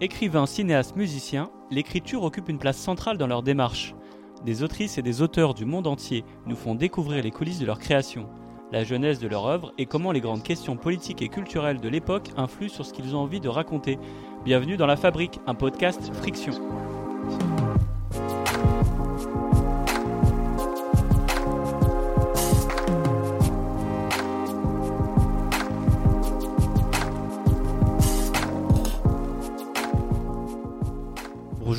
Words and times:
Écrivains, 0.00 0.46
cinéastes, 0.46 0.96
musiciens, 0.96 1.50
l'écriture 1.70 2.24
occupe 2.24 2.48
une 2.48 2.58
place 2.58 2.76
centrale 2.76 3.16
dans 3.16 3.28
leur 3.28 3.44
démarche. 3.44 3.94
Des 4.44 4.64
autrices 4.64 4.98
et 4.98 5.02
des 5.02 5.22
auteurs 5.22 5.54
du 5.54 5.64
monde 5.64 5.86
entier 5.86 6.24
nous 6.46 6.56
font 6.56 6.74
découvrir 6.74 7.22
les 7.22 7.30
coulisses 7.30 7.60
de 7.60 7.66
leur 7.66 7.78
création, 7.78 8.28
la 8.72 8.82
jeunesse 8.82 9.20
de 9.20 9.28
leur 9.28 9.46
œuvre 9.46 9.72
et 9.78 9.86
comment 9.86 10.10
les 10.10 10.20
grandes 10.20 10.42
questions 10.42 10.76
politiques 10.76 11.22
et 11.22 11.28
culturelles 11.28 11.80
de 11.80 11.88
l'époque 11.88 12.30
influent 12.36 12.68
sur 12.68 12.84
ce 12.84 12.92
qu'ils 12.92 13.14
ont 13.14 13.20
envie 13.20 13.40
de 13.40 13.48
raconter. 13.48 13.98
Bienvenue 14.44 14.76
dans 14.76 14.86
La 14.86 14.96
Fabrique, 14.96 15.38
un 15.46 15.54
podcast 15.54 16.12
Friction. 16.12 16.54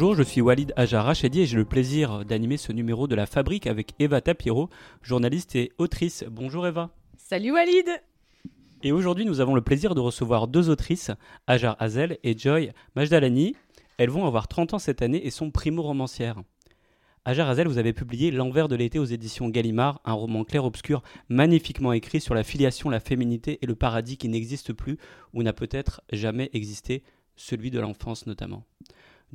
Bonjour, 0.06 0.24
je 0.24 0.30
suis 0.30 0.42
Walid 0.42 0.72
Ajar 0.76 1.04
Rachedi 1.04 1.42
et 1.42 1.46
j'ai 1.48 1.58
le 1.58 1.66
plaisir 1.66 2.26
d'animer 2.26 2.58
ce 2.58 2.72
numéro 2.72 3.08
de 3.08 3.16
La 3.16 3.26
Fabrique 3.26 3.66
avec 3.66 3.96
Eva 3.98 4.22
Tapiro, 4.22 4.70
journaliste 5.02 5.56
et 5.56 5.72
autrice. 5.80 6.24
Bonjour 6.30 6.68
Eva. 6.68 6.92
Salut 7.18 7.54
Walid 7.54 7.90
Et 8.84 8.92
aujourd'hui, 8.92 9.26
nous 9.26 9.40
avons 9.40 9.56
le 9.56 9.64
plaisir 9.64 9.96
de 9.96 10.00
recevoir 10.00 10.48
deux 10.48 10.70
autrices, 10.70 11.10
Ajar 11.48 11.76
Hazel 11.80 12.20
et 12.24 12.38
Joy 12.38 12.72
Majdalani. 12.96 13.56
Elles 13.98 14.12
vont 14.12 14.28
avoir 14.28 14.48
30 14.48 14.76
ans 14.76 14.80
cette 14.80 15.02
année 15.02 15.26
et 15.26 15.32
sont 15.32 15.50
primo-romancières. 15.50 16.40
Ajar 17.26 17.50
Hazel, 17.50 17.68
vous 17.68 17.80
avez 17.80 17.92
publié 17.92 18.30
L'envers 18.30 18.68
de 18.68 18.76
l'été 18.76 19.00
aux 19.00 19.06
éditions 19.06 19.50
Gallimard, 19.50 20.02
un 20.06 20.14
roman 20.14 20.44
clair-obscur 20.44 21.02
magnifiquement 21.30 21.94
écrit 21.94 22.22
sur 22.22 22.36
la 22.36 22.44
filiation, 22.44 22.92
la 22.92 23.00
féminité 23.00 23.58
et 23.64 23.66
le 23.66 23.74
paradis 23.74 24.18
qui 24.18 24.30
n'existe 24.30 24.72
plus 24.72 25.00
ou 25.34 25.42
n'a 25.42 25.54
peut-être 25.54 26.02
jamais 26.12 26.52
existé, 26.54 27.02
celui 27.36 27.72
de 27.72 27.80
l'enfance 27.80 28.28
notamment. 28.28 28.66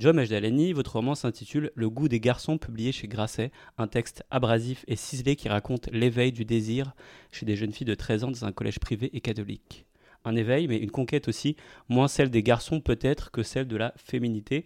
John 0.00 0.16
Majdalani, 0.16 0.72
votre 0.72 0.94
roman 0.96 1.14
s'intitule 1.14 1.72
Le 1.74 1.90
goût 1.90 2.08
des 2.08 2.20
garçons, 2.20 2.56
publié 2.56 2.90
chez 2.90 3.06
Grasset, 3.06 3.52
un 3.76 3.86
texte 3.86 4.24
abrasif 4.30 4.82
et 4.88 4.96
ciselé 4.96 5.36
qui 5.36 5.50
raconte 5.50 5.90
l'éveil 5.92 6.32
du 6.32 6.46
désir 6.46 6.94
chez 7.30 7.44
des 7.44 7.54
jeunes 7.54 7.72
filles 7.72 7.86
de 7.86 7.94
13 7.94 8.24
ans 8.24 8.30
dans 8.30 8.46
un 8.46 8.52
collège 8.52 8.78
privé 8.78 9.10
et 9.12 9.20
catholique. 9.20 9.84
Un 10.24 10.36
éveil, 10.36 10.68
mais 10.68 10.78
une 10.78 10.90
conquête 10.90 11.28
aussi, 11.28 11.54
moins 11.90 12.08
celle 12.08 12.30
des 12.30 12.42
garçons 12.42 12.80
peut-être 12.80 13.30
que 13.30 13.42
celle 13.42 13.68
de 13.68 13.76
la 13.76 13.92
féminité. 13.98 14.64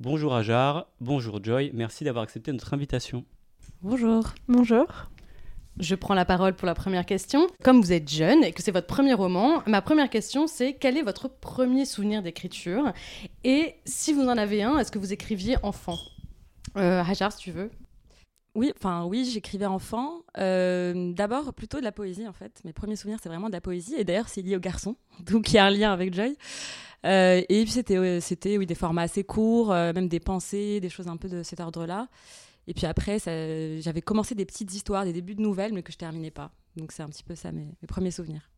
Bonjour 0.00 0.34
Ajar, 0.34 0.86
bonjour 1.00 1.42
Joy, 1.42 1.70
merci 1.72 2.04
d'avoir 2.04 2.24
accepté 2.24 2.52
notre 2.52 2.74
invitation. 2.74 3.24
Bonjour. 3.80 4.34
Bonjour. 4.48 5.08
Je 5.78 5.94
prends 5.96 6.14
la 6.14 6.24
parole 6.24 6.54
pour 6.54 6.66
la 6.66 6.74
première 6.74 7.04
question. 7.04 7.48
Comme 7.62 7.80
vous 7.80 7.92
êtes 7.92 8.08
jeune 8.08 8.44
et 8.44 8.52
que 8.52 8.62
c'est 8.62 8.70
votre 8.70 8.86
premier 8.86 9.12
roman, 9.14 9.62
ma 9.66 9.82
première 9.82 10.08
question 10.08 10.46
c'est 10.46 10.74
quel 10.74 10.96
est 10.96 11.02
votre 11.02 11.28
premier 11.28 11.84
souvenir 11.84 12.22
d'écriture? 12.22 12.92
Et 13.42 13.74
si 13.84 14.12
vous 14.12 14.22
en 14.22 14.36
avez 14.36 14.62
un, 14.62 14.78
est-ce 14.78 14.92
que 14.92 14.98
vous 14.98 15.12
écriviez 15.12 15.56
enfant? 15.62 15.98
Euh, 16.76 17.02
Hajar, 17.02 17.32
si 17.32 17.38
tu 17.38 17.50
veux. 17.50 17.70
Oui, 18.54 18.72
enfin 18.76 19.04
oui, 19.04 19.28
j'écrivais 19.32 19.66
enfant. 19.66 20.22
Euh, 20.38 21.12
D'abord 21.12 21.52
plutôt 21.54 21.78
de 21.78 21.84
la 21.84 21.92
poésie 21.92 22.28
en 22.28 22.32
fait. 22.32 22.60
Mes 22.64 22.72
premiers 22.72 22.94
souvenirs 22.94 23.18
c'est 23.20 23.28
vraiment 23.28 23.48
de 23.48 23.54
la 23.54 23.60
poésie 23.60 23.96
et 23.96 24.04
d'ailleurs 24.04 24.28
c'est 24.28 24.42
lié 24.42 24.56
aux 24.56 24.60
garçons, 24.60 24.96
donc 25.20 25.50
il 25.50 25.56
y 25.56 25.58
a 25.58 25.64
un 25.64 25.70
lien 25.70 25.92
avec 25.92 26.14
Joy. 26.14 26.36
Euh, 27.04 27.42
et 27.48 27.62
puis 27.64 27.72
c'était 27.72 28.20
c'était 28.20 28.56
oui 28.56 28.66
des 28.66 28.76
formats 28.76 29.02
assez 29.02 29.24
courts, 29.24 29.72
euh, 29.72 29.92
même 29.92 30.08
des 30.08 30.20
pensées, 30.20 30.80
des 30.80 30.88
choses 30.88 31.08
un 31.08 31.16
peu 31.16 31.28
de 31.28 31.42
cet 31.42 31.58
ordre-là. 31.58 32.08
Et 32.66 32.74
puis 32.74 32.86
après, 32.86 33.18
j'avais 33.80 34.02
commencé 34.02 34.34
des 34.34 34.44
petites 34.44 34.74
histoires, 34.74 35.04
des 35.04 35.12
débuts 35.12 35.34
de 35.34 35.42
nouvelles, 35.42 35.72
mais 35.72 35.82
que 35.82 35.92
je 35.92 35.98
terminais 35.98 36.30
pas. 36.30 36.50
Donc 36.76 36.92
c'est 36.92 37.02
un 37.02 37.08
petit 37.08 37.22
peu 37.22 37.34
ça 37.34 37.52
mes, 37.52 37.68
premiers 37.86 38.10
souvenirs. 38.10 38.50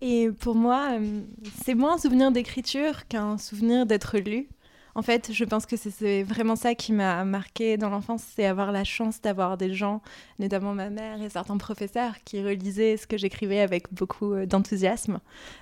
Et 0.00 0.30
pour 0.30 0.54
moi, 0.54 0.98
euh, 0.98 1.22
c'est 1.64 1.74
moins 1.74 1.94
un 1.94 1.98
souvenir 1.98 2.32
d'écriture 2.32 3.06
qu'un 3.06 3.38
souvenir 3.38 3.86
d'être 3.86 4.18
lu. 4.18 4.48
En 4.94 5.00
fait, 5.00 5.32
je 5.32 5.44
pense 5.44 5.64
que 5.64 5.76
c'est 5.76 6.22
vraiment 6.22 6.54
ça 6.54 6.74
qui 6.74 6.92
m'a 6.92 7.24
marqué 7.24 7.78
dans 7.78 7.88
l'enfance, 7.88 8.22
c'est 8.34 8.44
avoir 8.44 8.72
la 8.72 8.84
chance 8.84 9.22
d'avoir 9.22 9.56
des 9.56 9.72
gens, 9.72 10.02
notamment 10.38 10.74
ma 10.74 10.90
mère 10.90 11.22
et 11.22 11.30
certains 11.30 11.56
professeurs, 11.56 12.16
qui 12.24 12.42
relisaient 12.42 12.98
ce 12.98 13.06
que 13.06 13.16
j'écrivais 13.16 13.60
avec 13.60 13.92
beaucoup 13.94 14.34
euh, 14.34 14.44
d'enthousiasme. 14.44 15.20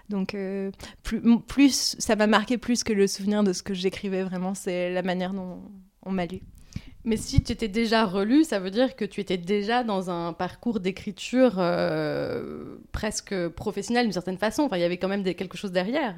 Donc, 0.08 0.34
euh, 0.34 0.72
plus, 1.04 1.22
plus, 1.42 1.94
ça 2.00 2.16
m'a 2.16 2.26
marqué 2.26 2.58
plus 2.58 2.82
que 2.82 2.92
le 2.92 3.06
souvenir 3.06 3.44
de 3.44 3.52
ce 3.52 3.62
que 3.62 3.74
j'écrivais 3.74 4.24
vraiment, 4.24 4.54
c'est 4.54 4.92
la 4.92 5.02
manière 5.02 5.32
dont 5.32 5.62
on 6.02 6.10
m'a 6.10 6.26
lu. 6.26 6.40
Mais 7.04 7.16
si 7.16 7.42
tu 7.42 7.52
étais 7.52 7.68
déjà 7.68 8.04
relu, 8.04 8.44
ça 8.44 8.58
veut 8.58 8.70
dire 8.70 8.94
que 8.94 9.06
tu 9.06 9.20
étais 9.22 9.38
déjà 9.38 9.84
dans 9.84 10.10
un 10.10 10.34
parcours 10.34 10.80
d'écriture 10.80 11.54
euh, 11.58 12.76
presque 12.92 13.48
professionnel 13.48 14.04
d'une 14.04 14.12
certaine 14.12 14.36
façon. 14.36 14.64
Enfin, 14.64 14.76
il 14.76 14.82
y 14.82 14.84
avait 14.84 14.98
quand 14.98 15.08
même 15.08 15.24
quelque 15.24 15.56
chose 15.56 15.72
derrière. 15.72 16.14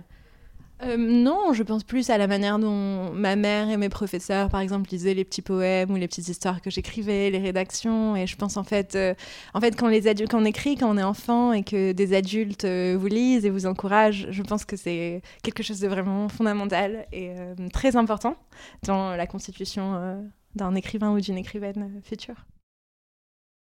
Euh, 0.82 0.96
non, 0.96 1.52
je 1.52 1.62
pense 1.62 1.84
plus 1.84 2.10
à 2.10 2.18
la 2.18 2.26
manière 2.26 2.58
dont 2.58 3.12
ma 3.12 3.36
mère 3.36 3.70
et 3.70 3.76
mes 3.76 3.88
professeurs, 3.88 4.48
par 4.50 4.60
exemple, 4.60 4.90
lisaient 4.90 5.14
les 5.14 5.24
petits 5.24 5.42
poèmes 5.42 5.92
ou 5.92 5.94
les 5.94 6.08
petites 6.08 6.28
histoires 6.28 6.60
que 6.60 6.70
j'écrivais, 6.70 7.30
les 7.30 7.38
rédactions. 7.38 8.16
Et 8.16 8.26
je 8.26 8.36
pense 8.36 8.56
en 8.56 8.64
fait, 8.64 8.96
euh, 8.96 9.14
en 9.54 9.60
fait, 9.60 9.76
quand 9.76 9.86
les 9.86 10.08
adultes, 10.08 10.32
quand 10.32 10.42
on 10.42 10.44
écrit, 10.44 10.76
quand 10.76 10.90
on 10.90 10.98
est 10.98 11.04
enfant 11.04 11.52
et 11.52 11.62
que 11.62 11.92
des 11.92 12.12
adultes 12.14 12.64
vous 12.66 13.06
lisent 13.06 13.46
et 13.46 13.50
vous 13.50 13.66
encouragent, 13.66 14.26
je 14.30 14.42
pense 14.42 14.64
que 14.64 14.76
c'est 14.76 15.22
quelque 15.44 15.62
chose 15.62 15.78
de 15.78 15.86
vraiment 15.86 16.28
fondamental 16.28 17.06
et 17.12 17.30
très 17.72 17.94
important 17.94 18.34
dans 18.82 19.14
la 19.14 19.28
constitution 19.28 20.20
d'un 20.54 20.74
écrivain 20.74 21.12
ou 21.12 21.20
d'une 21.20 21.38
écrivaine 21.38 22.00
future. 22.04 22.44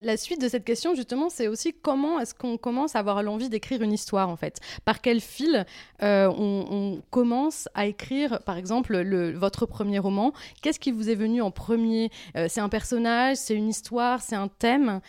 La 0.04 0.18
suite 0.18 0.40
de 0.40 0.48
cette 0.48 0.64
question, 0.64 0.94
justement, 0.94 1.30
c'est 1.30 1.48
aussi 1.48 1.72
comment 1.72 2.20
est-ce 2.20 2.34
qu'on 2.34 2.58
commence 2.58 2.94
à 2.94 2.98
avoir 2.98 3.22
l'envie 3.22 3.48
d'écrire 3.48 3.80
une 3.80 3.92
histoire, 3.92 4.28
en 4.28 4.36
fait? 4.36 4.60
Par 4.84 5.00
quel 5.00 5.18
fil 5.20 5.64
euh, 6.02 6.28
on, 6.28 7.00
commence 7.10 7.70
à 7.72 7.86
écrire, 7.86 8.40
par 8.44 8.58
exemple, 8.58 8.98
le, 8.98 9.32
votre 9.32 9.64
premier 9.64 9.98
roman? 9.98 10.34
Qu'est-ce 10.60 10.78
qui 10.78 10.92
vous 10.92 11.08
est 11.08 11.14
venu 11.14 11.40
en 11.40 11.50
premier? 11.50 12.10
Euh, 12.36 12.48
C'est 12.50 12.60
un 12.60 12.68
personnage, 12.68 13.38
c'est 13.38 13.54
une 13.54 13.68
histoire, 13.68 14.20
c'est 14.20 14.36
un 14.36 14.48
thème? 14.48 15.00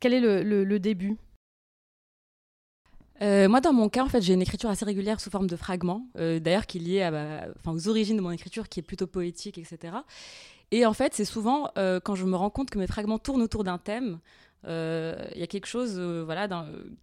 Quel 0.00 0.14
est 0.14 0.20
le, 0.20 0.78
début? 0.78 1.18
Euh, 3.20 3.46
moi, 3.46 3.60
dans 3.60 3.74
mon 3.74 3.90
cas, 3.90 4.04
en 4.04 4.08
fait, 4.08 4.22
j'ai 4.22 4.32
une 4.32 4.40
écriture 4.40 4.70
assez 4.70 4.86
régulière 4.86 5.20
sous 5.20 5.28
forme 5.28 5.48
de 5.48 5.56
fragments, 5.56 6.06
d'ailleurs 6.14 6.66
qui 6.66 6.78
est 6.78 6.80
liée 6.80 7.02
à, 7.02 7.48
aux 7.66 7.88
origines 7.88 8.16
de 8.16 8.22
mon 8.22 8.30
écriture, 8.30 8.70
qui 8.70 8.80
est 8.80 8.82
plutôt 8.84 9.06
poétique, 9.06 9.58
etc. 9.58 9.98
Et 10.70 10.86
en 10.86 10.92
fait, 10.92 11.14
c'est 11.14 11.24
souvent 11.24 11.70
euh, 11.78 12.00
quand 12.00 12.14
je 12.14 12.24
me 12.24 12.36
rends 12.36 12.50
compte 12.50 12.70
que 12.70 12.78
mes 12.78 12.86
fragments 12.86 13.18
tournent 13.18 13.42
autour 13.42 13.64
d'un 13.64 13.78
thème, 13.78 14.20
euh, 14.66 15.16
il 15.34 15.40
y 15.40 15.42
a 15.42 15.46
quelque 15.46 15.66
chose 15.66 15.94
euh, 15.98 16.22
voilà, 16.24 16.48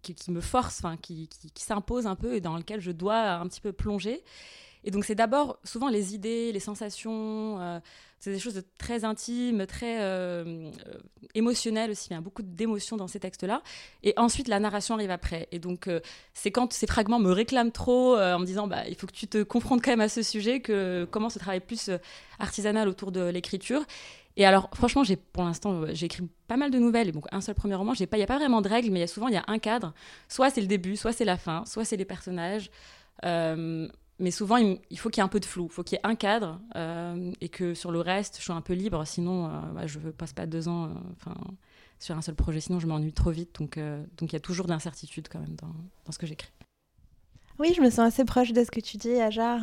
qui, 0.02 0.14
me 0.30 0.40
force, 0.40 0.82
qui 1.02 1.28
s'impose 1.56 2.06
un 2.06 2.14
peu 2.14 2.34
et 2.34 2.40
dans 2.40 2.56
lequel 2.56 2.80
je 2.80 2.92
dois 2.92 3.32
un 3.32 3.46
petit 3.46 3.60
peu 3.60 3.72
plonger. 3.72 4.22
Et 4.84 4.90
donc 4.90 5.04
c'est 5.04 5.14
d'abord 5.14 5.58
souvent 5.64 5.88
les 5.88 6.14
idées, 6.14 6.52
les 6.52 6.60
sensations, 6.60 7.60
euh, 7.60 7.80
c'est 8.20 8.32
des 8.32 8.38
choses 8.38 8.62
très 8.78 9.04
intimes, 9.04 9.66
très 9.66 10.00
euh, 10.00 10.44
euh, 10.86 10.98
émotionnelles 11.34 11.90
aussi. 11.90 12.08
Il 12.10 12.14
y 12.14 12.16
a 12.16 12.20
beaucoup 12.20 12.42
d'émotions 12.42 12.96
dans 12.96 13.08
ces 13.08 13.20
textes-là. 13.20 13.62
Et 14.02 14.14
ensuite 14.16 14.48
la 14.48 14.60
narration 14.60 14.94
arrive 14.94 15.10
après. 15.10 15.48
Et 15.52 15.58
donc 15.58 15.88
c'est 16.34 16.50
quand 16.50 16.72
ces 16.72 16.86
fragments 16.86 17.18
me 17.18 17.32
réclament 17.32 17.72
trop 17.72 18.16
en 18.16 18.38
me 18.38 18.46
disant 18.46 18.66
bah 18.66 18.86
il 18.88 18.94
faut 18.94 19.06
que 19.06 19.12
tu 19.12 19.26
te 19.26 19.42
confrontes 19.42 19.82
quand 19.82 19.90
même 19.90 20.00
à 20.00 20.08
ce 20.08 20.22
sujet 20.22 20.60
que 20.60 21.06
commence 21.10 21.34
ce 21.34 21.38
travail 21.38 21.60
plus 21.60 21.90
artisanal 22.38 22.88
autour 22.88 23.12
de 23.12 23.20
l'écriture. 23.20 23.84
Et 24.36 24.46
alors, 24.46 24.70
franchement, 24.72 25.02
j'ai 25.02 25.16
pour 25.16 25.42
l'instant, 25.42 25.82
j'ai 25.92 26.06
écrit 26.06 26.22
pas 26.46 26.56
mal 26.56 26.70
de 26.70 26.78
nouvelles. 26.78 27.10
Donc, 27.10 27.24
un 27.32 27.40
seul 27.40 27.56
premier 27.56 27.74
roman, 27.74 27.92
il 27.94 28.06
n'y 28.14 28.22
a 28.22 28.26
pas 28.26 28.36
vraiment 28.36 28.62
de 28.62 28.68
règles, 28.68 28.90
mais 28.92 29.00
il 29.00 29.02
y 29.02 29.04
a 29.04 29.08
souvent 29.08 29.26
il 29.26 29.34
y 29.34 29.36
a 29.36 29.42
un 29.48 29.58
cadre. 29.58 29.92
Soit 30.28 30.50
c'est 30.50 30.60
le 30.60 30.68
début, 30.68 30.96
soit 30.96 31.12
c'est 31.12 31.24
la 31.24 31.36
fin, 31.36 31.64
soit 31.66 31.84
c'est 31.84 31.96
les 31.96 32.04
personnages 32.04 32.70
mais 34.18 34.30
souvent, 34.30 34.56
il, 34.56 34.98
faut 34.98 35.10
qu'il 35.10 35.20
y 35.20 35.22
ait 35.22 35.24
un 35.24 35.28
peu 35.28 35.40
de 35.40 35.44
flou, 35.44 35.66
il 35.70 35.72
faut 35.72 35.84
qu'il 35.84 35.96
y 35.96 36.00
ait 36.00 36.06
un 36.06 36.16
cadre 36.16 36.60
euh, 36.74 37.32
et 37.40 37.48
que 37.48 37.74
sur 37.74 37.92
le 37.92 38.00
reste, 38.00 38.38
je 38.38 38.44
sois 38.44 38.54
un 38.54 38.60
peu 38.60 38.72
libre. 38.72 39.04
Sinon, 39.06 39.46
euh, 39.46 39.60
bah, 39.74 39.86
je 39.86 40.00
ne 40.00 40.10
passe 40.10 40.32
pas 40.32 40.46
deux 40.46 40.66
ans 40.66 40.86
euh, 40.86 41.30
sur 42.00 42.16
un 42.16 42.22
seul 42.22 42.34
projet, 42.34 42.60
sinon 42.60 42.80
je 42.80 42.86
m'ennuie 42.86 43.12
trop 43.12 43.30
vite. 43.30 43.56
Donc, 43.58 43.78
donc 43.78 44.30
il 44.30 44.32
y 44.32 44.36
a 44.36 44.40
toujours 44.40 44.66
d'incertitude 44.66 45.28
quand 45.30 45.40
même 45.40 45.56
dans 45.56 46.12
ce 46.12 46.18
que 46.18 46.26
j'écris. 46.26 46.50
Oui, 47.58 47.72
je 47.76 47.80
me 47.80 47.90
sens 47.90 48.06
assez 48.06 48.24
proche 48.24 48.52
de 48.52 48.62
ce 48.62 48.70
que 48.70 48.80
tu 48.80 48.96
dis, 48.98 49.20
Ajar. 49.20 49.60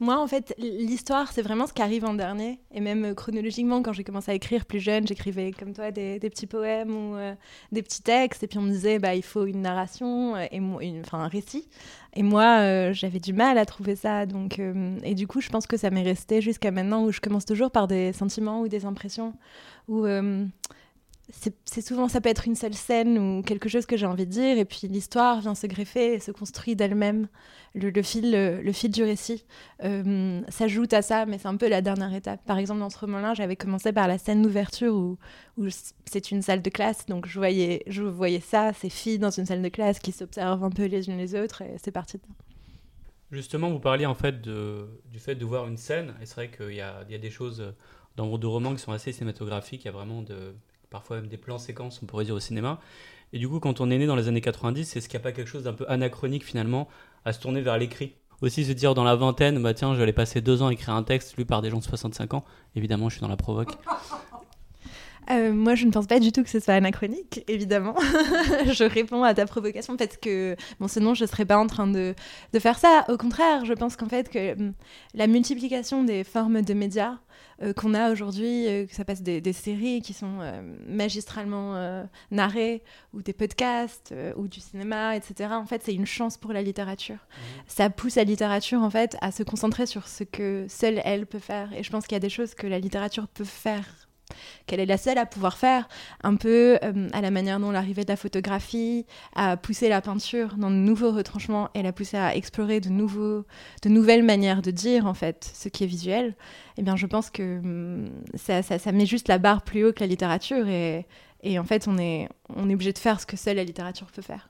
moi, 0.00 0.18
en 0.18 0.26
fait, 0.26 0.54
l'histoire, 0.58 1.30
c'est 1.30 1.42
vraiment 1.42 1.66
ce 1.66 1.72
qui 1.74 1.82
arrive 1.82 2.04
en 2.06 2.14
dernier. 2.14 2.58
Et 2.72 2.80
même 2.80 3.14
chronologiquement, 3.14 3.82
quand 3.82 3.92
j'ai 3.92 4.04
commencé 4.04 4.30
à 4.30 4.34
écrire 4.34 4.64
plus 4.64 4.80
jeune, 4.80 5.06
j'écrivais 5.06 5.52
comme 5.52 5.74
toi 5.74 5.90
des, 5.90 6.18
petits 6.18 6.46
poèmes 6.46 6.90
ou 6.90 7.16
des 7.70 7.82
petits 7.82 8.02
textes. 8.02 8.42
Et 8.42 8.46
puis 8.46 8.58
on 8.58 8.62
me 8.62 8.70
disait, 8.70 8.98
bah, 8.98 9.14
il 9.14 9.22
faut 9.22 9.44
une 9.44 9.60
narration, 9.60 10.36
et 10.38 10.60
enfin 11.02 11.18
un 11.18 11.28
récit. 11.28 11.68
Et 12.14 12.22
moi, 12.22 12.60
euh, 12.60 12.92
j'avais 12.92 13.20
du 13.20 13.32
mal 13.32 13.56
à 13.58 13.64
trouver 13.64 13.96
ça. 13.96 14.26
Donc, 14.26 14.58
euh, 14.58 14.98
et 15.02 15.14
du 15.14 15.26
coup, 15.26 15.40
je 15.40 15.48
pense 15.48 15.66
que 15.66 15.76
ça 15.76 15.90
m'est 15.90 16.02
resté 16.02 16.40
jusqu'à 16.40 16.70
maintenant 16.70 17.04
où 17.04 17.12
je 17.12 17.20
commence 17.20 17.46
toujours 17.46 17.70
par 17.70 17.88
des 17.88 18.12
sentiments 18.12 18.60
ou 18.60 18.68
des 18.68 18.84
impressions. 18.84 19.34
Euh, 19.90 20.44
c'est 21.64 21.80
souvent, 21.80 22.08
ça 22.08 22.20
peut 22.20 22.28
être 22.28 22.46
une 22.46 22.54
seule 22.54 22.74
scène 22.74 23.18
ou 23.18 23.42
quelque 23.42 23.68
chose 23.68 23.86
que 23.86 23.96
j'ai 23.96 24.06
envie 24.06 24.26
de 24.26 24.30
dire. 24.30 24.58
Et 24.58 24.64
puis 24.64 24.86
l'histoire 24.88 25.40
vient 25.40 25.54
se 25.54 25.66
greffer 25.66 26.14
et 26.14 26.20
se 26.20 26.30
construit 26.30 26.76
d'elle-même. 26.76 27.28
Le, 27.74 27.90
fil, 28.02 28.30
le, 28.30 28.72
fil 28.72 28.90
du 28.90 29.02
récit 29.02 29.44
s'ajoute 30.48 30.92
à 30.92 31.00
ça, 31.00 31.24
mais 31.24 31.38
c'est 31.38 31.48
un 31.48 31.56
peu 31.56 31.68
la 31.68 31.80
dernière 31.80 32.12
étape. 32.14 32.44
Par 32.44 32.58
exemple, 32.58 32.80
dans 32.80 32.90
ce 32.90 32.98
roman-là, 32.98 33.34
j'avais 33.34 33.56
commencé 33.56 33.92
par 33.92 34.08
la 34.08 34.18
scène 34.18 34.42
d'ouverture 34.42 34.94
où, 34.94 35.18
c'est 36.04 36.30
une 36.30 36.42
salle 36.42 36.60
de 36.60 36.70
classe. 36.70 37.06
Donc 37.06 37.26
je 37.26 37.38
voyais, 37.38 37.82
je 37.86 38.02
voyais 38.02 38.40
ça, 38.40 38.72
ces 38.74 38.90
filles 38.90 39.18
dans 39.18 39.30
une 39.30 39.46
salle 39.46 39.62
de 39.62 39.68
classe 39.68 39.98
qui 39.98 40.12
s'observent 40.12 40.62
un 40.62 40.70
peu 40.70 40.84
les 40.84 41.08
unes 41.08 41.16
les 41.16 41.34
autres, 41.34 41.62
et 41.62 41.76
c'est 41.82 41.92
parti 41.92 42.18
de 42.18 42.22
Justement, 43.30 43.70
vous 43.70 43.80
parliez 43.80 44.04
en 44.04 44.14
fait 44.14 44.42
du 44.42 45.18
fait 45.18 45.34
de 45.34 45.44
voir 45.46 45.66
une 45.66 45.78
scène, 45.78 46.12
et 46.20 46.26
c'est 46.26 46.34
vrai 46.34 46.50
qu'il 46.50 46.72
y 46.72 46.76
y 46.76 46.80
a 46.82 47.18
des 47.18 47.30
choses 47.30 47.74
dans 48.16 48.28
vos 48.28 48.36
deux 48.36 48.48
romans 48.48 48.74
qui 48.74 48.82
sont 48.82 48.92
assez 48.92 49.12
cinématographiques, 49.12 49.84
il 49.84 49.86
y 49.86 49.88
a 49.88 49.92
vraiment 49.92 50.20
de, 50.20 50.54
parfois 50.92 51.16
même 51.16 51.26
des 51.26 51.36
plans 51.36 51.58
séquences, 51.58 52.00
on 52.02 52.06
pourrait 52.06 52.24
dire, 52.24 52.34
au 52.34 52.40
cinéma. 52.40 52.78
Et 53.32 53.38
du 53.38 53.48
coup, 53.48 53.58
quand 53.58 53.80
on 53.80 53.90
est 53.90 53.98
né 53.98 54.06
dans 54.06 54.14
les 54.14 54.28
années 54.28 54.40
90, 54.40 54.94
est-ce 54.94 55.08
qu'il 55.08 55.18
n'y 55.18 55.22
a 55.22 55.24
pas 55.24 55.32
quelque 55.32 55.48
chose 55.48 55.64
d'un 55.64 55.72
peu 55.72 55.86
anachronique 55.88 56.44
finalement 56.44 56.86
à 57.24 57.32
se 57.32 57.40
tourner 57.40 57.62
vers 57.62 57.78
l'écrit? 57.78 58.14
Aussi 58.42 58.64
se 58.64 58.72
dire 58.72 58.94
dans 58.94 59.04
la 59.04 59.16
vingtaine, 59.16 59.62
bah 59.62 59.72
tiens, 59.72 59.94
j'allais 59.94 60.12
passer 60.12 60.40
deux 60.40 60.62
ans 60.62 60.66
à 60.66 60.72
écrire 60.72 60.94
un 60.94 61.02
texte 61.02 61.36
lu 61.36 61.46
par 61.46 61.62
des 61.62 61.70
gens 61.70 61.78
de 61.78 61.84
65 61.84 62.34
ans. 62.34 62.44
Évidemment, 62.74 63.08
je 63.08 63.14
suis 63.14 63.22
dans 63.22 63.28
la 63.28 63.36
provoque. 63.36 63.78
Euh, 65.30 65.52
moi, 65.52 65.74
je 65.74 65.86
ne 65.86 65.90
pense 65.90 66.06
pas 66.06 66.18
du 66.18 66.32
tout 66.32 66.42
que 66.42 66.50
ce 66.50 66.60
soit 66.60 66.74
anachronique, 66.74 67.44
évidemment. 67.48 67.94
je 68.66 68.84
réponds 68.84 69.22
à 69.22 69.34
ta 69.34 69.46
provocation 69.46 69.96
parce 69.96 70.16
que, 70.16 70.56
bon, 70.80 70.88
sinon, 70.88 71.14
je 71.14 71.24
ne 71.24 71.28
serais 71.28 71.44
pas 71.44 71.58
en 71.58 71.66
train 71.66 71.86
de, 71.86 72.14
de, 72.52 72.58
faire 72.58 72.78
ça. 72.78 73.04
Au 73.08 73.16
contraire, 73.16 73.64
je 73.64 73.72
pense 73.72 73.96
qu'en 73.96 74.08
fait, 74.08 74.28
que 74.28 74.52
hum, 74.54 74.72
la 75.14 75.26
multiplication 75.26 76.02
des 76.02 76.24
formes 76.24 76.62
de 76.62 76.74
médias 76.74 77.18
euh, 77.62 77.72
qu'on 77.72 77.94
a 77.94 78.10
aujourd'hui, 78.10 78.66
euh, 78.66 78.86
que 78.86 78.94
ça 78.94 79.04
passe 79.04 79.22
des, 79.22 79.40
des 79.40 79.52
séries 79.52 80.02
qui 80.02 80.12
sont 80.12 80.40
magistralement 80.86 82.02
narrées, 82.30 82.82
ou 83.12 83.22
des 83.22 83.32
podcasts, 83.32 84.14
ou 84.36 84.48
du 84.48 84.60
cinéma, 84.60 85.16
etc., 85.16 85.50
en 85.52 85.66
fait, 85.66 85.82
c'est 85.84 85.94
une 85.94 86.06
chance 86.06 86.36
pour 86.36 86.52
la 86.52 86.62
littérature. 86.62 87.14
Mhm. 87.14 87.62
Ça 87.68 87.90
pousse 87.90 88.16
la 88.16 88.24
littérature, 88.24 88.82
en 88.82 88.90
fait, 88.90 89.16
à 89.20 89.30
se 89.30 89.42
concentrer 89.42 89.86
sur 89.86 90.08
ce 90.08 90.24
que 90.24 90.66
seule 90.68 91.00
elle 91.04 91.26
peut 91.26 91.38
faire. 91.38 91.72
Et 91.74 91.82
je 91.82 91.90
pense 91.90 92.06
qu'il 92.06 92.16
y 92.16 92.16
a 92.16 92.20
des 92.20 92.28
choses 92.28 92.54
que 92.54 92.66
la 92.66 92.78
littérature 92.78 93.28
peut 93.28 93.44
faire 93.44 94.08
qu'elle 94.66 94.80
est 94.80 94.86
la 94.86 94.96
seule 94.96 95.18
à 95.18 95.26
pouvoir 95.26 95.56
faire, 95.56 95.88
un 96.22 96.36
peu 96.36 96.78
euh, 96.82 97.08
à 97.12 97.20
la 97.20 97.30
manière 97.30 97.60
dont 97.60 97.70
l'arrivée 97.70 98.04
de 98.04 98.08
la 98.08 98.16
photographie 98.16 99.06
a 99.34 99.56
poussé 99.56 99.88
la 99.88 100.00
peinture 100.00 100.56
dans 100.56 100.70
de 100.70 100.76
nouveaux 100.76 101.12
retranchements 101.12 101.68
et 101.74 101.82
l'a 101.82 101.92
poussé 101.92 102.16
à 102.16 102.34
explorer 102.36 102.80
de, 102.80 102.88
nouveaux, 102.88 103.44
de 103.82 103.88
nouvelles 103.88 104.22
manières 104.22 104.62
de 104.62 104.70
dire 104.70 105.06
en 105.06 105.14
fait 105.14 105.50
ce 105.54 105.68
qui 105.68 105.84
est 105.84 105.88
visuel. 105.88 106.34
Eh 106.78 106.82
bien, 106.82 106.96
je 106.96 107.06
pense 107.06 107.30
que 107.30 107.58
hum, 107.58 108.10
ça, 108.34 108.62
ça, 108.62 108.92
met 108.92 109.06
juste 109.06 109.28
la 109.28 109.38
barre 109.38 109.62
plus 109.62 109.84
haut 109.84 109.92
que 109.92 110.00
la 110.00 110.06
littérature 110.06 110.68
et, 110.68 111.06
et 111.42 111.58
en 111.58 111.64
fait, 111.64 111.88
on 111.88 111.98
est, 111.98 112.28
on 112.54 112.68
est 112.70 112.74
obligé 112.74 112.92
de 112.92 112.98
faire 112.98 113.20
ce 113.20 113.26
que 113.26 113.36
seule 113.36 113.56
la 113.56 113.64
littérature 113.64 114.06
peut 114.06 114.22
faire. 114.22 114.48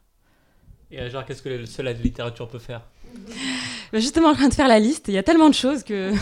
Et 0.90 1.08
genre, 1.08 1.24
qu'est-ce 1.24 1.42
que 1.42 1.48
le 1.48 1.66
seul 1.66 1.86
la 1.86 1.94
littérature 1.94 2.48
peut 2.48 2.58
faire? 2.58 2.82
Justement 3.92 4.28
en 4.28 4.34
train 4.34 4.48
de 4.48 4.54
faire 4.54 4.68
la 4.68 4.78
liste. 4.78 5.08
Il 5.08 5.14
y 5.14 5.18
a 5.18 5.22
tellement 5.22 5.48
de 5.48 5.54
choses 5.54 5.82
que. 5.82 6.12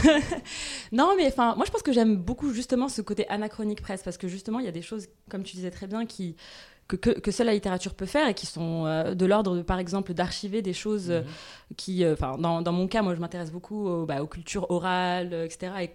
non, 0.92 1.14
mais 1.16 1.26
enfin, 1.26 1.54
moi 1.56 1.64
je 1.66 1.70
pense 1.70 1.82
que 1.82 1.92
j'aime 1.92 2.16
beaucoup 2.16 2.52
justement 2.52 2.88
ce 2.88 3.02
côté 3.02 3.28
anachronique 3.28 3.82
presque 3.82 4.04
parce 4.04 4.18
que 4.18 4.28
justement 4.28 4.58
il 4.58 4.66
y 4.66 4.68
a 4.68 4.72
des 4.72 4.82
choses, 4.82 5.06
comme 5.30 5.42
tu 5.42 5.56
disais 5.56 5.70
très 5.70 5.86
bien, 5.86 6.06
qui 6.06 6.36
que, 6.90 6.96
que, 6.96 7.10
que 7.20 7.30
seule 7.30 7.46
la 7.46 7.54
littérature 7.54 7.94
peut 7.94 8.06
faire 8.06 8.28
et 8.28 8.34
qui 8.34 8.46
sont 8.46 8.84
euh, 8.86 9.14
de 9.14 9.26
l'ordre 9.26 9.62
par 9.62 9.78
exemple 9.78 10.12
d'archiver 10.12 10.62
des 10.62 10.72
choses 10.72 11.10
euh, 11.10 11.22
qui, 11.76 12.04
enfin, 12.06 12.36
dans, 12.38 12.62
dans, 12.62 12.72
mon 12.72 12.88
cas, 12.88 13.02
moi 13.02 13.14
je 13.14 13.20
m'intéresse 13.20 13.52
beaucoup 13.52 13.86
au, 13.86 14.06
bah, 14.06 14.22
aux 14.22 14.26
cultures 14.26 14.70
orales, 14.70 15.30
euh, 15.32 15.44
etc. 15.44 15.72
Et 15.82 15.90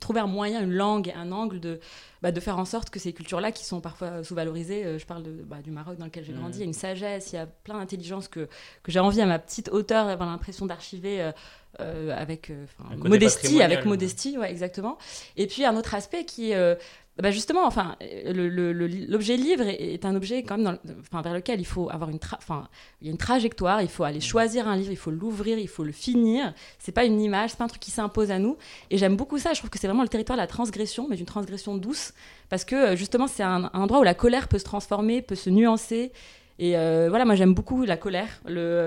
trouver 0.00 0.20
un 0.20 0.26
moyen, 0.26 0.62
une 0.62 0.72
langue, 0.72 1.12
un 1.16 1.32
angle 1.32 1.60
de, 1.60 1.80
bah, 2.22 2.32
de 2.32 2.40
faire 2.40 2.58
en 2.58 2.64
sorte 2.64 2.90
que 2.90 2.98
ces 2.98 3.12
cultures-là, 3.12 3.52
qui 3.52 3.64
sont 3.64 3.80
parfois 3.80 4.24
sous-valorisées, 4.24 4.84
euh, 4.84 4.98
je 4.98 5.06
parle 5.06 5.22
de, 5.22 5.30
bah, 5.30 5.58
du 5.62 5.70
Maroc 5.70 5.96
dans 5.98 6.04
lequel 6.06 6.24
j'ai 6.24 6.32
grandi, 6.32 6.58
il 6.58 6.60
y 6.60 6.64
a 6.64 6.66
une 6.66 6.72
sagesse, 6.72 7.32
il 7.32 7.36
y 7.36 7.38
a 7.38 7.46
plein 7.46 7.78
d'intelligence 7.78 8.28
que, 8.28 8.48
que 8.82 8.92
j'ai 8.92 9.00
envie 9.00 9.20
à 9.20 9.26
ma 9.26 9.38
petite 9.38 9.68
hauteur 9.70 10.06
d'avoir 10.06 10.28
l'impression 10.28 10.66
d'archiver 10.66 11.20
euh, 11.20 11.32
euh, 11.80 12.16
avec 12.16 12.50
modestie, 12.96 13.62
avec 13.62 13.84
modestie, 13.84 14.38
ouais, 14.38 14.50
exactement. 14.50 14.98
Et 15.36 15.46
puis 15.46 15.64
un 15.64 15.76
autre 15.76 15.94
aspect 15.94 16.24
qui 16.24 16.52
est 16.52 16.78
bah 17.22 17.30
justement, 17.30 17.66
enfin, 17.66 17.96
l'objet 18.26 19.36
livre 19.36 19.62
est, 19.66 19.94
est, 19.94 20.04
un 20.04 20.14
objet 20.14 20.42
quand 20.42 20.58
même 20.58 20.64
dans, 20.64 20.92
enfin, 21.00 21.22
vers 21.22 21.32
lequel 21.32 21.60
il 21.60 21.66
faut 21.66 21.88
avoir 21.88 22.10
une, 22.10 22.18
enfin, 22.36 22.68
il 23.00 23.06
y 23.06 23.10
a 23.10 23.12
une 23.12 23.16
trajectoire. 23.16 23.80
Il 23.80 23.88
faut 23.88 24.04
aller 24.04 24.20
choisir 24.20 24.68
un 24.68 24.76
livre, 24.76 24.92
il 24.92 24.98
faut 24.98 25.10
l'ouvrir, 25.10 25.58
il 25.58 25.68
faut 25.68 25.84
le 25.84 25.92
finir. 25.92 26.52
C'est 26.78 26.92
pas 26.92 27.06
une 27.06 27.18
image, 27.20 27.50
c'est 27.50 27.58
pas 27.58 27.64
un 27.64 27.68
truc 27.68 27.80
qui 27.80 27.90
s'impose 27.90 28.30
à 28.30 28.38
nous. 28.38 28.58
Et 28.90 28.98
j'aime 28.98 29.16
beaucoup 29.16 29.38
ça. 29.38 29.54
Je 29.54 29.60
trouve 29.60 29.70
que 29.70 29.78
c'est 29.78 29.86
vraiment 29.86 30.02
le 30.02 30.10
territoire 30.10 30.36
de 30.36 30.42
la 30.42 30.46
transgression, 30.46 31.06
mais 31.08 31.16
d'une 31.16 31.24
transgression 31.26 31.78
douce, 31.78 32.12
parce 32.50 32.66
que 32.66 32.96
justement, 32.96 33.28
c'est 33.28 33.42
un, 33.42 33.70
un, 33.72 33.80
endroit 33.80 34.00
où 34.00 34.04
la 34.04 34.14
colère 34.14 34.46
peut 34.46 34.58
se 34.58 34.64
transformer, 34.64 35.22
peut 35.22 35.36
se 35.36 35.48
nuancer. 35.48 36.12
Et 36.58 36.76
euh, 36.76 37.08
voilà, 37.08 37.24
moi 37.24 37.34
j'aime 37.34 37.54
beaucoup 37.54 37.84
la 37.84 37.96
colère. 37.96 38.28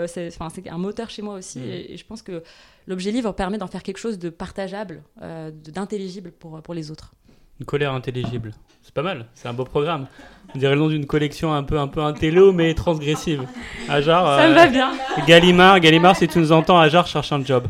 C'est 0.07 0.31
un 0.69 0.77
moteur 0.77 1.09
chez 1.09 1.21
moi 1.21 1.35
aussi. 1.35 1.59
Mmh. 1.59 1.69
Et, 1.69 1.93
et, 1.93 1.97
je 1.97 2.05
pense 2.05 2.21
que 2.21 2.43
l'objet 2.87 3.11
livre 3.11 3.31
permet 3.31 3.57
d'en 3.57 3.67
faire 3.67 3.83
quelque 3.83 3.97
chose 3.97 4.19
de 4.19 4.29
partageable, 4.29 5.03
euh, 5.21 5.51
d'intelligible 5.51 6.31
pour, 6.31 6.61
pour 6.61 6.73
les 6.73 6.91
autres. 6.91 7.13
Une 7.59 7.65
colère 7.65 7.93
intelligible. 7.93 8.53
C'est 8.81 8.93
pas 8.93 9.01
mal, 9.01 9.25
c'est 9.33 9.49
un 9.49 9.53
beau 9.53 9.65
programme. 9.65 10.07
On 10.55 10.57
dirait 10.57 10.75
le 10.75 10.79
nom 10.79 10.87
d'une 10.87 11.05
collection 11.05 11.53
un 11.53 11.63
peu, 11.63 11.77
un 11.77 11.89
peu 11.89 12.01
intello, 12.01 12.53
mais 12.53 12.73
transgressive. 12.73 13.43
Ajar. 13.89 14.25
Ça 14.25 14.45
euh, 14.45 14.49
me 14.49 14.55
va 14.55 14.67
bien. 14.67 14.93
Gallimard, 15.27 15.81
Gallimard, 15.81 16.15
si 16.15 16.27
tu 16.27 16.39
nous 16.39 16.53
entends, 16.53 16.79
Ajar 16.79 17.05
cherche 17.05 17.33
un 17.33 17.43
job. 17.43 17.67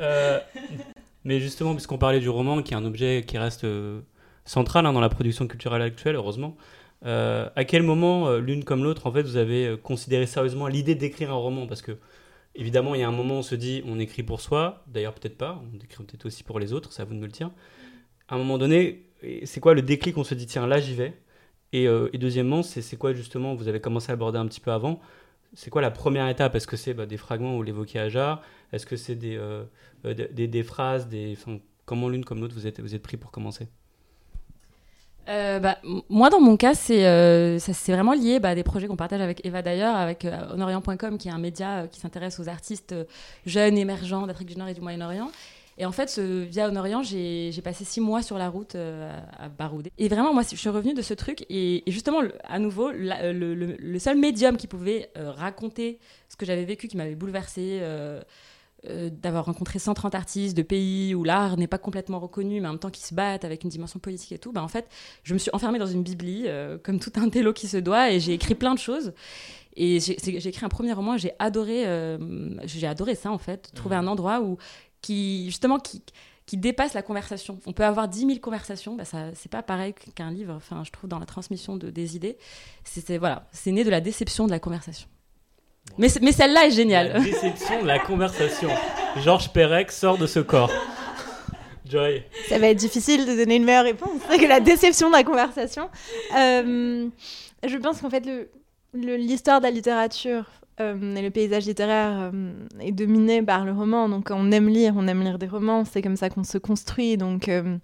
Euh, 0.00 0.40
mais 1.24 1.38
justement, 1.38 1.74
puisqu'on 1.74 1.98
parlait 1.98 2.18
du 2.18 2.28
roman, 2.28 2.60
qui 2.62 2.74
est 2.74 2.76
un 2.76 2.84
objet 2.84 3.24
qui 3.26 3.38
reste 3.38 3.62
euh, 3.62 4.00
central 4.44 4.86
hein, 4.86 4.92
dans 4.92 5.00
la 5.00 5.08
production 5.08 5.46
culturelle 5.46 5.82
actuelle, 5.82 6.16
heureusement, 6.16 6.56
euh, 7.06 7.48
à 7.54 7.64
quel 7.64 7.84
moment, 7.84 8.36
l'une 8.38 8.64
comme 8.64 8.82
l'autre, 8.82 9.06
en 9.06 9.12
fait, 9.12 9.22
vous 9.22 9.36
avez 9.36 9.76
considéré 9.80 10.26
sérieusement 10.26 10.66
l'idée 10.66 10.96
d'écrire 10.96 11.30
un 11.30 11.36
roman? 11.36 11.68
Parce 11.68 11.82
que, 11.82 11.96
évidemment, 12.56 12.96
il 12.96 13.02
y 13.02 13.04
a 13.04 13.08
un 13.08 13.12
moment 13.12 13.36
où 13.36 13.38
on 13.38 13.42
se 13.42 13.54
dit, 13.54 13.84
on 13.86 14.00
écrit 14.00 14.24
pour 14.24 14.40
soi, 14.40 14.82
d'ailleurs, 14.88 15.14
peut-être 15.14 15.38
pas, 15.38 15.62
on 15.62 15.76
écrit 15.76 16.02
peut-être 16.02 16.26
aussi 16.26 16.42
pour 16.42 16.58
les 16.58 16.72
autres, 16.72 16.92
c'est 16.92 17.02
à 17.02 17.04
vous 17.04 17.14
de 17.14 17.20
me 17.20 17.26
le 17.26 17.32
dire 17.32 17.50
à 18.28 18.34
un 18.34 18.38
moment 18.38 18.58
donné, 18.58 19.04
c'est 19.44 19.60
quoi 19.60 19.74
le 19.74 19.82
déclic 19.82 20.16
On 20.16 20.24
se 20.24 20.34
dit, 20.34 20.46
tiens, 20.46 20.66
là, 20.66 20.80
j'y 20.80 20.94
vais. 20.94 21.14
Et, 21.72 21.86
euh, 21.86 22.08
deuxièmement, 22.14 22.62
c'est 22.62 22.96
quoi 22.96 23.12
justement 23.12 23.54
Vous 23.54 23.68
avez 23.68 23.80
commencé 23.80 24.10
à 24.10 24.14
aborder 24.14 24.38
un 24.38 24.46
petit 24.46 24.60
peu 24.60 24.72
avant. 24.72 25.00
C'est 25.54 25.70
quoi 25.70 25.82
la 25.82 25.90
première 25.90 26.28
étape? 26.28 26.54
Est-ce 26.54 26.66
que 26.66 26.76
c'est 26.76 26.94
bah, 26.94 27.06
des 27.06 27.16
fragments 27.16 27.56
où 27.56 27.62
l'évoquait 27.62 27.98
Ajar? 27.98 28.42
Est-ce 28.72 28.86
que 28.86 28.96
c'est 28.96 29.14
des, 29.14 29.36
euh, 29.36 29.64
phrases 30.64 31.08
des, 31.08 31.36
Comment 31.84 32.08
l'une 32.08 32.24
comme 32.24 32.40
l'autre 32.40 32.54
vous 32.54 32.66
êtes, 32.66 32.80
vous 32.80 32.94
êtes 32.94 33.02
pris 33.02 33.16
pour 33.16 33.30
commencer? 33.30 33.66
Euh, 35.30 35.58
bah, 35.58 35.78
moi, 36.08 36.30
dans 36.30 36.40
mon 36.40 36.56
cas, 36.56 36.74
c'est 36.74 37.06
euh, 37.06 37.58
vraiment 37.86 38.12
lié 38.12 38.40
bah, 38.40 38.50
à 38.50 38.54
des 38.54 38.62
projets 38.62 38.86
qu'on 38.86 38.96
partage 38.96 39.20
avec 39.20 39.44
Eva 39.44 39.62
d'ailleurs, 39.62 39.96
avec 39.96 40.26
honorient.com, 40.52 41.18
qui 41.18 41.28
est 41.28 41.32
un 41.32 41.38
média 41.38 41.86
qui 41.90 42.00
s'intéresse 42.00 42.38
aux 42.40 42.48
artistes 42.48 42.94
jeunes, 43.46 43.76
émergents 43.78 44.26
d'Afrique 44.26 44.48
du 44.48 44.56
Nord 44.56 44.68
et 44.68 44.74
du 44.74 44.80
Moyen-Orient. 44.80 45.30
Et 45.78 45.86
en 45.86 45.92
fait, 45.92 46.10
ce, 46.10 46.42
via 46.42 46.66
Honorient, 46.66 47.04
j'ai 47.04 47.62
passé 47.62 47.84
six 47.84 48.00
mois 48.00 48.22
sur 48.22 48.36
la 48.36 48.48
route 48.48 48.74
euh, 48.74 49.16
à 49.38 49.48
Baroudé. 49.48 49.92
Et 49.96 50.08
vraiment, 50.08 50.34
moi, 50.34 50.42
je 50.42 50.56
suis 50.56 50.68
revenue 50.68 50.92
de 50.92 51.02
ce 51.02 51.14
truc. 51.14 51.46
Et, 51.48 51.88
et 51.88 51.92
justement, 51.92 52.20
le, 52.20 52.32
à 52.44 52.58
nouveau, 52.58 52.90
la, 52.90 53.32
le, 53.32 53.54
le, 53.54 53.76
le, 53.78 53.98
seul 54.00 54.18
médium 54.18 54.56
qui 54.56 54.66
pouvait 54.66 55.10
euh, 55.16 55.30
raconter 55.30 56.00
ce 56.28 56.34
que 56.34 56.44
j'avais 56.44 56.64
vécu, 56.64 56.88
qui 56.88 56.96
m'avait 56.96 57.14
bouleversée, 57.14 57.78
euh, 57.80 58.20
d'avoir 58.84 59.44
rencontré 59.44 59.78
130 59.78 60.16
artistes 60.16 60.56
de 60.56 60.62
pays 60.62 61.14
où 61.14 61.22
l'art 61.22 61.56
n'est 61.56 61.68
pas 61.68 61.78
complètement 61.78 62.18
reconnu, 62.18 62.60
mais 62.60 62.66
en 62.66 62.72
même 62.72 62.80
temps 62.80 62.90
qui 62.90 63.02
se 63.02 63.14
battent 63.14 63.44
avec 63.44 63.62
une 63.62 63.70
dimension 63.70 64.00
politique 64.00 64.32
et 64.32 64.38
tout, 64.38 64.50
bah, 64.50 64.64
en 64.64 64.68
fait, 64.68 64.88
je 65.22 65.32
me 65.32 65.38
suis 65.38 65.50
enfermée 65.52 65.78
dans 65.78 65.86
une 65.86 66.02
bibli, 66.02 66.46
comme 66.82 66.98
tout 66.98 67.12
un 67.16 67.28
télo 67.28 67.52
qui 67.52 67.68
se 67.68 67.76
doit, 67.76 68.10
et 68.10 68.18
j'ai 68.18 68.32
écrit 68.32 68.56
plein 68.56 68.74
de 68.74 68.80
choses. 68.80 69.12
Et 69.80 70.00
j'ai 70.00 70.48
écrit 70.48 70.64
un 70.64 70.68
premier 70.68 70.92
roman, 70.92 71.16
j'ai 71.16 71.32
adoré, 71.38 71.84
j'ai 72.64 72.86
adoré 72.86 73.14
ça 73.14 73.30
en 73.30 73.38
fait, 73.38 73.70
trouver 73.74 73.94
mmh. 73.94 74.00
un 74.00 74.06
endroit 74.08 74.40
où 74.40 74.58
qui 75.00 75.46
justement 75.46 75.78
qui, 75.78 76.02
qui 76.46 76.56
dépasse 76.56 76.94
la 76.94 77.02
conversation. 77.02 77.58
On 77.66 77.72
peut 77.72 77.84
avoir 77.84 78.08
10 78.08 78.26
000 78.26 78.38
conversations, 78.40 78.94
bah 78.94 79.04
ça 79.04 79.30
c'est 79.34 79.50
pas 79.50 79.62
pareil 79.62 79.94
qu'un 80.14 80.30
livre. 80.30 80.54
Enfin, 80.54 80.82
je 80.84 80.90
trouve 80.90 81.08
dans 81.08 81.18
la 81.18 81.26
transmission 81.26 81.76
de, 81.76 81.90
des 81.90 82.16
idées, 82.16 82.38
c'est 82.84 83.18
voilà, 83.18 83.46
c'est 83.52 83.72
né 83.72 83.84
de 83.84 83.90
la 83.90 84.00
déception 84.00 84.46
de 84.46 84.50
la 84.50 84.58
conversation. 84.58 85.08
Mais, 85.96 86.08
mais 86.20 86.32
celle-là 86.32 86.66
est 86.66 86.70
géniale. 86.70 87.12
La 87.14 87.20
déception 87.20 87.82
de 87.82 87.86
la 87.86 87.98
conversation. 87.98 88.68
Georges 89.16 89.52
Perec 89.52 89.90
sort 89.90 90.18
de 90.18 90.26
ce 90.26 90.40
corps. 90.40 90.70
Joy. 91.86 92.22
Ça 92.48 92.58
va 92.58 92.68
être 92.68 92.76
difficile 92.76 93.24
de 93.24 93.34
donner 93.34 93.56
une 93.56 93.64
meilleure 93.64 93.84
réponse 93.84 94.20
que 94.28 94.46
la 94.46 94.60
déception 94.60 95.08
de 95.08 95.14
la 95.14 95.24
conversation. 95.24 95.88
Euh, 96.36 97.08
je 97.66 97.76
pense 97.78 98.00
qu'en 98.00 98.10
fait, 98.10 98.28
l'histoire 98.92 99.56
le, 99.56 99.60
de 99.60 99.66
la 99.66 99.70
littérature 99.70 100.44
euh, 100.80 100.94
le 100.94 101.28
paysage 101.30 101.66
littéraire 101.66 102.30
euh, 102.32 102.52
est 102.80 102.92
dominé 102.92 103.42
par 103.42 103.64
le 103.64 103.72
roman. 103.72 104.08
Donc 104.08 104.28
on 104.30 104.52
aime 104.52 104.68
lire, 104.68 104.94
on 104.96 105.08
aime 105.08 105.22
lire 105.22 105.38
des 105.38 105.48
romans, 105.48 105.84
c'est 105.84 106.02
comme 106.02 106.16
ça 106.16 106.30
qu'on 106.30 106.44
se 106.44 106.58
construit. 106.58 107.16
Donc, 107.16 107.48
euh, 107.48 107.76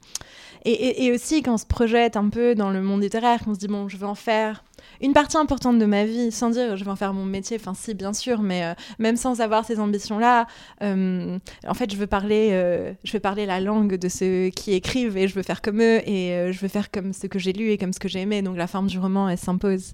et, 0.65 1.13
aussi 1.13 1.43
quand 1.43 1.55
on 1.55 1.59
se 1.59 1.67
projette 1.67 2.17
un 2.17 2.29
peu 2.29 2.55
dans 2.55 2.71
le 2.71 2.81
monde 2.81 3.03
littéraire, 3.03 3.45
qu'on 3.45 3.55
se 3.55 3.59
dit 3.59 3.67
bon, 3.67 3.89
je 3.89 3.97
vais 3.97 4.07
en 4.07 4.15
faire 4.15 4.65
une 5.01 5.13
partie 5.13 5.37
importante 5.37 5.79
de 5.79 5.85
ma 5.85 6.05
vie, 6.05 6.31
sans 6.31 6.51
dire 6.51 6.77
je 6.77 6.85
vais 6.85 6.91
en 6.91 6.97
faire 6.97 7.13
mon 7.13 7.25
métier, 7.25 7.59
enfin 7.61 7.75
si 7.75 7.95
bien 7.95 8.15
sûr, 8.15 8.41
mais 8.41 8.75
même 8.99 9.17
sans 9.17 9.41
avoir 9.41 9.67
ces 9.67 9.79
ambitions-là, 9.79 10.47
en 10.81 11.75
fait 11.75 11.91
je 11.91 11.97
veux 11.97 12.07
parler, 12.07 12.95
je 13.05 13.13
veux 13.13 13.21
parler 13.21 13.45
la 13.45 13.61
langue 13.61 13.97
de 13.97 14.09
ceux 14.09 14.49
qui 14.49 14.73
écrivent 14.73 15.19
et 15.19 15.29
je 15.29 15.35
veux 15.35 15.43
faire 15.43 15.61
comme 15.61 15.83
eux 15.83 16.01
et 16.09 16.51
je 16.51 16.59
veux 16.61 16.69
faire 16.69 16.91
comme 16.91 17.13
ce 17.13 17.27
que 17.27 17.39
j'ai 17.39 17.53
lu 17.53 17.71
et 17.71 17.77
comme 17.77 17.93
ce 17.93 18.01
que 18.01 18.09
j'ai 18.09 18.21
aimé. 18.21 18.41
Donc 18.41 18.57
la 18.57 18.67
forme 18.67 18.87
du 18.87 18.99
roman 18.99 19.29
elle 19.29 19.37
s'impose. 19.37 19.93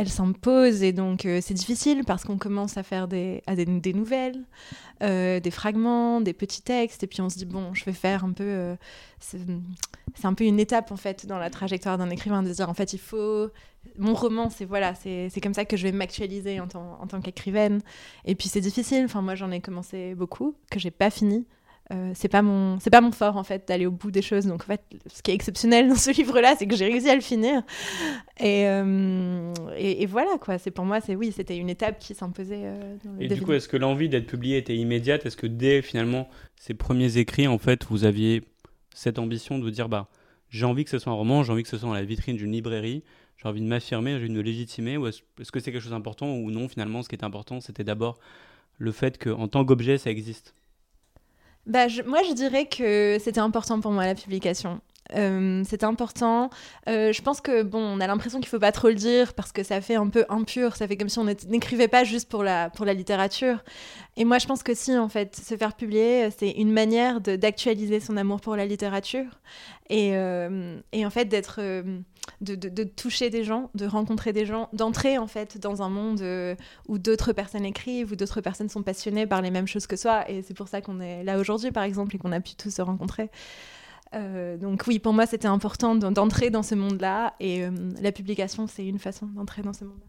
Elle 0.00 0.08
s'impose 0.08 0.82
et 0.82 0.92
donc 0.92 1.26
c'est 1.40 1.54
difficile 1.54 2.04
parce 2.06 2.24
qu'on 2.24 2.38
commence 2.38 2.78
à 2.78 2.82
faire 2.82 3.06
des, 3.06 3.42
des, 3.54 3.92
nouvelles, 3.92 4.42
des 5.00 5.50
fragments, 5.50 6.22
des 6.22 6.32
petits 6.32 6.62
textes 6.62 7.02
et 7.02 7.06
puis 7.06 7.20
on 7.20 7.28
se 7.28 7.36
dit 7.36 7.44
bon, 7.44 7.74
je 7.74 7.84
vais 7.84 7.92
faire 7.92 8.24
un 8.24 8.32
peu 8.32 8.76
c'est 9.20 10.24
un 10.24 10.34
peu 10.34 10.44
une 10.44 10.58
étape 10.58 10.90
en 10.90 10.96
fait 10.96 11.26
dans 11.26 11.38
la 11.38 11.50
trajectoire 11.50 11.98
d'un 11.98 12.10
écrivain 12.10 12.42
de 12.42 12.50
dire 12.50 12.68
en 12.68 12.74
fait 12.74 12.92
il 12.92 12.98
faut 12.98 13.50
mon 13.98 14.14
roman 14.14 14.50
c'est 14.50 14.64
voilà 14.64 14.94
c'est 14.94 15.40
comme 15.42 15.54
ça 15.54 15.64
que 15.64 15.76
je 15.76 15.84
vais 15.84 15.92
m'actualiser 15.92 16.60
en, 16.60 16.68
en, 16.74 17.06
tant 17.06 17.20
qu'écrivaine. 17.20 17.80
Et 18.24 18.34
puis 18.34 18.48
c'est 18.48 18.60
difficile. 18.60 19.04
Enfin 19.04 19.22
moi 19.22 19.34
j'en 19.34 19.50
ai 19.50 19.60
commencé 19.60 20.14
beaucoup 20.14 20.54
que 20.70 20.78
j'ai 20.78 20.90
pas 20.90 21.10
fini 21.10 21.46
euh, 21.92 22.12
c'est 22.14 22.28
pas 22.28 22.42
mon 22.42 22.78
c'est 22.78 22.90
pas 22.90 23.00
mon 23.00 23.10
fort 23.10 23.36
en 23.36 23.42
fait 23.42 23.66
d'aller 23.66 23.86
au 23.86 23.90
bout 23.90 24.12
des 24.12 24.22
choses. 24.22 24.46
Donc 24.46 24.62
en 24.62 24.66
fait 24.66 24.82
ce 25.06 25.22
qui 25.22 25.32
est 25.32 25.34
exceptionnel 25.34 25.88
dans 25.88 25.96
ce 25.96 26.10
livre 26.16 26.40
là 26.40 26.54
c'est 26.56 26.66
que 26.66 26.76
j'ai 26.76 26.86
réussi 26.86 27.08
à 27.10 27.16
le 27.16 27.20
finir. 27.20 27.62
Et, 28.38 28.68
euh, 28.68 29.52
et, 29.76 30.06
voilà 30.06 30.38
quoi. 30.38 30.58
C'est 30.58 30.70
pour 30.70 30.84
moi 30.84 31.00
c'est 31.00 31.16
oui 31.16 31.32
c'était 31.32 31.56
une 31.56 31.68
étape 31.68 31.98
qui 31.98 32.14
s'imposait 32.14 32.62
euh, 32.64 32.96
et 33.18 33.26
du 33.26 33.42
coup 33.42 33.52
est-ce 33.52 33.68
que 33.68 33.76
l'envie 33.76 34.08
d'être 34.08 34.26
publié 34.26 34.56
était 34.56 34.76
immédiate? 34.76 35.26
Est-ce 35.26 35.36
que 35.36 35.48
dès 35.48 35.82
finalement 35.82 36.28
ces 36.60 36.74
premiers 36.74 37.16
écrits 37.18 37.48
en 37.48 37.58
fait 37.58 37.84
vous 37.86 38.04
aviez 38.04 38.42
cette 38.94 39.18
ambition 39.18 39.58
de 39.58 39.64
vous 39.64 39.70
dire 39.70 39.88
bah 39.88 40.08
j'ai 40.48 40.66
envie 40.66 40.84
que 40.84 40.90
ce 40.90 40.98
soit 40.98 41.12
un 41.12 41.16
roman, 41.16 41.42
j'ai 41.42 41.52
envie 41.52 41.64
que 41.64 41.68
ce 41.68 41.78
soit 41.78 41.88
dans 41.88 41.94
la 41.94 42.04
vitrine 42.04 42.36
d'une 42.36 42.52
librairie, 42.52 43.02
j'ai 43.36 43.48
envie 43.48 43.60
de 43.60 43.66
m'affirmer, 43.66 44.12
j'ai 44.12 44.16
envie 44.18 44.28
de 44.28 44.34
me 44.34 44.42
légitimer, 44.42 44.96
ou 44.96 45.06
est-ce 45.06 45.22
que 45.52 45.60
c'est 45.60 45.70
quelque 45.72 45.80
chose 45.80 45.92
d'important 45.92 46.34
ou 46.36 46.50
non 46.50 46.68
finalement 46.68 47.02
ce 47.02 47.08
qui 47.08 47.16
est 47.16 47.24
important 47.24 47.60
c'était 47.60 47.84
d'abord 47.84 48.18
le 48.78 48.92
fait 48.92 49.18
qu'en 49.18 49.48
tant 49.48 49.64
qu'objet 49.64 49.98
ça 49.98 50.10
existe? 50.10 50.54
Bah, 51.66 51.86
Moi 52.06 52.22
je 52.28 52.32
dirais 52.34 52.66
que 52.66 53.18
c'était 53.20 53.40
important 53.40 53.80
pour 53.80 53.92
moi 53.92 54.06
la 54.06 54.14
publication. 54.14 54.80
Euh, 55.14 55.62
c'est 55.66 55.84
important. 55.84 56.50
Euh, 56.88 57.12
je 57.12 57.22
pense 57.22 57.40
que 57.40 57.62
bon, 57.62 57.78
on 57.78 58.00
a 58.00 58.06
l'impression 58.06 58.38
qu'il 58.40 58.48
faut 58.48 58.58
pas 58.58 58.72
trop 58.72 58.88
le 58.88 58.94
dire 58.94 59.34
parce 59.34 59.52
que 59.52 59.62
ça 59.62 59.80
fait 59.80 59.96
un 59.96 60.08
peu 60.08 60.24
impur. 60.28 60.76
Ça 60.76 60.86
fait 60.86 60.96
comme 60.96 61.08
si 61.08 61.18
on 61.18 61.24
n'écrivait 61.24 61.88
pas 61.88 62.04
juste 62.04 62.28
pour 62.28 62.42
la 62.42 62.70
pour 62.70 62.84
la 62.84 62.94
littérature. 62.94 63.64
Et 64.16 64.24
moi, 64.24 64.38
je 64.38 64.46
pense 64.46 64.62
que 64.62 64.74
si 64.74 64.96
en 64.96 65.08
fait, 65.08 65.36
se 65.36 65.56
faire 65.56 65.74
publier, 65.74 66.30
c'est 66.36 66.50
une 66.50 66.72
manière 66.72 67.20
d'actualiser 67.20 68.00
son 68.00 68.16
amour 68.16 68.40
pour 68.40 68.56
la 68.56 68.66
littérature 68.66 69.40
et, 69.88 70.16
euh, 70.16 70.78
et 70.92 71.06
en 71.06 71.10
fait 71.10 71.24
d'être 71.24 71.60
de, 72.40 72.54
de, 72.54 72.84
toucher 72.84 73.30
des 73.30 73.44
gens, 73.44 73.70
de 73.74 73.86
rencontrer 73.86 74.32
des 74.32 74.46
gens, 74.46 74.68
d'entrer 74.72 75.18
en 75.18 75.26
fait 75.26 75.58
dans 75.58 75.82
un 75.82 75.88
monde 75.88 76.22
où 76.88 76.98
d'autres 76.98 77.32
personnes 77.32 77.64
écrivent, 77.64 78.12
où 78.12 78.16
d'autres 78.16 78.40
personnes 78.40 78.68
sont 78.68 78.82
passionnées 78.82 79.26
par 79.26 79.42
les 79.42 79.50
mêmes 79.50 79.66
choses 79.66 79.86
que 79.86 79.96
soi. 79.96 80.28
Et 80.30 80.42
c'est 80.42 80.54
pour 80.54 80.68
ça 80.68 80.80
qu'on 80.80 81.00
est 81.00 81.24
là 81.24 81.38
aujourd'hui, 81.38 81.70
par 81.70 81.84
exemple, 81.84 82.16
et 82.16 82.18
qu'on 82.18 82.32
a 82.32 82.40
pu 82.40 82.54
tous 82.54 82.70
se 82.74 82.82
rencontrer. 82.82 83.30
Euh, 84.14 84.56
donc 84.56 84.84
oui, 84.86 84.98
pour 84.98 85.12
moi, 85.12 85.26
c'était 85.26 85.48
important 85.48 85.94
d'entrer 85.94 86.50
dans 86.50 86.62
ce 86.62 86.74
monde-là 86.74 87.34
et 87.40 87.64
euh, 87.64 87.70
la 88.00 88.12
publication, 88.12 88.66
c'est 88.66 88.86
une 88.86 88.98
façon 88.98 89.26
d'entrer 89.26 89.62
dans 89.62 89.72
ce 89.72 89.84
monde-là. 89.84 90.06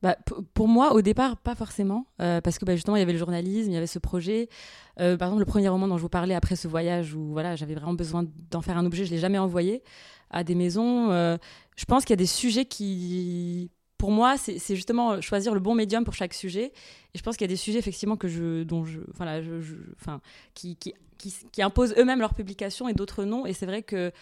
Bah, 0.00 0.16
pour 0.54 0.68
moi, 0.68 0.92
au 0.92 1.02
départ, 1.02 1.36
pas 1.36 1.56
forcément, 1.56 2.06
euh, 2.20 2.40
parce 2.40 2.58
que 2.58 2.64
bah, 2.64 2.74
justement, 2.74 2.96
il 2.96 3.00
y 3.00 3.02
avait 3.02 3.12
le 3.12 3.18
journalisme, 3.18 3.70
il 3.70 3.74
y 3.74 3.76
avait 3.76 3.88
ce 3.88 3.98
projet. 3.98 4.48
par 4.96 5.12
exemple, 5.12 5.40
le 5.40 5.44
premier 5.44 5.68
roman 5.68 5.88
dont 5.88 5.96
je 5.96 6.02
vous 6.02 6.08
parlais 6.08 6.34
après 6.34 6.56
ce 6.56 6.68
voyage, 6.68 7.14
où 7.14 7.32
voilà, 7.32 7.56
j'avais 7.56 7.74
vraiment 7.74 7.94
besoin 7.94 8.24
d'en 8.50 8.60
faire 8.60 8.78
un 8.78 8.86
objet, 8.86 9.04
je 9.04 9.10
l'ai 9.10 9.18
jamais 9.18 9.38
envoyé 9.38 9.82
à 10.30 10.44
des 10.44 10.54
maisons. 10.54 11.10
je 11.10 11.84
pense 11.86 12.04
qu'il 12.04 12.12
y 12.12 12.14
a 12.14 12.16
des 12.16 12.26
sujets 12.26 12.64
qui, 12.64 13.70
pour 13.96 14.12
moi, 14.12 14.36
c'est 14.38 14.76
justement 14.76 15.20
choisir 15.20 15.52
le 15.52 15.60
bon 15.60 15.74
médium 15.74 16.04
pour 16.04 16.14
chaque 16.14 16.34
sujet. 16.34 16.72
Et 17.14 17.18
je 17.18 17.22
pense 17.22 17.36
qu'il 17.36 17.44
y 17.44 17.50
a 17.50 17.52
des 17.52 17.56
sujets 17.56 17.80
effectivement 17.80 18.16
que 18.16 18.28
je, 18.28 18.62
dont 18.62 18.84
je, 18.84 19.00
voilà, 19.14 19.42
je, 19.42 19.74
enfin, 19.96 20.20
qui, 20.54 20.76
qui, 21.18 21.62
imposent 21.62 21.94
eux-mêmes 21.98 22.20
leur 22.20 22.34
publication 22.34 22.88
et 22.88 22.94
d'autres 22.94 23.24
non. 23.24 23.46
Et 23.46 23.52
c'est 23.52 23.66
vrai 23.66 23.82
que 23.82 24.12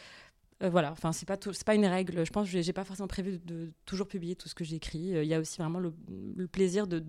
euh, 0.62 0.71
voilà, 0.71 0.91
enfin 0.93 1.12
c'est 1.12 1.26
pas 1.26 1.37
pas 1.37 1.75
une 1.75 1.85
règle. 1.85 2.25
Je 2.25 2.33
pense 2.33 2.50
que 2.50 2.61
j'ai 2.62 2.73
pas 2.73 2.85
forcément 2.85 3.09
prévu 3.09 3.38
de, 3.45 3.73
toujours 3.85 4.09
publier 4.09 4.37
tout 4.37 4.49
ce 4.49 4.55
que 4.55 4.65
j'écris. 4.65 5.15
Euh, 5.15 5.23
il 5.23 5.29
y 5.29 5.35
a 5.35 5.41
aussi 5.41 5.59
vraiment 5.59 5.79
le, 5.79 5.93
plaisir 6.49 6.87
de, 6.87 7.03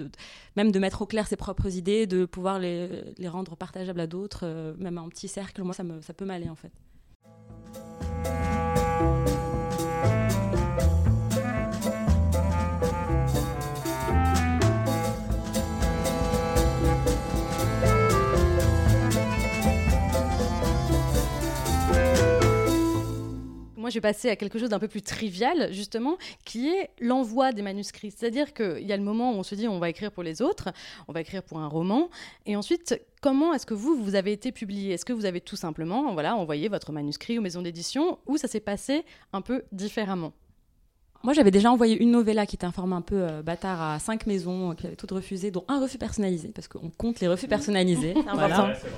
même 0.57 0.71
de 0.71 0.79
mettre 0.79 1.01
au 1.01 1.05
clair 1.05 1.27
ses 1.27 1.37
propres 1.37 1.75
idées, 1.75 2.07
de 2.07 2.25
pouvoir 2.25 2.59
les, 2.59 2.89
les 3.17 3.27
rendre 3.29 3.55
partageables 3.55 4.01
à 4.01 4.07
d'autres, 4.07 4.41
euh, 4.43 4.73
même 4.77 4.97
en 4.97 5.07
petit 5.09 5.29
cercle. 5.29 5.63
Moi, 5.63 5.73
ça 5.73 5.83
me 5.83 6.01
ça 6.01 6.13
peut 6.13 6.25
m'aller 6.25 6.49
en 6.49 6.55
fait. 6.55 6.71
Moi, 23.87 23.91
je 23.91 23.95
vais 23.95 24.01
passer 24.01 24.29
à 24.29 24.35
quelque 24.35 24.59
chose 24.59 24.67
d'un 24.67 24.79
peu 24.79 24.89
plus 24.89 25.01
trivial, 25.01 25.71
justement, 25.71 26.17
qui 26.43 26.67
est 26.67 26.89
l'envoi 26.99 27.53
des 27.53 27.61
manuscrits. 27.61 28.11
C'est-à-dire 28.11 28.53
qu'il 28.53 28.85
y 28.85 28.91
a 28.91 28.97
le 28.97 29.03
moment 29.03 29.31
où 29.31 29.35
on 29.35 29.43
se 29.43 29.55
dit 29.55 29.65
on 29.65 29.79
va 29.79 29.87
écrire 29.87 30.11
pour 30.11 30.23
les 30.23 30.41
autres, 30.41 30.73
on 31.07 31.13
va 31.13 31.21
écrire 31.21 31.41
pour 31.41 31.59
un 31.59 31.69
roman, 31.69 32.09
et 32.45 32.57
ensuite, 32.57 33.01
comment 33.21 33.53
est-ce 33.53 33.65
que 33.65 33.73
vous, 33.73 33.95
vous 33.95 34.15
avez 34.15 34.33
été 34.33 34.51
publié? 34.51 34.93
Est-ce 34.93 35.05
que 35.05 35.13
vous 35.13 35.23
avez 35.23 35.39
tout 35.39 35.55
simplement 35.55 36.11
voilà, 36.11 36.35
envoyé 36.35 36.67
votre 36.67 36.91
manuscrit 36.91 37.39
aux 37.39 37.41
maisons 37.41 37.61
d'édition, 37.61 38.19
ou 38.25 38.35
ça 38.35 38.49
s'est 38.49 38.59
passé 38.59 39.05
un 39.31 39.39
peu 39.39 39.63
différemment? 39.71 40.33
Moi, 41.23 41.33
j'avais 41.33 41.51
déjà 41.51 41.71
envoyé 41.71 42.01
une 42.01 42.11
novella 42.11 42.45
qui 42.45 42.55
était 42.55 42.65
un 42.65 42.71
format 42.71 42.95
un 42.95 43.01
peu 43.01 43.15
euh, 43.15 43.41
bâtard 43.41 43.81
à 43.81 43.99
cinq 43.99 44.27
maisons 44.27 44.75
qui 44.75 44.87
avaient 44.87 44.95
toutes 44.95 45.11
refusé, 45.11 45.51
dont 45.51 45.65
un 45.67 45.79
refus 45.79 45.97
personnalisé, 45.97 46.49
parce 46.49 46.67
qu'on 46.67 46.89
compte 46.89 47.19
les 47.19 47.27
refus 47.27 47.47
personnalisés. 47.47 48.13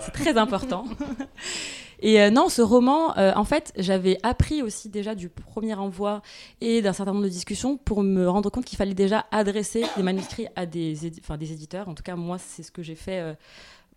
C'est 0.01 0.11
très 0.11 0.37
important. 0.37 0.85
Et 2.01 2.21
euh, 2.21 2.29
non, 2.29 2.47
ce 2.47 2.61
roman, 2.61 3.17
euh, 3.17 3.33
en 3.35 3.43
fait, 3.43 3.73
j'avais 3.77 4.17
appris 4.23 4.61
aussi 4.61 4.89
déjà 4.89 5.15
du 5.15 5.27
premier 5.27 5.73
envoi 5.73 6.21
et 6.61 6.81
d'un 6.81 6.93
certain 6.93 7.11
nombre 7.11 7.25
de 7.25 7.29
discussions 7.29 7.75
pour 7.75 8.03
me 8.03 8.29
rendre 8.29 8.49
compte 8.49 8.63
qu'il 8.63 8.77
fallait 8.77 8.93
déjà 8.93 9.25
adresser 9.31 9.83
les 9.97 10.03
manuscrits 10.03 10.47
à 10.55 10.65
des, 10.65 10.93
des 10.93 11.51
éditeurs. 11.51 11.89
En 11.89 11.95
tout 11.95 12.03
cas, 12.03 12.15
moi, 12.15 12.37
c'est 12.37 12.63
ce 12.63 12.71
que 12.71 12.83
j'ai 12.83 12.95
fait 12.95 13.35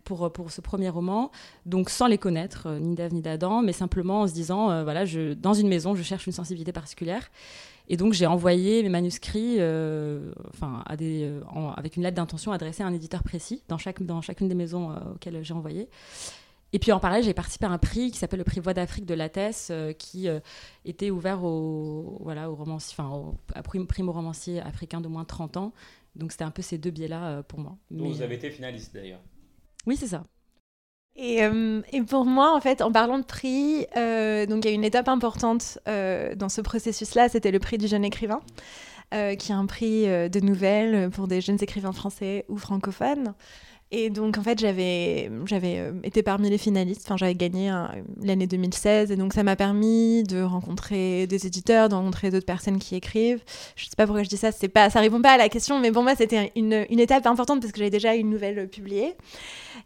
pour, 0.03 0.33
pour 0.33 0.51
ce 0.51 0.59
premier 0.59 0.89
roman, 0.89 1.31
donc 1.65 1.89
sans 1.89 2.07
les 2.07 2.17
connaître, 2.17 2.67
ni 2.71 2.95
d'Ève 2.95 3.13
ni 3.13 3.21
d'Adam, 3.21 3.61
mais 3.61 3.71
simplement 3.71 4.21
en 4.21 4.27
se 4.27 4.33
disant, 4.33 4.83
voilà, 4.83 5.05
je, 5.05 5.33
dans 5.33 5.53
une 5.53 5.69
maison, 5.69 5.95
je 5.95 6.03
cherche 6.03 6.27
une 6.27 6.33
sensibilité 6.33 6.73
particulière. 6.73 7.29
Et 7.89 7.97
donc 7.97 8.13
j'ai 8.13 8.25
envoyé 8.25 8.81
mes 8.83 8.89
manuscrits 8.89 9.57
euh, 9.59 10.31
enfin, 10.53 10.83
à 10.85 10.95
des, 10.95 11.23
euh, 11.23 11.41
avec 11.75 11.97
une 11.97 12.03
lettre 12.03 12.15
d'intention 12.15 12.51
adressée 12.51 12.83
à 12.83 12.87
un 12.87 12.93
éditeur 12.93 13.23
précis 13.23 13.63
dans, 13.67 13.77
chaque, 13.77 14.01
dans 14.03 14.21
chacune 14.21 14.47
des 14.47 14.55
maisons 14.55 14.91
euh, 14.91 14.95
auxquelles 15.15 15.43
j'ai 15.43 15.53
envoyé. 15.53 15.89
Et 16.71 16.79
puis 16.79 16.91
en 16.91 16.99
parallèle, 16.99 17.23
j'ai 17.23 17.33
participé 17.35 17.65
à 17.65 17.69
un 17.69 17.77
prix 17.77 18.09
qui 18.09 18.17
s'appelle 18.17 18.39
le 18.39 18.45
prix 18.45 18.59
Voix 18.59 18.73
d'Afrique 18.73 19.05
de 19.05 19.13
l'ATES, 19.13 19.95
qui 19.99 20.27
était 20.85 21.11
ouvert 21.11 21.43
au, 21.43 22.17
voilà, 22.21 22.49
au 22.49 22.55
romancier, 22.55 22.95
enfin, 22.97 23.15
au, 23.15 23.35
à 23.53 23.61
primo 23.61 24.11
romancier 24.11 24.59
africain 24.59 24.99
de 24.99 25.07
moins 25.07 25.21
de 25.21 25.27
30 25.27 25.57
ans. 25.57 25.73
Donc 26.15 26.31
c'était 26.31 26.45
un 26.45 26.49
peu 26.49 26.63
ces 26.63 26.79
deux 26.79 26.89
biais-là 26.89 27.43
pour 27.43 27.59
moi. 27.59 27.77
Mais, 27.91 28.07
vous 28.07 28.23
avez 28.23 28.35
été 28.35 28.49
finaliste 28.49 28.91
d'ailleurs. 28.91 29.21
Oui, 29.85 29.97
c'est 29.97 30.07
ça. 30.07 30.23
Et, 31.15 31.43
euh, 31.43 31.81
et, 31.91 32.01
pour 32.01 32.25
moi, 32.25 32.55
en 32.55 32.59
fait, 32.59 32.81
en 32.81 32.91
parlant 32.91 33.19
de 33.19 33.23
prix, 33.23 33.85
euh, 33.95 34.47
donc 34.47 34.65
il 34.65 34.69
y 34.69 34.71
a 34.71 34.73
une 34.73 34.83
étape 34.83 35.07
importante 35.07 35.77
euh, 35.87 36.33
dans 36.33 36.49
ce 36.49 36.61
processus-là, 36.61 37.29
c'était 37.29 37.51
le 37.51 37.59
prix 37.59 37.77
du 37.77 37.87
jeune 37.87 38.03
écrivain, 38.03 38.41
qui 39.11 39.51
est 39.51 39.55
un 39.55 39.67
prix 39.67 40.07
de 40.07 40.39
nouvelles 40.39 41.11
pour 41.11 41.27
des 41.27 41.39
jeunes 41.39 41.59
écrivains 41.61 41.91
français 41.91 42.45
ou 42.49 42.57
francophones. 42.57 43.35
Et 43.95 44.09
donc, 44.09 44.39
en 44.39 44.41
fait, 44.41 44.59
j'avais, 44.59 45.29
j'avais 45.45 45.93
été 46.03 46.23
parmi 46.23 46.49
les 46.49 46.57
finalistes. 46.57 47.03
Enfin, 47.05 47.15
j'avais 47.15 47.35
gagné 47.35 47.71
l'année 48.23 48.47
2016. 48.47 49.11
Et 49.11 49.15
donc, 49.15 49.33
ça 49.33 49.43
m'a 49.43 49.55
permis 49.55 50.23
de 50.23 50.41
rencontrer 50.41 51.27
des 51.27 51.45
éditeurs, 51.45 51.89
de 51.89 51.93
rencontrer 51.93 52.31
d'autres 52.31 52.47
personnes 52.47 52.79
qui 52.79 52.95
écrivent. 52.95 53.43
Je 53.75 53.85
ne 53.85 53.89
sais 53.89 53.95
pas 53.95 54.07
pourquoi 54.07 54.23
je 54.23 54.29
dis 54.29 54.37
ça. 54.37 54.51
C'est 54.51 54.67
pas, 54.67 54.89
ça 54.89 54.99
répond 54.99 55.21
pas 55.21 55.33
à 55.33 55.37
la 55.37 55.47
question. 55.47 55.79
Mais 55.79 55.91
pour 55.91 56.01
moi, 56.01 56.15
c'était 56.15 56.51
une, 56.55 56.73
étape 56.73 57.27
importante 57.27 57.61
parce 57.61 57.71
que 57.71 57.77
j'avais 57.77 57.91
déjà 57.91 58.15
une 58.15 58.31
nouvelle 58.31 58.67
publiée. 58.67 59.13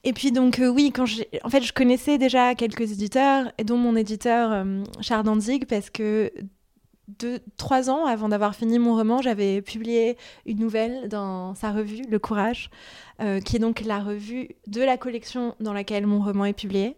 Et 0.05 0.13
puis 0.13 0.31
donc 0.31 0.59
euh, 0.59 0.69
oui, 0.69 0.91
quand 0.93 1.05
en 1.43 1.49
fait 1.49 1.63
je 1.63 1.73
connaissais 1.73 2.17
déjà 2.17 2.55
quelques 2.55 2.91
éditeurs, 2.91 3.51
dont 3.65 3.77
mon 3.77 3.95
éditeur 3.95 4.51
euh, 4.53 4.83
Charles 5.01 5.23
Danzig, 5.23 5.65
parce 5.65 5.89
que 5.89 6.31
deux, 7.07 7.39
trois 7.55 7.89
ans 7.89 8.05
avant 8.05 8.29
d'avoir 8.29 8.55
fini 8.55 8.79
mon 8.79 8.95
roman, 8.95 9.21
j'avais 9.21 9.61
publié 9.61 10.17
une 10.45 10.59
nouvelle 10.59 11.07
dans 11.07 11.55
sa 11.55 11.71
revue, 11.71 12.03
Le 12.09 12.19
Courage, 12.19 12.69
euh, 13.19 13.39
qui 13.39 13.55
est 13.55 13.59
donc 13.59 13.81
la 13.81 13.99
revue 13.99 14.49
de 14.67 14.81
la 14.81 14.97
collection 14.97 15.55
dans 15.59 15.73
laquelle 15.73 16.05
mon 16.05 16.21
roman 16.21 16.45
est 16.45 16.53
publié. 16.53 16.97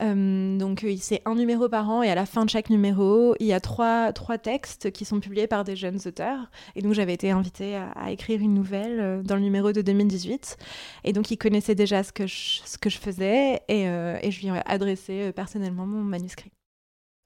Euh, 0.00 0.56
donc 0.56 0.86
c'est 1.00 1.22
un 1.24 1.34
numéro 1.34 1.68
par 1.68 1.90
an 1.90 2.02
et 2.02 2.10
à 2.10 2.14
la 2.14 2.24
fin 2.24 2.44
de 2.44 2.50
chaque 2.50 2.70
numéro, 2.70 3.34
il 3.40 3.46
y 3.46 3.52
a 3.52 3.60
trois, 3.60 4.12
trois 4.12 4.38
textes 4.38 4.90
qui 4.92 5.04
sont 5.04 5.20
publiés 5.20 5.46
par 5.46 5.64
des 5.64 5.76
jeunes 5.76 5.98
auteurs. 6.06 6.50
Et 6.74 6.82
donc 6.82 6.94
j'avais 6.94 7.14
été 7.14 7.30
invitée 7.30 7.76
à, 7.76 8.10
écrire 8.10 8.40
une 8.40 8.54
nouvelle 8.54 9.00
euh, 9.00 9.22
dans 9.22 9.34
le 9.34 9.42
numéro 9.42 9.72
de 9.72 9.82
2018. 9.82 10.56
Et 11.04 11.12
donc 11.12 11.30
il 11.30 11.36
connaissait 11.36 11.74
déjà 11.74 12.02
ce 12.02 12.12
que 12.12 12.26
je, 12.26 12.60
ce 12.64 12.78
que 12.78 12.88
je 12.88 12.98
faisais 12.98 13.60
et, 13.68 13.82
et 13.82 14.30
je 14.30 14.40
lui 14.40 14.48
ai 14.48 14.60
adressé 14.66 15.32
personnellement 15.32 15.86
mon 15.86 16.02
manuscrit. 16.02 16.52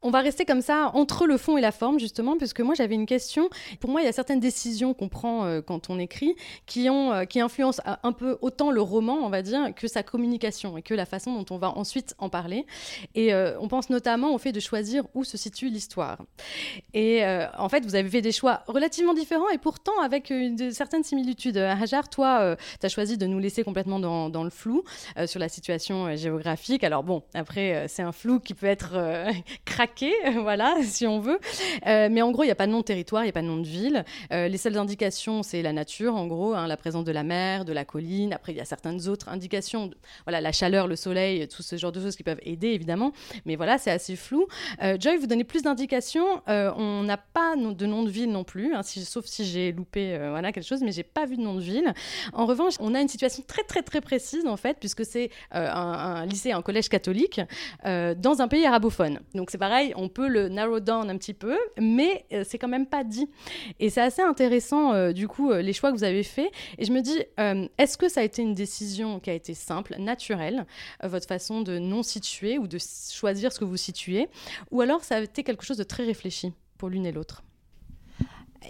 On 0.04 0.10
va 0.10 0.20
rester 0.20 0.44
comme 0.44 0.62
ça 0.62 0.90
entre 0.94 1.26
le 1.28 1.36
fond 1.36 1.56
et 1.56 1.60
la 1.60 1.70
forme, 1.70 2.00
justement, 2.00 2.36
puisque 2.36 2.60
moi 2.60 2.74
j'avais 2.74 2.96
une 2.96 3.06
question. 3.06 3.48
Pour 3.78 3.90
moi, 3.90 4.00
il 4.02 4.04
y 4.04 4.08
a 4.08 4.12
certaines 4.12 4.40
décisions 4.40 4.94
qu'on 4.94 5.08
prend 5.08 5.44
euh, 5.44 5.60
quand 5.60 5.90
on 5.90 5.98
écrit 6.00 6.34
qui, 6.66 6.90
ont, 6.90 7.12
euh, 7.12 7.24
qui 7.24 7.38
influencent 7.38 7.80
un 7.84 8.12
peu 8.12 8.36
autant 8.40 8.72
le 8.72 8.80
roman, 8.80 9.18
on 9.22 9.28
va 9.28 9.42
dire, 9.42 9.72
que 9.76 9.86
sa 9.86 10.02
communication 10.02 10.76
et 10.76 10.82
que 10.82 10.92
la 10.92 11.06
façon 11.06 11.40
dont 11.40 11.54
on 11.54 11.58
va 11.58 11.70
ensuite 11.78 12.16
en 12.18 12.28
parler. 12.28 12.66
Et 13.14 13.32
euh, 13.32 13.56
on 13.60 13.68
pense 13.68 13.90
notamment 13.90 14.34
au 14.34 14.38
fait 14.38 14.50
de 14.50 14.58
choisir 14.58 15.04
où 15.14 15.22
se 15.22 15.36
situe 15.36 15.68
l'histoire. 15.68 16.18
Et 16.94 17.22
en 17.56 17.68
fait, 17.68 17.84
vous 17.84 17.94
avez 17.94 18.08
fait 18.08 18.22
des 18.22 18.32
choix 18.32 18.62
relativement 18.66 19.14
différents 19.14 19.48
et 19.50 19.58
pourtant 19.58 19.98
avec 20.02 20.32
de, 20.32 20.70
certaines 20.70 21.04
similitudes. 21.04 21.56
Hajar, 21.56 22.08
toi, 22.08 22.56
tu 22.80 22.86
as 22.86 22.88
choisi 22.88 23.18
de 23.18 23.26
nous 23.26 23.38
laisser 23.38 23.62
complètement 23.62 23.98
dans, 23.98 24.28
dans 24.28 24.44
le 24.44 24.50
flou 24.50 24.82
sur 25.26 25.38
la 25.38 25.48
situation 25.48 26.14
géographique. 26.16 26.84
Alors 26.84 27.02
bon, 27.02 27.22
après, 27.34 27.86
c'est 27.88 28.02
un 28.02 28.12
flou 28.12 28.40
qui 28.40 28.54
peut 28.54 28.66
être 28.66 28.94
craqué 29.64 29.91
voilà, 30.42 30.76
si 30.82 31.06
on 31.06 31.20
veut. 31.20 31.38
Euh, 31.86 32.08
mais 32.10 32.22
en 32.22 32.30
gros, 32.30 32.42
il 32.42 32.46
n'y 32.46 32.52
a 32.52 32.56
pas 32.56 32.66
de 32.66 32.72
nom 32.72 32.78
de 32.78 32.84
territoire, 32.84 33.22
il 33.22 33.26
n'y 33.26 33.30
a 33.30 33.32
pas 33.32 33.42
de 33.42 33.46
nom 33.46 33.58
de 33.58 33.66
ville. 33.66 34.04
Euh, 34.32 34.48
les 34.48 34.58
seules 34.58 34.78
indications, 34.78 35.42
c'est 35.42 35.62
la 35.62 35.72
nature, 35.72 36.14
en 36.14 36.26
gros, 36.26 36.54
hein, 36.54 36.66
la 36.66 36.76
présence 36.76 37.04
de 37.04 37.12
la 37.12 37.22
mer, 37.22 37.64
de 37.64 37.72
la 37.72 37.84
colline. 37.84 38.32
Après, 38.32 38.52
il 38.52 38.58
y 38.58 38.60
a 38.60 38.64
certaines 38.64 39.08
autres 39.08 39.28
indications, 39.28 39.90
voilà, 40.24 40.40
la 40.40 40.52
chaleur, 40.52 40.86
le 40.86 40.96
soleil, 40.96 41.48
tout 41.48 41.62
ce 41.62 41.76
genre 41.76 41.92
de 41.92 42.00
choses 42.00 42.16
qui 42.16 42.22
peuvent 42.22 42.40
aider, 42.42 42.68
évidemment. 42.68 43.12
Mais 43.46 43.56
voilà, 43.56 43.78
c'est 43.78 43.90
assez 43.90 44.16
flou. 44.16 44.46
Euh, 44.82 44.96
Joy, 44.98 45.16
vous 45.16 45.26
donnez 45.26 45.44
plus 45.44 45.62
d'indications. 45.62 46.42
on 46.46 47.02
n'a 47.02 47.16
pas 47.16 47.56
de 47.56 47.86
nom 47.86 48.02
de 48.02 48.10
ville 48.10 48.30
non 48.30 48.44
plus, 48.44 48.74
hein, 48.74 48.82
sauf 48.82 49.26
si 49.26 49.44
j'ai 49.44 49.72
loupé 49.72 50.16
voilà, 50.30 50.52
quelque 50.52 50.66
chose, 50.66 50.82
mais 50.82 50.92
j'ai 50.92 51.02
pas 51.02 51.26
vu 51.26 51.36
de 51.36 51.42
nom 51.42 51.54
de 51.54 51.60
ville. 51.60 51.92
En 52.32 52.46
revanche, 52.46 52.74
on 52.80 52.94
a 52.94 53.00
une 53.00 53.08
situation 53.08 53.42
très, 53.46 53.62
très, 53.62 53.82
très 53.82 54.00
précise, 54.00 54.46
en 54.46 54.56
fait, 54.56 54.76
puisque 54.78 55.04
c'est 55.04 55.30
un, 55.50 55.62
un, 55.62 56.26
lycée, 56.26 56.52
un 56.52 56.62
collège 56.62 56.88
catholique 56.88 57.40
dans 57.84 58.40
un 58.40 58.48
pays 58.48 58.64
arabophone. 58.66 59.20
Donc, 59.34 59.50
c'est 59.50 59.58
pareil 59.58 59.81
on 59.96 60.08
peut 60.08 60.28
le 60.28 60.48
narrow 60.48 60.80
down 60.80 61.10
un 61.10 61.16
petit 61.16 61.34
peu, 61.34 61.56
mais 61.78 62.24
euh, 62.32 62.44
c'est 62.46 62.58
quand 62.58 62.68
même 62.68 62.86
pas 62.86 63.04
dit. 63.04 63.28
Et 63.80 63.90
c'est 63.90 64.00
assez 64.00 64.22
intéressant, 64.22 64.92
euh, 64.92 65.12
du 65.12 65.28
coup, 65.28 65.50
euh, 65.50 65.62
les 65.62 65.72
choix 65.72 65.90
que 65.90 65.96
vous 65.96 66.04
avez 66.04 66.22
faits. 66.22 66.50
Et 66.78 66.84
je 66.84 66.92
me 66.92 67.00
dis, 67.00 67.22
est-ce 67.78 67.96
que 67.96 68.08
ça 68.08 68.20
a 68.20 68.22
été 68.22 68.42
une 68.42 68.54
décision 68.54 69.20
qui 69.20 69.30
a 69.30 69.34
été 69.34 69.54
simple, 69.54 69.96
naturelle, 69.98 70.66
votre 71.02 71.26
façon 71.26 71.60
de 71.60 71.78
non 71.78 72.02
situer 72.02 72.58
ou 72.58 72.66
de 72.66 72.78
choisir 73.12 73.52
ce 73.52 73.58
que 73.58 73.64
vous 73.64 73.76
situez, 73.76 74.28
ou 74.70 74.80
alors 74.80 75.04
ça 75.04 75.16
a 75.16 75.20
été 75.20 75.42
quelque 75.42 75.64
chose 75.64 75.76
de 75.76 75.84
très 75.84 76.04
réfléchi 76.04 76.52
pour 76.78 76.88
l'une 76.88 77.06
et 77.06 77.12
l'autre? 77.12 77.42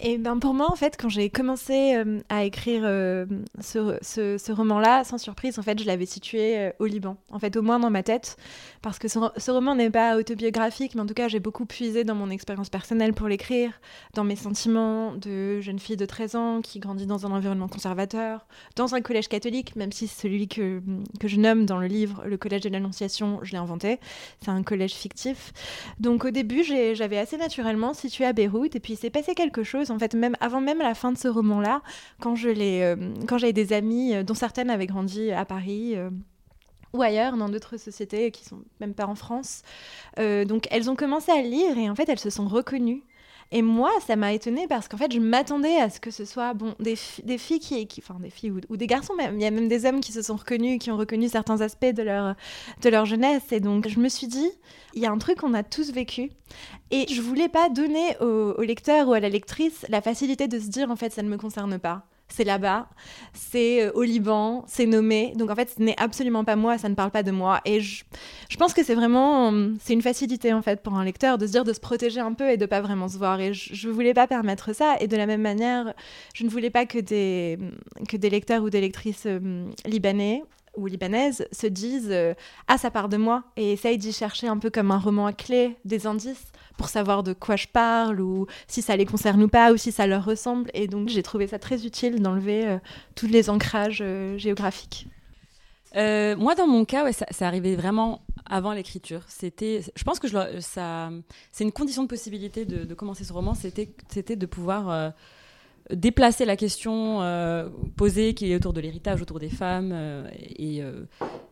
Et 0.01 0.17
ben 0.17 0.39
pour 0.39 0.53
moi, 0.53 0.71
en 0.71 0.75
fait, 0.75 0.97
quand 0.99 1.09
j'ai 1.09 1.29
commencé 1.29 1.95
euh, 1.95 2.19
à 2.29 2.43
écrire 2.43 2.81
euh, 2.83 3.25
ce, 3.61 3.97
ce, 4.01 4.51
roman-là, 4.51 5.03
sans 5.03 5.17
surprise, 5.17 5.59
en 5.59 5.61
fait, 5.61 5.79
je 5.79 5.85
l'avais 5.85 6.05
situé 6.05 6.57
euh, 6.57 6.71
au 6.79 6.85
Liban. 6.85 7.17
En 7.31 7.39
fait, 7.39 7.55
au 7.55 7.61
moins 7.61 7.79
dans 7.79 7.89
ma 7.89 8.03
tête, 8.03 8.37
parce 8.81 8.97
que 8.97 9.07
ce, 9.07 9.51
roman 9.51 9.75
n'est 9.75 9.89
pas 9.89 10.17
autobiographique, 10.17 10.95
mais 10.95 11.01
en 11.01 11.05
tout 11.05 11.13
cas, 11.13 11.27
j'ai 11.27 11.39
beaucoup 11.39 11.65
puisé 11.65 12.03
dans 12.03 12.15
mon 12.15 12.29
expérience 12.29 12.69
personnelle 12.69 13.13
pour 13.13 13.27
l'écrire, 13.27 13.71
dans 14.13 14.23
mes 14.23 14.35
sentiments 14.35 15.15
de 15.15 15.61
jeune 15.61 15.79
fille 15.79 15.97
de 15.97 16.05
13 16.05 16.35
ans 16.35 16.61
qui 16.61 16.79
grandit 16.79 17.05
dans 17.05 17.25
un 17.25 17.31
environnement 17.31 17.67
conservateur, 17.67 18.47
dans 18.75 18.95
un 18.95 19.01
collège 19.01 19.27
catholique, 19.27 19.75
même 19.75 19.91
si 19.91 20.07
celui 20.07 20.47
que, 20.47 20.81
que 21.19 21.27
je 21.27 21.37
nomme 21.37 21.65
dans 21.65 21.77
le 21.77 21.87
livre, 21.87 22.23
le 22.25 22.37
collège 22.37 22.61
de 22.61 22.69
l'Annonciation, 22.69 23.39
je 23.43 23.51
l'ai 23.51 23.57
inventé. 23.57 23.99
C'est 24.41 24.51
un 24.51 24.63
collège 24.63 24.93
fictif. 24.93 25.53
Donc 25.99 26.25
au 26.25 26.31
début, 26.31 26.63
j'avais 26.63 27.17
assez 27.17 27.37
naturellement 27.37 27.93
situé 27.93 28.25
à 28.25 28.33
Beyrouth, 28.33 28.75
et 28.75 28.79
puis 28.79 28.93
il 28.93 28.97
s'est 28.97 29.09
passé 29.09 29.35
quelque 29.35 29.63
chose 29.63 29.82
en 29.89 29.99
fait, 29.99 30.13
même 30.13 30.35
avant 30.39 30.61
même 30.61 30.79
la 30.79 30.93
fin 30.95 31.11
de 31.11 31.17
ce 31.17 31.27
roman-là, 31.27 31.81
quand 32.19 32.35
je 32.35 32.49
euh, 32.49 32.95
quand 33.27 33.37
j'avais 33.37 33.53
des 33.53 33.73
amies, 33.73 34.15
euh, 34.15 34.23
dont 34.23 34.33
certaines 34.33 34.69
avaient 34.69 34.87
grandi 34.87 35.31
à 35.31 35.45
Paris 35.45 35.93
euh, 35.95 36.09
ou 36.93 37.01
ailleurs, 37.01 37.37
dans 37.37 37.49
d'autres 37.49 37.77
sociétés 37.77 38.31
qui 38.31 38.45
sont 38.45 38.59
même 38.79 38.93
pas 38.93 39.07
en 39.07 39.15
France. 39.15 39.63
donc 40.17 40.67
elles 40.69 40.91
ont 40.91 40.95
commencé 40.95 41.31
à 41.31 41.41
lire 41.41 41.77
et 41.77 41.89
en 41.89 41.95
fait 41.95 42.07
elles 42.07 42.19
se 42.19 42.29
sont 42.29 42.47
reconnues 42.47 43.03
et 43.55 43.61
moi, 43.61 43.91
ça 44.05 44.15
m'a 44.15 44.33
étonnée 44.33 44.67
parce 44.67 44.87
qu'en 44.87 44.97
fait, 44.97 45.13
je 45.13 45.19
m'attendais 45.19 45.77
à 45.77 45.91
ce 45.91 45.99
que 45.99 46.09
ce 46.09 46.25
soit 46.25 46.55
bon, 46.55 46.73
des, 46.79 46.95
des 47.23 47.37
filles 47.37 47.59
qui, 47.59 47.87
enfin 47.99 48.19
des 48.19 48.31
filles 48.31 48.51
ou, 48.67 48.77
des 48.77 48.87
garçons 48.87 49.13
même. 49.13 49.35
Il 49.35 49.43
y 49.43 49.45
a 49.45 49.51
même 49.51 49.67
des 49.67 49.85
hommes 49.85 50.01
qui 50.01 50.11
se 50.11 50.23
sont 50.23 50.35
reconnus, 50.35 50.79
qui 50.79 50.89
ont 50.89 50.97
reconnu 50.97 51.29
certains 51.29 51.61
aspects 51.61 51.85
de 51.85 52.01
leur, 52.01 52.35
de 52.81 52.89
leur 52.89 53.05
jeunesse. 53.05 53.43
Et 53.51 53.59
donc, 53.59 53.87
je 53.87 53.99
me 53.99 54.09
suis 54.09 54.25
dit, 54.25 54.49
il 54.95 55.03
y 55.03 55.05
a 55.05 55.11
un 55.11 55.19
truc 55.19 55.37
qu'on 55.37 55.53
a 55.53 55.61
tous 55.61 55.91
vécu. 55.91 56.31
Et 56.89 57.05
je 57.07 57.21
voulais 57.21 57.47
pas 57.47 57.69
donner 57.69 58.17
au 58.21 58.59
lecteur 58.61 59.07
ou 59.07 59.13
à 59.13 59.19
la 59.19 59.29
lectrice 59.29 59.85
la 59.87 60.01
facilité 60.01 60.47
de 60.47 60.57
se 60.57 60.69
dire, 60.69 60.89
en 60.89 60.95
fait, 60.95 61.13
ça 61.13 61.21
ne 61.21 61.29
me 61.29 61.37
concerne 61.37 61.77
pas 61.77 62.07
c'est 62.29 62.43
là-bas, 62.43 62.87
c'est 63.33 63.83
euh, 63.83 63.91
au 63.93 64.01
Liban, 64.01 64.63
c'est 64.67 64.85
nommé. 64.85 65.33
Donc 65.35 65.49
en 65.51 65.55
fait, 65.55 65.69
ce 65.77 65.81
n'est 65.81 65.99
absolument 65.99 66.43
pas 66.43 66.55
moi, 66.55 66.77
ça 66.77 66.89
ne 66.89 66.95
parle 66.95 67.11
pas 67.11 67.23
de 67.23 67.31
moi. 67.31 67.61
Et 67.65 67.79
je, 67.79 68.03
pense 68.57 68.73
que 68.73 68.83
c'est 68.83 68.95
vraiment, 68.95 69.49
hum, 69.49 69.77
c'est 69.81 69.93
une 69.93 70.01
facilité 70.01 70.53
en 70.53 70.61
fait 70.61 70.81
pour 70.81 70.95
un 70.95 71.03
lecteur 71.03 71.37
de 71.37 71.45
se 71.45 71.51
dire 71.51 71.63
de 71.63 71.73
se 71.73 71.79
protéger 71.79 72.19
un 72.19 72.33
peu 72.33 72.49
et 72.49 72.57
de 72.57 72.65
pas 72.65 72.81
vraiment 72.81 73.07
se 73.07 73.17
voir. 73.17 73.39
Et 73.39 73.53
je, 73.53 73.87
ne 73.87 73.93
voulais 73.93 74.13
pas 74.13 74.27
permettre 74.27 74.73
ça. 74.73 74.95
Et 74.99 75.07
de 75.07 75.15
la 75.15 75.25
même 75.25 75.41
manière, 75.41 75.93
je 76.33 76.43
ne 76.43 76.49
voulais 76.49 76.71
pas 76.71 76.85
que 76.85 76.99
des, 76.99 77.59
que 78.09 78.17
des 78.17 78.29
lecteurs 78.29 78.63
ou 78.63 78.69
des 78.69 78.81
lectrices 78.81 79.25
hum, 79.25 79.71
libanais 79.85 80.43
ou 80.75 80.87
libanaises 80.87 81.47
se 81.51 81.67
disent 81.67 82.09
euh, 82.11 82.33
ah 82.67 82.77
ça 82.77 82.91
part 82.91 83.09
de 83.09 83.17
moi 83.17 83.43
et 83.57 83.73
essayent 83.73 83.97
d'y 83.97 84.11
chercher 84.11 84.47
un 84.47 84.57
peu 84.57 84.69
comme 84.69 84.91
un 84.91 84.97
roman 84.97 85.27
à 85.27 85.33
clé 85.33 85.77
des 85.85 86.07
indices 86.07 86.51
pour 86.77 86.89
savoir 86.89 87.23
de 87.23 87.33
quoi 87.33 87.55
je 87.55 87.67
parle 87.67 88.19
ou 88.19 88.47
si 88.67 88.81
ça 88.81 88.95
les 88.95 89.05
concerne 89.05 89.43
ou 89.43 89.47
pas 89.47 89.71
ou 89.71 89.77
si 89.77 89.91
ça 89.91 90.07
leur 90.07 90.25
ressemble. 90.25 90.69
Et 90.73 90.87
donc 90.87 91.09
j'ai 91.09 91.23
trouvé 91.23 91.47
ça 91.47 91.59
très 91.59 91.85
utile 91.85 92.21
d'enlever 92.21 92.67
euh, 92.67 92.77
tous 93.15 93.27
les 93.27 93.49
ancrages 93.49 94.01
euh, 94.01 94.37
géographiques. 94.37 95.07
Euh, 95.95 96.35
moi, 96.35 96.55
dans 96.55 96.65
mon 96.65 96.85
cas, 96.85 97.03
ouais, 97.03 97.13
ça, 97.13 97.25
arrivait 97.41 97.75
vraiment 97.75 98.21
avant 98.47 98.73
l'écriture. 98.73 99.21
C'était, 99.27 99.81
je 99.95 100.03
pense 100.03 100.19
que 100.19 100.27
ça, 100.59 101.11
c'est 101.51 101.63
une 101.63 101.71
condition 101.71 102.01
de 102.01 102.07
possibilité 102.07 102.65
de, 102.65 102.83
de 102.83 102.93
commencer 102.95 103.23
ce 103.23 103.31
roman. 103.31 103.53
C'était, 103.53 103.93
c'était 104.09 104.35
de 104.35 104.47
pouvoir 104.47 105.13
déplacer 105.89 106.45
la 106.45 106.55
question 106.55 107.19
posée 107.95 108.33
qui 108.33 108.51
est 108.51 108.55
autour 108.55 108.73
de 108.73 108.81
l'héritage, 108.81 109.21
autour 109.21 109.39
des 109.39 109.49
femmes 109.49 109.93
et, 110.33 110.81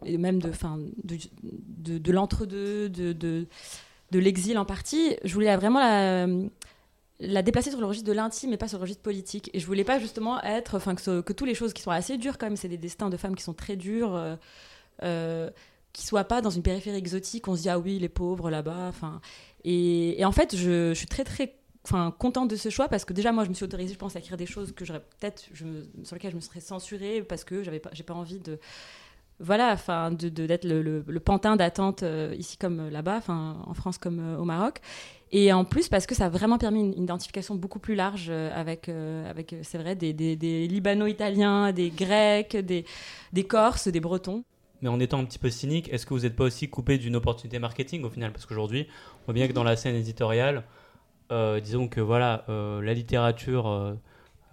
et, 0.05 0.17
même 0.17 0.41
de, 0.41 0.51
fin, 0.51 0.79
de, 1.03 1.17
de, 1.43 1.97
de 1.97 2.11
l'entre-deux, 2.11 2.89
de, 2.89 3.47
l'exil 4.13 4.57
en 4.57 4.65
partie, 4.65 5.15
je 5.23 5.33
voulais 5.33 5.55
vraiment 5.55 5.79
la, 5.79 6.27
la 7.21 7.43
déplacer 7.43 7.69
sur 7.69 7.79
le 7.79 7.85
registre 7.85 8.07
de 8.07 8.13
l'intime 8.13 8.51
et 8.51 8.57
pas 8.57 8.67
sur 8.67 8.77
le 8.79 8.81
registre 8.81 9.03
politique. 9.03 9.49
Et 9.53 9.59
je 9.59 9.65
voulais 9.65 9.83
pas 9.83 9.99
justement 9.99 10.41
être, 10.43 10.75
enfin 10.75 10.95
que, 10.95 11.31
toutes 11.31 11.47
les 11.47 11.53
choses 11.55 11.71
qui 11.71 11.81
sont 11.81 11.91
assez 11.91 12.17
dures 12.17 12.37
quand 12.37 12.47
même, 12.47 12.57
c'est 12.57 12.67
des 12.67 12.77
destins 12.77 13.09
de 13.09 13.17
femmes 13.17 13.35
qui 13.35 13.43
sont 13.43 13.53
très 13.53 13.75
durs, 13.75 14.15
euh, 14.15 14.35
euh, 15.03 15.49
qui 15.93 16.05
soient 16.05 16.23
pas 16.23 16.41
dans 16.41 16.49
une 16.49 16.63
périphérie 16.63 16.97
exotique. 16.97 17.47
On 17.47 17.55
se 17.55 17.61
dit 17.61 17.69
ah 17.69 17.79
oui 17.79 17.99
les 17.99 18.09
pauvres 18.09 18.49
là-bas, 18.49 18.87
enfin. 18.89 19.21
Et, 19.63 20.23
en 20.25 20.31
fait, 20.31 20.55
je, 20.55 20.93
suis 20.95 21.05
très 21.05 21.23
très 21.23 21.55
enfin 21.83 22.13
contente 22.17 22.49
de 22.49 22.55
ce 22.55 22.69
choix 22.69 22.87
parce 22.87 23.05
que 23.05 23.13
déjà 23.13 23.31
moi 23.31 23.43
je 23.43 23.49
me 23.49 23.53
suis 23.53 23.63
autorisée 23.63 23.93
je 23.93 23.97
pense 23.97 24.15
à 24.15 24.19
écrire 24.19 24.37
des 24.37 24.45
choses 24.45 24.71
que 24.71 24.85
j'aurais 24.85 25.03
peut-être 25.19 25.49
sur 26.03 26.15
lesquelles 26.15 26.31
je 26.31 26.35
me 26.35 26.41
serais 26.41 26.59
censurée 26.59 27.23
parce 27.23 27.43
que 27.43 27.63
j'avais 27.63 27.79
pas 27.79 27.89
j'ai 27.93 28.03
pas 28.03 28.13
envie 28.13 28.39
de 28.39 28.59
voilà, 29.41 29.71
enfin, 29.73 30.11
de, 30.11 30.29
d'être 30.29 30.65
le, 30.65 31.19
pantin 31.19 31.55
d'attente 31.55 32.03
euh, 32.03 32.35
ici 32.37 32.57
comme 32.57 32.79
euh, 32.79 32.89
là-bas, 32.91 33.17
enfin, 33.17 33.57
en 33.65 33.73
France 33.73 33.97
comme 33.97 34.19
euh, 34.19 34.37
au 34.37 34.45
Maroc. 34.45 34.81
Et 35.31 35.51
en 35.51 35.65
plus, 35.65 35.89
parce 35.89 36.05
que 36.05 36.13
ça 36.13 36.25
a 36.25 36.29
vraiment 36.29 36.57
permis 36.57 36.81
une, 36.81 37.03
identification 37.03 37.55
beaucoup 37.55 37.79
plus 37.79 37.95
large 37.95 38.29
avec, 38.29 38.89
avec 38.89 39.55
c'est 39.63 39.77
vrai, 39.77 39.95
des, 39.95 40.13
des, 40.13 40.67
Libano-Italiens, 40.67 41.71
des 41.71 41.89
Grecs, 41.89 42.57
des, 42.57 42.83
des 43.31 43.43
Corses, 43.45 43.87
des 43.87 44.01
Bretons. 44.01 44.43
Mais 44.81 44.89
en 44.89 44.99
étant 44.99 45.19
un 45.19 45.23
petit 45.23 45.39
peu 45.39 45.49
cynique, 45.49 45.87
est-ce 45.93 46.05
que 46.05 46.13
vous 46.13 46.21
n'êtes 46.21 46.35
pas 46.35 46.43
aussi 46.43 46.69
coupé 46.69 46.97
d'une 46.97 47.15
opportunité 47.15 47.59
marketing 47.59 48.03
au 48.03 48.09
final? 48.09 48.33
Parce 48.33 48.45
qu'aujourd'hui, 48.45 48.87
on 49.21 49.25
voit 49.27 49.33
bien 49.33 49.47
que 49.47 49.53
dans 49.53 49.63
la 49.63 49.77
scène 49.77 49.95
éditoriale, 49.95 50.65
disons 51.61 51.87
que 51.87 52.01
voilà, 52.01 52.45
la 52.47 52.93
littérature, 52.93 53.97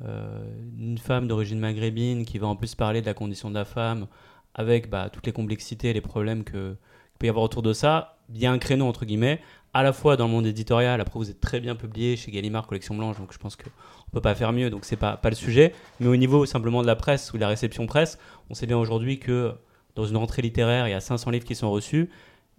une 0.03 0.99
femme 0.99 1.27
d'origine 1.27 1.59
maghrébine 1.59 2.25
qui 2.25 2.39
va 2.39 2.47
en 2.47 2.57
plus 2.57 2.75
parler 2.75 3.01
de 3.01 3.07
la 3.07 3.15
condition 3.15 3.51
de 3.51 3.55
la 3.55 3.65
femme, 3.65 4.07
avec 4.55 4.91
bah, 4.91 5.09
toutes 5.11 5.27
les 5.27 5.33
complexités 5.33 5.91
et 5.91 5.93
les 5.93 6.01
problèmes 6.01 6.45
que 6.45 6.77
peut 7.19 7.27
y 7.27 7.29
avoir 7.29 7.45
autour 7.45 7.63
de 7.63 7.73
ça, 7.73 8.19
il 8.33 8.41
y 8.41 8.47
a 8.47 8.53
un 8.53 8.59
créneau 8.59 8.87
entre 8.87 9.05
guillemets, 9.05 9.41
à 9.75 9.83
la 9.83 9.93
fois 9.93 10.17
dans 10.17 10.27
le 10.27 10.33
monde 10.33 10.47
éditorial, 10.47 11.01
après 11.01 11.19
vous 11.19 11.31
êtes 11.31 11.41
très 11.41 11.61
bien 11.61 11.75
publié 11.75 12.17
chez 12.17 12.31
Gallimard 12.31 12.67
Collection 12.67 12.95
Blanche, 12.95 13.19
donc 13.19 13.33
je 13.33 13.39
pense 13.39 13.57
qu'on 13.57 13.65
ne 13.65 14.13
peut 14.13 14.21
pas 14.21 14.35
faire 14.35 14.53
mieux, 14.53 14.71
donc 14.71 14.85
c'est 14.85 14.97
pas, 14.97 15.17
pas 15.17 15.31
le 15.31 15.37
sujet, 15.37 15.75
mais 16.01 16.07
au 16.07 16.17
niveau 16.17 16.47
simplement 16.47 16.83
de 16.83 16.87
la 16.87 16.97
presse 16.97 17.33
ou 17.33 17.37
de 17.37 17.41
la 17.41 17.49
réception 17.49 17.87
presse, 17.87 18.19
on 18.51 18.55
sait 18.55 18.67
bien 18.67 18.79
aujourd'hui 18.79 19.19
que 19.19 19.53
dans 19.95 20.07
une 20.07 20.17
rentrée 20.17 20.43
littéraire, 20.43 20.89
il 20.89 20.93
y 20.93 20.95
a 20.95 21.01
500 21.01 21.31
livres 21.31 21.45
qui 21.45 21.55
sont 21.55 21.71
reçus, 21.71 22.09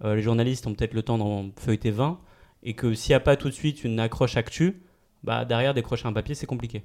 euh, 0.04 0.14
les 0.14 0.22
journalistes 0.22 0.66
ont 0.66 0.74
peut-être 0.74 0.94
le 0.94 1.02
temps 1.02 1.18
d'en 1.18 1.50
feuilleter 1.56 1.90
20, 1.90 2.18
et 2.62 2.74
que 2.74 2.94
s'il 2.94 3.10
n'y 3.10 3.16
a 3.16 3.20
pas 3.20 3.36
tout 3.36 3.48
de 3.48 3.54
suite 3.54 3.84
une 3.84 4.00
accroche 4.00 4.36
actu, 4.36 4.82
bah, 5.22 5.44
derrière 5.44 5.74
décrocher 5.74 6.06
un 6.06 6.12
papier, 6.12 6.34
c'est 6.34 6.46
compliqué. 6.46 6.84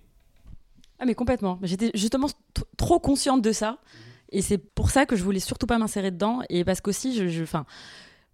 Ah 0.99 1.05
mais 1.05 1.15
complètement, 1.15 1.59
j'étais 1.61 1.91
justement 1.93 2.27
trop 2.77 2.99
consciente 2.99 3.41
de 3.41 3.51
ça. 3.51 3.79
Et 4.29 4.41
c'est 4.41 4.57
pour 4.57 4.89
ça 4.89 5.05
que 5.05 5.15
je 5.15 5.23
voulais 5.23 5.39
surtout 5.39 5.67
pas 5.67 5.77
m'insérer 5.77 6.11
dedans. 6.11 6.41
Et 6.49 6.63
parce 6.63 6.81
qu'aussi, 6.81 7.15
je, 7.15 7.27
je, 7.27 7.43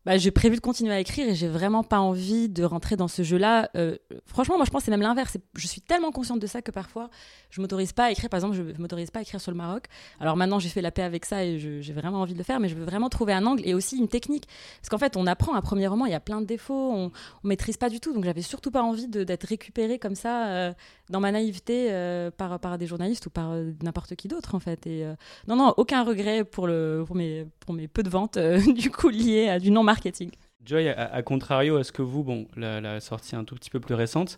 bah, 0.05 0.17
j'ai 0.17 0.31
prévu 0.31 0.55
de 0.55 0.61
continuer 0.61 0.93
à 0.93 0.99
écrire 0.99 1.27
et 1.29 1.35
j'ai 1.35 1.47
vraiment 1.47 1.83
pas 1.83 1.99
envie 1.99 2.49
de 2.49 2.63
rentrer 2.63 2.95
dans 2.95 3.07
ce 3.07 3.21
jeu-là. 3.21 3.69
Euh, 3.75 3.97
franchement, 4.25 4.57
moi, 4.57 4.65
je 4.65 4.71
pense 4.71 4.81
que 4.81 4.85
c'est 4.85 4.91
même 4.91 5.01
l'inverse. 5.01 5.37
Je 5.55 5.67
suis 5.67 5.81
tellement 5.81 6.11
consciente 6.11 6.39
de 6.39 6.47
ça 6.47 6.63
que 6.63 6.71
parfois, 6.71 7.09
je 7.51 7.61
m'autorise 7.61 7.93
pas 7.93 8.05
à 8.05 8.11
écrire. 8.11 8.29
Par 8.29 8.39
exemple, 8.39 8.55
je, 8.55 8.81
m'autorise 8.81 9.11
pas 9.11 9.19
à 9.19 9.21
écrire 9.21 9.39
sur 9.39 9.51
le 9.51 9.57
Maroc. 9.57 9.85
Alors 10.19 10.37
maintenant, 10.37 10.57
j'ai 10.57 10.69
fait 10.69 10.81
la 10.81 10.91
paix 10.91 11.03
avec 11.03 11.25
ça 11.25 11.45
et 11.45 11.59
j'ai 11.59 11.93
vraiment 11.93 12.21
envie 12.21 12.33
de 12.33 12.39
le 12.39 12.43
faire, 12.43 12.59
mais 12.59 12.67
je 12.67 12.75
veux 12.75 12.83
vraiment 12.83 13.09
trouver 13.09 13.33
un 13.33 13.45
angle 13.45 13.61
et 13.65 13.75
aussi 13.75 13.97
une 13.97 14.07
technique. 14.07 14.47
Parce 14.81 14.89
qu'en 14.89 14.97
fait, 14.97 15.17
on 15.17 15.27
apprend 15.27 15.53
un 15.53 15.61
premier 15.61 15.85
roman, 15.87 16.07
il 16.07 16.11
y 16.11 16.15
a 16.15 16.19
plein 16.19 16.41
de 16.41 16.47
défauts, 16.47 16.91
on, 16.93 17.11
on 17.43 17.47
maîtrise 17.47 17.77
pas 17.77 17.89
du 17.89 17.99
tout. 17.99 18.13
Donc, 18.13 18.23
j'avais 18.23 18.41
surtout 18.41 18.71
pas 18.71 18.81
envie 18.81 19.07
d'être 19.07 19.43
récupérée 19.43 19.99
comme 19.99 20.15
ça 20.15 20.47
euh, 20.47 20.73
dans 21.11 21.19
ma 21.19 21.31
naïveté 21.31 21.87
euh, 21.91 22.31
par, 22.31 22.59
par 22.59 22.77
des 22.77 22.87
journalistes 22.87 23.25
ou 23.27 23.29
par 23.29 23.53
n'importe 23.83 24.15
qui 24.15 24.27
d'autre, 24.27 24.55
en 24.55 24.59
fait. 24.59 24.87
Et 24.87 25.05
non, 25.47 25.55
non, 25.55 25.73
aucun 25.77 26.03
regret 26.03 26.43
pour, 26.43 26.67
mes, 26.67 27.45
peu 27.93 28.03
de 28.03 28.09
ventes, 28.09 28.37
du 28.75 28.89
coup, 28.89 29.09
à 29.09 29.59
du 29.59 29.71
non 29.71 29.83
marketing. 29.83 30.31
Joy, 30.65 30.89
à, 30.89 31.21
contrario, 31.23 31.79
est-ce 31.79 31.91
que 31.91 32.01
vous, 32.01 32.23
bon, 32.23 32.47
la, 32.55 32.81
la, 32.81 32.99
sortie 32.99 33.35
un 33.35 33.43
tout 33.43 33.55
petit 33.55 33.69
peu 33.69 33.79
plus 33.79 33.95
récente, 33.95 34.37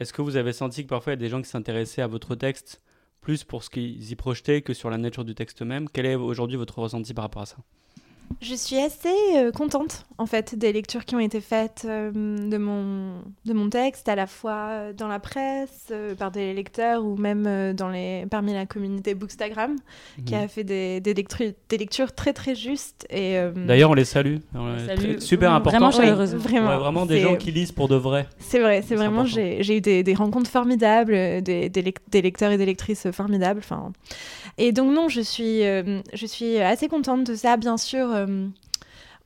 est-ce 0.00 0.12
que 0.12 0.22
vous 0.22 0.36
avez 0.36 0.52
senti 0.52 0.84
que 0.84 0.88
parfois 0.88 1.12
il 1.12 1.16
y 1.16 1.18
a 1.18 1.24
des 1.24 1.28
gens 1.28 1.42
qui 1.42 1.48
s'intéressaient 1.48 2.02
à 2.02 2.06
votre 2.06 2.34
texte 2.34 2.80
plus 3.20 3.44
pour 3.44 3.64
ce 3.64 3.70
qu'ils 3.70 4.10
y 4.10 4.14
projetaient 4.16 4.62
que 4.62 4.74
sur 4.74 4.90
la 4.90 4.98
nature 4.98 5.24
du 5.24 5.34
texte 5.34 5.62
même? 5.62 5.88
Quel 5.88 6.06
est 6.06 6.14
aujourd'hui 6.14 6.56
votre 6.56 6.78
ressenti 6.78 7.14
par 7.14 7.24
rapport 7.24 7.42
à 7.42 7.46
ça? 7.46 7.56
Je 8.44 8.54
suis 8.54 8.76
assez 8.76 9.08
euh, 9.36 9.50
contente 9.52 10.04
en 10.18 10.26
fait 10.26 10.54
des 10.54 10.72
lectures 10.72 11.04
qui 11.04 11.16
ont 11.16 11.20
été 11.20 11.40
faites 11.40 11.86
euh, 11.88 12.10
de, 12.12 12.56
mon, 12.56 13.14
de 13.46 13.52
mon 13.52 13.68
texte, 13.68 14.08
à 14.08 14.14
la 14.14 14.26
fois 14.26 14.92
dans 14.96 15.08
la 15.08 15.18
presse, 15.18 15.88
euh, 15.90 16.14
par 16.14 16.30
des 16.30 16.52
lecteurs 16.52 17.04
ou 17.04 17.16
même 17.16 17.72
dans 17.74 17.88
les, 17.88 18.26
parmi 18.30 18.52
la 18.52 18.66
communauté 18.66 19.14
Bookstagram, 19.14 19.76
qui 20.24 20.34
mhm. 20.34 20.42
a 20.42 20.48
fait 20.48 20.62
des, 20.62 21.00
des, 21.00 21.14
lectures, 21.14 21.52
des 21.68 21.78
lectures 21.78 22.12
très 22.12 22.32
très 22.32 22.54
justes. 22.54 23.06
Et, 23.10 23.36
D'ailleurs, 23.66 23.90
on 23.90 23.94
les 23.94 24.04
salue. 24.04 24.36
super 25.18 25.52
important. 25.52 25.90
Vraiment 25.90 26.24
vraiment, 26.24 26.78
vraiment 26.78 27.06
des 27.06 27.20
gens 27.20 27.36
qui 27.36 27.50
lisent 27.50 27.72
pour 27.72 27.88
de 27.88 27.96
vrai. 27.96 28.28
C'est 28.38 28.60
vrai, 28.60 28.82
c'est 28.86 28.94
vraiment, 28.94 29.24
j'ai 29.24 29.76
eu 29.76 29.80
des, 29.80 30.02
des, 30.02 30.14
rencontres 30.14 30.50
formidables, 30.50 31.42
des, 31.42 31.68
des, 31.68 32.22
lecteurs 32.22 32.52
et 32.52 32.58
des 32.58 32.66
lectrices 32.66 33.10
formidables. 33.10 33.60
Enfin, 33.60 33.92
et 34.58 34.70
donc 34.70 34.94
non, 34.94 35.08
je 35.08 35.20
suis, 35.20 35.62
je 35.62 36.26
suis 36.26 36.58
assez 36.58 36.88
contente 36.88 37.24
de 37.24 37.34
ça, 37.34 37.56
bien 37.56 37.76
sûr 37.76 38.13
euh, 38.14 38.48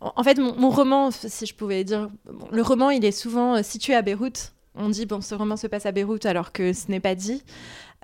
en 0.00 0.22
fait, 0.22 0.38
mon, 0.38 0.70
roman, 0.70 1.10
si 1.10 1.46
je 1.46 1.54
pouvais 1.54 1.84
dire, 1.84 2.08
le 2.50 2.62
roman, 2.62 2.90
il 2.90 3.04
est 3.04 3.12
souvent 3.12 3.56
euh, 3.56 3.62
situé 3.62 3.94
à 3.94 4.02
Beyrouth. 4.02 4.52
On 4.74 4.88
dit, 4.88 5.06
bon, 5.06 5.20
ce 5.20 5.34
roman 5.34 5.56
se 5.56 5.66
passe 5.66 5.86
à 5.86 5.92
Beyrouth 5.92 6.24
alors 6.24 6.52
que 6.52 6.72
ce 6.72 6.90
n'est 6.90 7.00
pas 7.00 7.14
dit. 7.14 7.42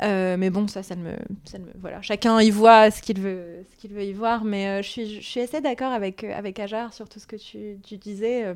Euh, 0.03 0.37
mais 0.37 0.51
bon, 0.51 0.67
ça, 0.67 0.83
ça 0.83 0.97
me, 0.97 1.13
ça 1.45 1.59
me, 1.59 1.71
voilà. 1.81 2.03
Chacun 2.03 2.41
y 2.41 2.51
voit 2.51 2.91
ce 2.91 3.01
qu'il 3.01 3.21
veut, 3.21 3.65
y 3.83 4.13
voir. 4.13 4.45
Mais 4.45 4.83
je 4.83 5.21
suis, 5.21 5.41
assez 5.41 5.61
d'accord 5.61 5.93
avec 5.93 6.25
avec 6.25 6.59
Ajar 6.59 6.93
sur 6.93 7.09
tout 7.09 7.21
ce 7.21 7.29
que 7.29 7.37
tu 7.37 7.97
disais. 7.97 8.55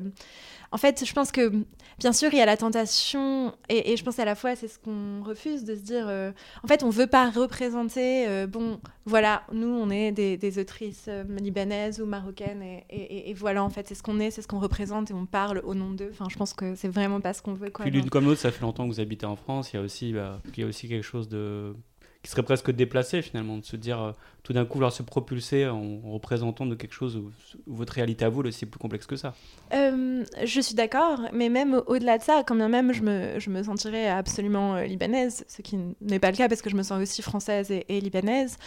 En 0.71 0.77
fait, 0.77 1.03
je 1.03 1.13
pense 1.13 1.31
que, 1.31 1.51
bien 1.97 2.13
sûr, 2.13 2.29
il 2.31 2.37
y 2.37 2.41
a 2.41 2.45
la 2.45 2.57
tentation, 2.57 3.55
et, 3.69 3.97
je 3.97 4.03
pense 4.03 4.19
à 4.19 4.25
la 4.25 4.35
fois, 4.35 4.55
c'est 4.55 4.67
ce 4.67 4.77
qu'on 4.77 5.23
refuse, 5.23 5.63
de 5.63 5.75
se 5.75 5.81
dire, 5.81 6.05
euh, 6.07 6.31
en 6.63 6.67
fait, 6.67 6.83
on 6.83 6.89
veut 6.89 7.07
pas 7.07 7.29
représenter, 7.31 8.27
euh, 8.27 8.45
bon, 8.45 8.79
voilà, 9.05 9.43
nous, 9.51 9.67
on 9.67 9.89
est 9.89 10.11
des, 10.11 10.59
autrices 10.59 11.05
euh, 11.07 11.23
libanaises 11.39 11.99
ou 12.01 12.05
marocaines, 12.05 12.61
et, 12.89 13.33
voilà, 13.33 13.63
en 13.63 13.69
fait, 13.69 13.87
c'est 13.87 13.95
ce 13.95 14.03
qu'on 14.03 14.19
est, 14.19 14.29
c'est 14.29 14.43
ce 14.43 14.47
qu'on 14.47 14.59
représente, 14.59 15.09
et 15.09 15.13
on 15.13 15.25
parle 15.25 15.61
au 15.65 15.73
nom 15.73 15.89
d'eux. 15.89 16.09
Enfin, 16.11 16.27
je 16.29 16.37
pense 16.37 16.53
que 16.53 16.75
c'est 16.75 16.87
vraiment 16.87 17.19
pas 17.19 17.33
ce 17.33 17.41
qu'on 17.41 17.53
veut. 17.53 17.71
Quoi, 17.71 17.85
Puis 17.85 17.93
l'une 17.93 18.09
comme 18.09 18.25
l'autre, 18.25 18.41
ça 18.41 18.51
fait 18.51 18.61
longtemps 18.61 18.87
que 18.87 18.93
vous 18.93 18.99
habitez 18.99 19.25
en 19.25 19.35
France, 19.35 19.73
il 19.73 19.77
y 19.77 19.79
a 19.79 19.81
aussi, 19.81 20.13
bah, 20.13 20.41
il 20.55 20.61
y 20.61 20.63
a 20.63 20.67
aussi 20.67 20.87
quelque 20.87 21.03
chose 21.03 21.29
de 21.29 21.73
qui 22.21 22.31
serait 22.31 22.43
presque 22.43 22.71
déplacé 22.71 23.21
finalement, 23.21 23.57
de 23.57 23.65
se 23.65 23.77
dire 23.77 24.01
euh, 24.01 24.11
tout 24.43 24.51
d'un 24.51 24.65
coup 24.65 24.73
vouloir 24.73 24.91
se 24.91 25.03
propulser 25.03 25.67
en, 25.67 25.99
représentant 26.11 26.65
de 26.65 26.75
quelque 26.75 26.93
chose 26.93 27.15
où, 27.15 27.31
votre 27.65 27.93
réalité 27.93 28.25
à 28.25 28.29
vous 28.29 28.41
est 28.43 28.47
aussi 28.47 28.65
plus 28.65 28.79
complexe 28.79 29.05
que 29.05 29.15
ça. 29.15 29.33
Euh, 29.73 30.25
je 30.43 30.61
suis 30.61 30.75
d'accord, 30.75 31.21
mais 31.31 31.47
même 31.49 31.81
au-delà 31.87 32.17
de 32.17 32.23
ça, 32.23 32.43
quand 32.45 32.55
même 32.55 32.91
je 32.91 33.03
me, 33.03 33.39
je 33.39 33.49
me 33.49 33.63
sentirais 33.63 34.09
absolument 34.09 34.75
euh, 34.75 34.83
libanaise, 34.83 35.45
ce 35.47 35.61
qui 35.61 35.77
n'est 36.01 36.19
pas 36.19 36.31
le 36.31 36.37
cas 36.37 36.49
parce 36.49 36.61
que 36.61 36.69
je 36.69 36.75
me 36.75 36.83
sens 36.83 37.01
aussi 37.01 37.21
française 37.21 37.71
et, 37.71 37.85
et 37.87 38.01
libanaise, 38.01 38.57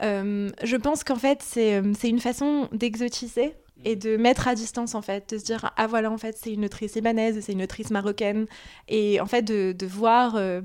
je 0.00 0.76
pense 0.76 1.04
qu'en 1.04 1.16
fait 1.16 1.42
c'est 1.42 2.08
une 2.08 2.20
façon 2.20 2.68
d'exotiser 2.72 3.54
et 3.84 3.96
de 3.96 4.16
mettre 4.16 4.48
à 4.48 4.54
distance 4.54 4.94
en 4.94 5.02
fait, 5.02 5.34
de 5.34 5.38
se 5.38 5.44
dire 5.44 5.70
ah 5.76 5.86
voilà 5.86 6.10
en 6.10 6.18
fait 6.18 6.36
c'est 6.36 6.52
une 6.52 6.64
autrice 6.64 6.94
libanaise, 6.94 7.38
c'est 7.40 7.52
une 7.52 7.62
autrice 7.62 7.90
marocaine 7.90 8.46
et 8.88 9.20
en 9.20 9.26
fait 9.26 9.42
de, 9.42 9.72
de 9.72 9.86
voir, 9.86 10.36
euh, 10.36 10.60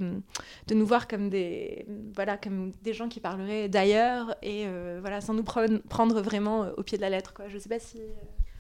de 0.68 0.76
nous 0.76 0.86
voir 0.86 1.08
comme 1.08 1.30
des 1.30 1.86
voilà 2.16 2.38
comme 2.38 2.72
des 2.84 2.94
gens 2.94 3.10
qui 3.10 3.20
parleraient 3.20 3.70
d'ailleurs 3.70 4.36
et 4.42 4.66
euh, 4.66 4.98
voilà 5.02 5.22
sans 5.22 5.34
nous 5.34 5.44
prendre 5.44 6.22
vraiment 6.22 6.64
euh, 6.64 6.72
au 6.78 6.84
pied 6.84 6.98
de 6.98 7.04
la 7.04 7.10
lettre 7.10 7.34
quoi. 7.34 7.48
Je 7.48 7.58
sais 7.58 7.70
pas 7.70 7.80
si 7.80 8.00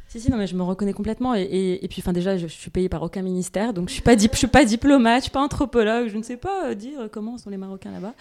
si, 0.09 0.21
si, 0.21 0.31
non, 0.31 0.37
mais 0.37 0.47
je 0.47 0.55
me 0.55 0.63
reconnais 0.63 0.93
complètement. 0.93 1.35
Et, 1.35 1.79
et, 1.81 1.87
puis, 1.89 2.01
enfin, 2.01 2.13
déjà, 2.13 2.37
je, 2.37 2.47
je, 2.47 2.53
suis 2.53 2.69
payée 2.69 2.87
par 2.87 3.03
aucun 3.03 3.21
ministère, 3.21 3.73
donc 3.73 3.89
je 3.89 3.93
suis 3.93 4.01
pas, 4.01 4.15
je 4.17 4.27
suis 4.33 4.47
pas 4.47 4.63
diplomate, 4.63 5.17
je 5.17 5.23
suis 5.23 5.31
pas 5.31 5.41
anthropologue, 5.41 6.07
je 6.07 6.17
ne 6.17 6.23
sais 6.23 6.37
pas 6.37 6.67
euh, 6.67 6.75
dire 6.75 7.09
comment 7.11 7.37
sont 7.37 7.49
les 7.49 7.57
Marocains 7.57 7.91
là-bas. 7.91 8.13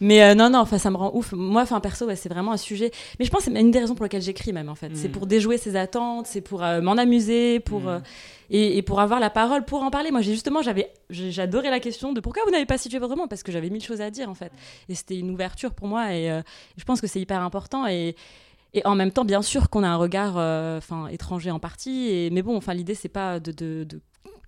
Mais 0.00 0.22
euh, 0.22 0.36
non, 0.36 0.48
non, 0.48 0.60
enfin, 0.60 0.78
ça 0.78 0.92
me 0.92 0.96
rend 0.96 1.10
ouf. 1.12 1.32
Moi, 1.32 1.62
enfin, 1.62 1.80
perso, 1.80 2.08
c'est 2.14 2.28
vraiment 2.28 2.52
un 2.52 2.56
sujet. 2.56 2.92
Mais 3.18 3.24
je 3.24 3.32
pense 3.32 3.44
que 3.44 3.52
c'est 3.52 3.60
une 3.60 3.72
des 3.72 3.80
raisons 3.80 3.96
pour 3.96 4.04
lesquelles 4.04 4.22
j'écris, 4.22 4.52
même, 4.52 4.68
en 4.68 4.76
fait. 4.76 4.90
C'est 4.94 5.08
mm. 5.08 5.12
pour 5.12 5.26
déjouer 5.26 5.58
ses 5.58 5.74
attentes, 5.74 6.28
c'est 6.28 6.40
pour 6.40 6.62
euh, 6.62 6.80
m'en 6.80 6.92
amuser, 6.92 7.58
pour. 7.58 7.80
Mm. 7.80 8.02
Et, 8.50 8.76
et, 8.76 8.82
pour 8.82 9.00
avoir 9.00 9.20
la 9.20 9.30
parole, 9.30 9.64
pour 9.64 9.82
en 9.82 9.90
parler. 9.90 10.10
Moi, 10.10 10.20
justement, 10.20 10.60
j'avais, 10.60 10.92
j'adorais 11.08 11.70
la 11.70 11.80
question 11.80 12.12
de 12.12 12.20
pourquoi 12.20 12.42
vous 12.44 12.50
n'avez 12.50 12.66
pas 12.66 12.76
situé 12.76 12.98
votre 12.98 13.14
roman, 13.14 13.26
parce 13.26 13.42
que 13.42 13.50
j'avais 13.50 13.70
mille 13.70 13.82
choses 13.82 14.02
à 14.02 14.10
dire, 14.10 14.28
en 14.28 14.34
fait. 14.34 14.52
Et 14.88 14.94
c'était 14.94 15.18
une 15.18 15.30
ouverture 15.30 15.72
pour 15.72 15.88
moi, 15.88 16.12
et 16.12 16.42
je 16.76 16.84
pense 16.84 17.00
que 17.00 17.06
c'est 17.06 17.20
hyper 17.20 17.40
important. 17.40 17.86
Et, 17.86 18.14
et 18.74 18.84
en 18.86 18.96
même 18.96 19.12
temps, 19.12 19.24
bien 19.24 19.40
sûr 19.40 19.70
qu'on 19.70 19.82
a 19.82 19.88
un 19.88 19.96
regard 19.96 20.36
euh, 20.36 20.78
enfin 20.78 21.06
étranger 21.06 21.50
en 21.50 21.60
partie. 21.60 22.28
Mais 22.32 22.42
bon, 22.42 22.56
enfin, 22.56 22.74
l'idée, 22.74 22.94
c'est 22.94 23.08
pas 23.08 23.40
de, 23.40 23.52
de, 23.52 24.00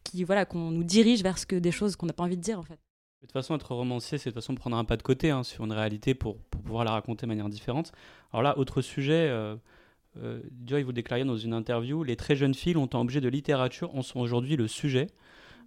qui, 0.05 0.25
voilà, 0.25 0.45
qu'on 0.45 0.71
nous 0.71 0.85
dirige 0.85 1.23
vers 1.23 1.37
des 1.51 1.71
choses 1.71 1.97
qu'on 1.97 2.07
n'a 2.07 2.13
pas 2.13 2.25
envie 2.25 2.37
de 2.37 2.43
dire, 2.43 2.59
en 2.59 2.63
fait. 2.63 2.79
De 3.23 3.29
toute 3.29 3.33
façon, 3.33 3.57
être 3.57 3.75
romancier, 3.75 4.19
c'est 4.19 4.31
de 4.31 4.35
toute 4.35 4.43
façon 4.43 4.55
prendre 4.55 4.77
un 4.77 4.85
pas 4.85 4.97
de 4.97 5.03
côté 5.03 5.31
hein, 5.31 5.43
sur 5.43 5.65
une 5.65 5.73
réalité 5.73 6.15
pour, 6.15 6.39
pour, 6.39 6.61
pouvoir 6.61 6.85
la 6.85 6.91
raconter 6.91 7.27
de 7.27 7.29
manière 7.29 7.49
différente. 7.49 7.93
Alors 8.33 8.43
là, 8.43 8.59
autre 8.59 8.83
sujet, 8.83 9.29
euh, 9.31 9.57
euh, 10.23 10.41
Joy, 10.65 10.83
vous 10.83 10.93
déclariez 10.93 11.25
dans 11.25 11.37
une 11.37 11.55
interview, 11.55 12.03
les 12.03 12.17
très 12.17 12.37
jeunes 12.37 12.55
filles, 12.55 12.75
longtemps 12.75 13.01
objet 13.01 13.21
de 13.21 13.29
littérature, 13.29 13.95
en 13.95 14.03
sont 14.03 14.21
aujourd'hui 14.21 14.57
le 14.57 14.69
sujet. 14.69 15.09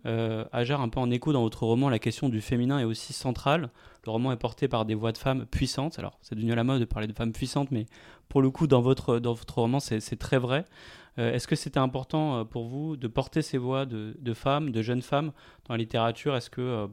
Euh, 0.05 0.45
Ajar, 0.51 0.81
un 0.81 0.89
peu 0.89 0.99
en 0.99 1.11
écho 1.11 1.33
dans 1.33 1.41
votre 1.41 1.63
roman, 1.63 1.89
la 1.89 1.99
question 1.99 2.29
du 2.29 2.41
féminin 2.41 2.79
est 2.79 2.85
aussi 2.85 3.13
centrale. 3.13 3.69
Le 4.05 4.11
roman 4.11 4.31
est 4.31 4.37
porté 4.37 4.67
par 4.67 4.85
des 4.85 4.95
voix 4.95 5.11
de 5.11 5.17
femmes 5.17 5.45
puissantes. 5.45 5.99
Alors, 5.99 6.17
c'est 6.21 6.35
devenu 6.35 6.51
à 6.51 6.55
la 6.55 6.63
mode 6.63 6.79
de 6.79 6.85
parler 6.85 7.07
de 7.07 7.13
femmes 7.13 7.33
puissantes, 7.33 7.71
mais 7.71 7.85
pour 8.29 8.41
le 8.41 8.49
coup, 8.49 8.67
dans 8.67 8.81
votre, 8.81 9.19
dans 9.19 9.33
votre 9.33 9.55
roman, 9.55 9.79
c'est 9.79 10.19
très 10.19 10.37
vrai. 10.37 10.65
Euh, 11.17 11.33
est-ce 11.33 11.47
que 11.47 11.55
c'était 11.55 11.79
important 11.79 12.37
euh, 12.37 12.43
pour 12.45 12.67
vous 12.67 12.95
de 12.95 13.07
porter 13.07 13.41
ces 13.41 13.57
voix 13.57 13.85
de, 13.85 14.33
femmes, 14.33 14.71
de 14.71 14.81
jeunes 14.81 15.01
femmes 15.01 15.31
dans 15.67 15.73
la 15.73 15.77
littérature? 15.77 16.35
Est-ce 16.35 16.49
que 16.49 16.87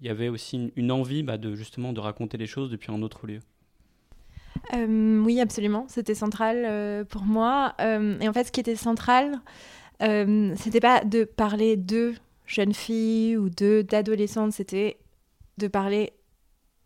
il 0.00 0.06
y 0.06 0.10
avait 0.10 0.28
aussi 0.28 0.72
une, 0.76 0.92
envie 0.92 1.22
bah, 1.22 1.38
de 1.38 1.54
justement 1.54 1.94
de 1.94 2.00
raconter 2.00 2.36
les 2.36 2.46
choses 2.46 2.68
depuis 2.68 2.92
un 2.92 3.00
autre 3.00 3.26
lieu? 3.26 3.40
Oui, 4.74 5.40
absolument. 5.40 5.86
C'était 5.88 6.14
central 6.14 7.06
pour 7.06 7.22
moi. 7.22 7.74
et 7.78 8.28
en 8.28 8.32
fait, 8.34 8.44
ce 8.44 8.52
qui 8.52 8.60
était 8.60 8.76
central, 8.76 9.40
c'était 10.00 10.80
pas 10.80 11.02
de 11.02 11.24
parler 11.24 11.78
de 11.78 12.12
jeunes 12.46 12.74
filles 12.74 13.36
ou 13.36 13.50
d'adolescentes, 13.50 14.52
c'était 14.52 14.98
de 15.58 15.68
parler 15.68 16.12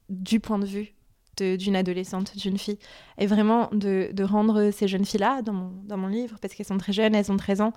du 0.08 0.40
point 0.40 0.58
de 0.58 0.66
vue 0.66 0.94
d'une 1.40 1.76
adolescente, 1.76 2.36
d'une 2.36 2.58
fille, 2.58 2.78
et 3.18 3.26
vraiment 3.26 3.68
de, 3.72 4.22
rendre 4.22 4.70
ces 4.70 4.88
jeunes 4.88 5.04
filles-là, 5.04 5.42
dans 5.42 5.52
mon, 5.52 5.72
dans 5.84 5.96
mon 5.96 6.08
livre, 6.08 6.36
parce 6.40 6.54
qu'elles 6.54 6.66
sont 6.66 6.78
très 6.78 6.92
jeunes, 6.92 7.14
elles 7.14 7.32
ont 7.32 7.36
13 7.36 7.60
ans, 7.62 7.72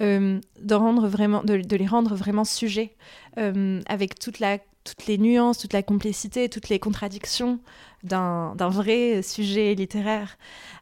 euh, 0.00 0.40
de, 0.60 0.74
rendre 0.74 1.06
vraiment, 1.06 1.42
de, 1.44 1.58
de, 1.58 1.76
les 1.76 1.86
rendre 1.86 2.14
vraiment 2.14 2.44
sujets, 2.44 2.96
euh, 3.38 3.80
avec 3.86 4.18
toute 4.18 4.40
la, 4.40 4.58
toutes 4.84 5.06
les 5.06 5.18
nuances, 5.18 5.58
toute 5.58 5.72
la 5.72 5.82
complicité, 5.82 6.48
toutes 6.48 6.68
les 6.68 6.78
contradictions 6.78 7.58
d'un 8.02 8.54
vrai 8.56 9.22
sujet 9.22 9.74
littéraire. 9.74 10.36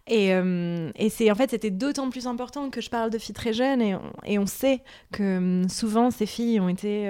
Et, 0.08 0.34
euh, 0.34 0.90
et 0.96 1.08
c'est 1.08 1.30
en 1.30 1.36
fait, 1.36 1.50
c'était 1.50 1.70
d'autant 1.70 2.10
plus 2.10 2.26
important 2.26 2.68
que 2.70 2.80
je 2.80 2.90
parle 2.90 3.10
de 3.10 3.18
filles 3.18 3.34
très 3.34 3.52
jeunes, 3.52 3.80
et 4.26 4.38
on, 4.38 4.46
sait 4.46 4.82
que 5.12 5.62
souvent 5.68 6.10
ces 6.10 6.26
filles 6.26 6.58
ont 6.58 6.68
été 6.68 7.08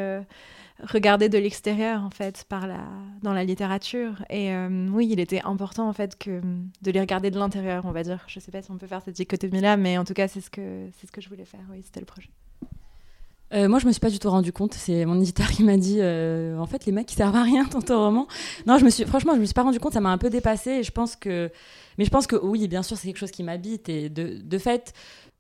regarder 0.82 1.28
de 1.28 1.38
l'extérieur 1.38 2.02
en 2.02 2.10
fait 2.10 2.44
par 2.48 2.66
la 2.66 2.84
dans 3.22 3.32
la 3.32 3.44
littérature. 3.44 4.24
Et 4.30 4.52
euh, 4.52 4.88
oui 4.90 5.08
il 5.10 5.20
était 5.20 5.42
important 5.42 5.88
en 5.88 5.92
fait 5.92 6.16
de 6.26 6.90
les 6.90 7.00
regarder 7.00 7.30
de 7.30 7.38
l'intérieur 7.38 7.84
on 7.86 7.92
va 7.92 8.02
dire. 8.02 8.24
Je 8.26 8.40
sais 8.40 8.50
pas 8.50 8.62
si 8.62 8.70
on 8.70 8.78
peut 8.78 8.86
faire 8.86 9.02
cette 9.02 9.16
dichotomie 9.16 9.60
là 9.60 9.76
mais 9.76 9.98
en 9.98 10.04
tout 10.04 10.14
cas 10.14 10.28
c'est 10.28 10.40
ce 10.40 10.50
que 10.50 10.88
c'est 10.98 11.06
ce 11.06 11.12
que 11.12 11.20
je 11.20 11.28
voulais 11.28 11.44
faire. 11.44 11.64
Oui 11.70 11.82
c'était 11.84 12.00
le 12.00 12.06
projet 12.06 12.30
euh, 13.54 13.68
moi, 13.68 13.78
je 13.78 13.86
me 13.86 13.92
suis 13.92 14.00
pas 14.00 14.10
du 14.10 14.18
tout 14.18 14.30
rendu 14.30 14.52
compte. 14.52 14.74
C'est 14.74 15.04
mon 15.04 15.20
éditeur 15.20 15.48
qui 15.48 15.62
m'a 15.62 15.76
dit, 15.76 15.98
euh, 16.00 16.58
en 16.58 16.66
fait, 16.66 16.86
les 16.86 16.92
mecs, 16.92 17.06
qui 17.06 17.14
servent 17.14 17.36
à 17.36 17.42
rien 17.42 17.64
ton 17.64 18.04
roman. 18.04 18.26
Non, 18.66 18.78
je 18.78 18.84
me 18.84 18.90
suis, 18.90 19.04
franchement, 19.04 19.34
je 19.34 19.40
me 19.40 19.44
suis 19.44 19.54
pas 19.54 19.62
rendu 19.62 19.80
compte. 19.80 19.92
Ça 19.92 20.00
m'a 20.00 20.10
un 20.10 20.18
peu 20.18 20.30
dépassé. 20.30 20.70
Et 20.70 20.82
je 20.82 20.90
pense 20.90 21.16
que, 21.16 21.50
mais 21.98 22.04
je 22.04 22.10
pense 22.10 22.26
que 22.26 22.36
oui, 22.36 22.66
bien 22.68 22.82
sûr, 22.82 22.96
c'est 22.96 23.08
quelque 23.08 23.18
chose 23.18 23.30
qui 23.30 23.42
m'habite. 23.42 23.88
Et 23.88 24.08
de, 24.08 24.38
de 24.42 24.58
fait, 24.58 24.94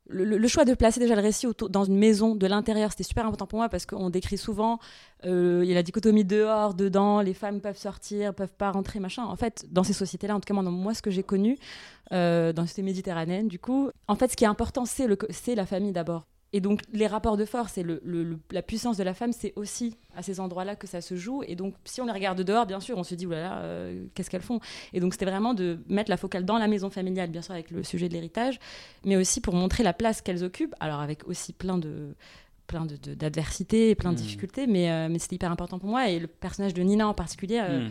le, 0.08 0.48
choix 0.48 0.64
de 0.64 0.74
placer 0.74 1.00
déjà 1.00 1.14
le 1.14 1.22
récit 1.22 1.46
dans 1.70 1.84
une 1.84 1.96
maison 1.96 2.34
de 2.34 2.46
l'intérieur, 2.46 2.90
c'était 2.90 3.04
super 3.04 3.26
important 3.26 3.46
pour 3.46 3.58
moi 3.58 3.68
parce 3.68 3.86
qu'on 3.86 4.10
décrit 4.10 4.36
souvent, 4.36 4.78
euh, 5.24 5.60
il 5.62 5.68
y 5.68 5.72
a 5.72 5.74
la 5.74 5.82
dichotomie 5.82 6.24
dehors, 6.24 6.74
dedans, 6.74 7.20
les 7.20 7.34
femmes 7.34 7.60
peuvent 7.60 7.78
sortir, 7.78 8.34
peuvent 8.34 8.52
pas 8.52 8.70
rentrer, 8.70 9.00
machin. 9.00 9.24
En 9.24 9.36
fait, 9.36 9.66
dans 9.70 9.84
ces 9.84 9.92
sociétés-là, 9.92 10.36
en 10.36 10.40
tout 10.40 10.52
cas, 10.52 10.60
moi, 10.60 10.94
ce 10.94 11.02
que 11.02 11.10
j'ai 11.10 11.22
connu, 11.22 11.58
euh, 12.12 12.52
dans 12.52 12.66
cette 12.66 12.84
méditerranéenne, 12.84 13.48
du 13.48 13.58
coup, 13.58 13.90
en 14.08 14.16
fait, 14.16 14.30
ce 14.30 14.36
qui 14.36 14.44
est 14.44 14.48
important, 14.48 14.84
c'est 14.84 15.54
la 15.54 15.66
famille 15.66 15.92
d'abord. 15.92 16.26
Et 16.54 16.60
donc, 16.60 16.82
les 16.92 17.06
rapports 17.06 17.36
de 17.36 17.46
force 17.46 17.78
et 17.78 17.82
le, 17.82 18.00
la 18.50 18.62
puissance 18.62 18.98
de 18.98 19.02
la 19.02 19.14
femme, 19.14 19.32
c'est 19.32 19.54
aussi 19.56 19.96
à 20.14 20.22
ces 20.22 20.38
endroits-là 20.38 20.76
que 20.76 20.86
ça 20.86 21.00
se 21.00 21.16
joue. 21.16 21.42
Et 21.46 21.56
donc, 21.56 21.74
si 21.84 22.00
on 22.02 22.06
les 22.06 22.12
regarde 22.12 22.42
dehors, 22.42 22.66
bien 22.66 22.80
sûr, 22.80 22.98
on 22.98 23.04
se 23.04 23.14
dit, 23.14 23.26
oulala, 23.26 23.58
euh, 23.60 24.04
qu'est-ce 24.14 24.28
qu'elles 24.28 24.42
font? 24.42 24.60
Et 24.92 25.00
donc, 25.00 25.14
c'était 25.14 25.24
vraiment 25.24 25.54
de 25.54 25.78
mettre 25.88 26.10
la 26.10 26.18
focale 26.18 26.44
dans 26.44 26.58
la 26.58 26.68
maison 26.68 26.90
familiale, 26.90 27.30
bien 27.30 27.40
sûr, 27.40 27.54
avec 27.54 27.70
le 27.70 27.82
sujet 27.82 28.08
de 28.08 28.14
l'héritage, 28.14 28.58
mais 29.04 29.16
aussi 29.16 29.40
pour 29.40 29.54
montrer 29.54 29.82
la 29.82 29.94
place 29.94 30.20
qu'elles 30.20 30.44
occupent. 30.44 30.74
Alors, 30.80 31.00
avec 31.00 31.26
aussi 31.26 31.52
plein 31.52 31.78
de 31.78 32.14
plein 32.68 32.86
d'adversités 32.86 33.90
et 33.90 33.94
plein 33.94 34.12
de 34.12 34.18
mmh. 34.18 34.22
difficultés, 34.22 34.66
mais, 34.66 34.90
euh, 34.90 35.08
mais 35.10 35.18
c'était 35.18 35.34
hyper 35.34 35.50
important 35.50 35.78
pour 35.78 35.90
moi. 35.90 36.08
Et 36.08 36.18
le 36.18 36.26
personnage 36.26 36.72
de 36.72 36.82
Nina 36.82 37.06
en 37.06 37.12
particulier, 37.12 37.60
euh, 37.62 37.88
mmh 37.88 37.90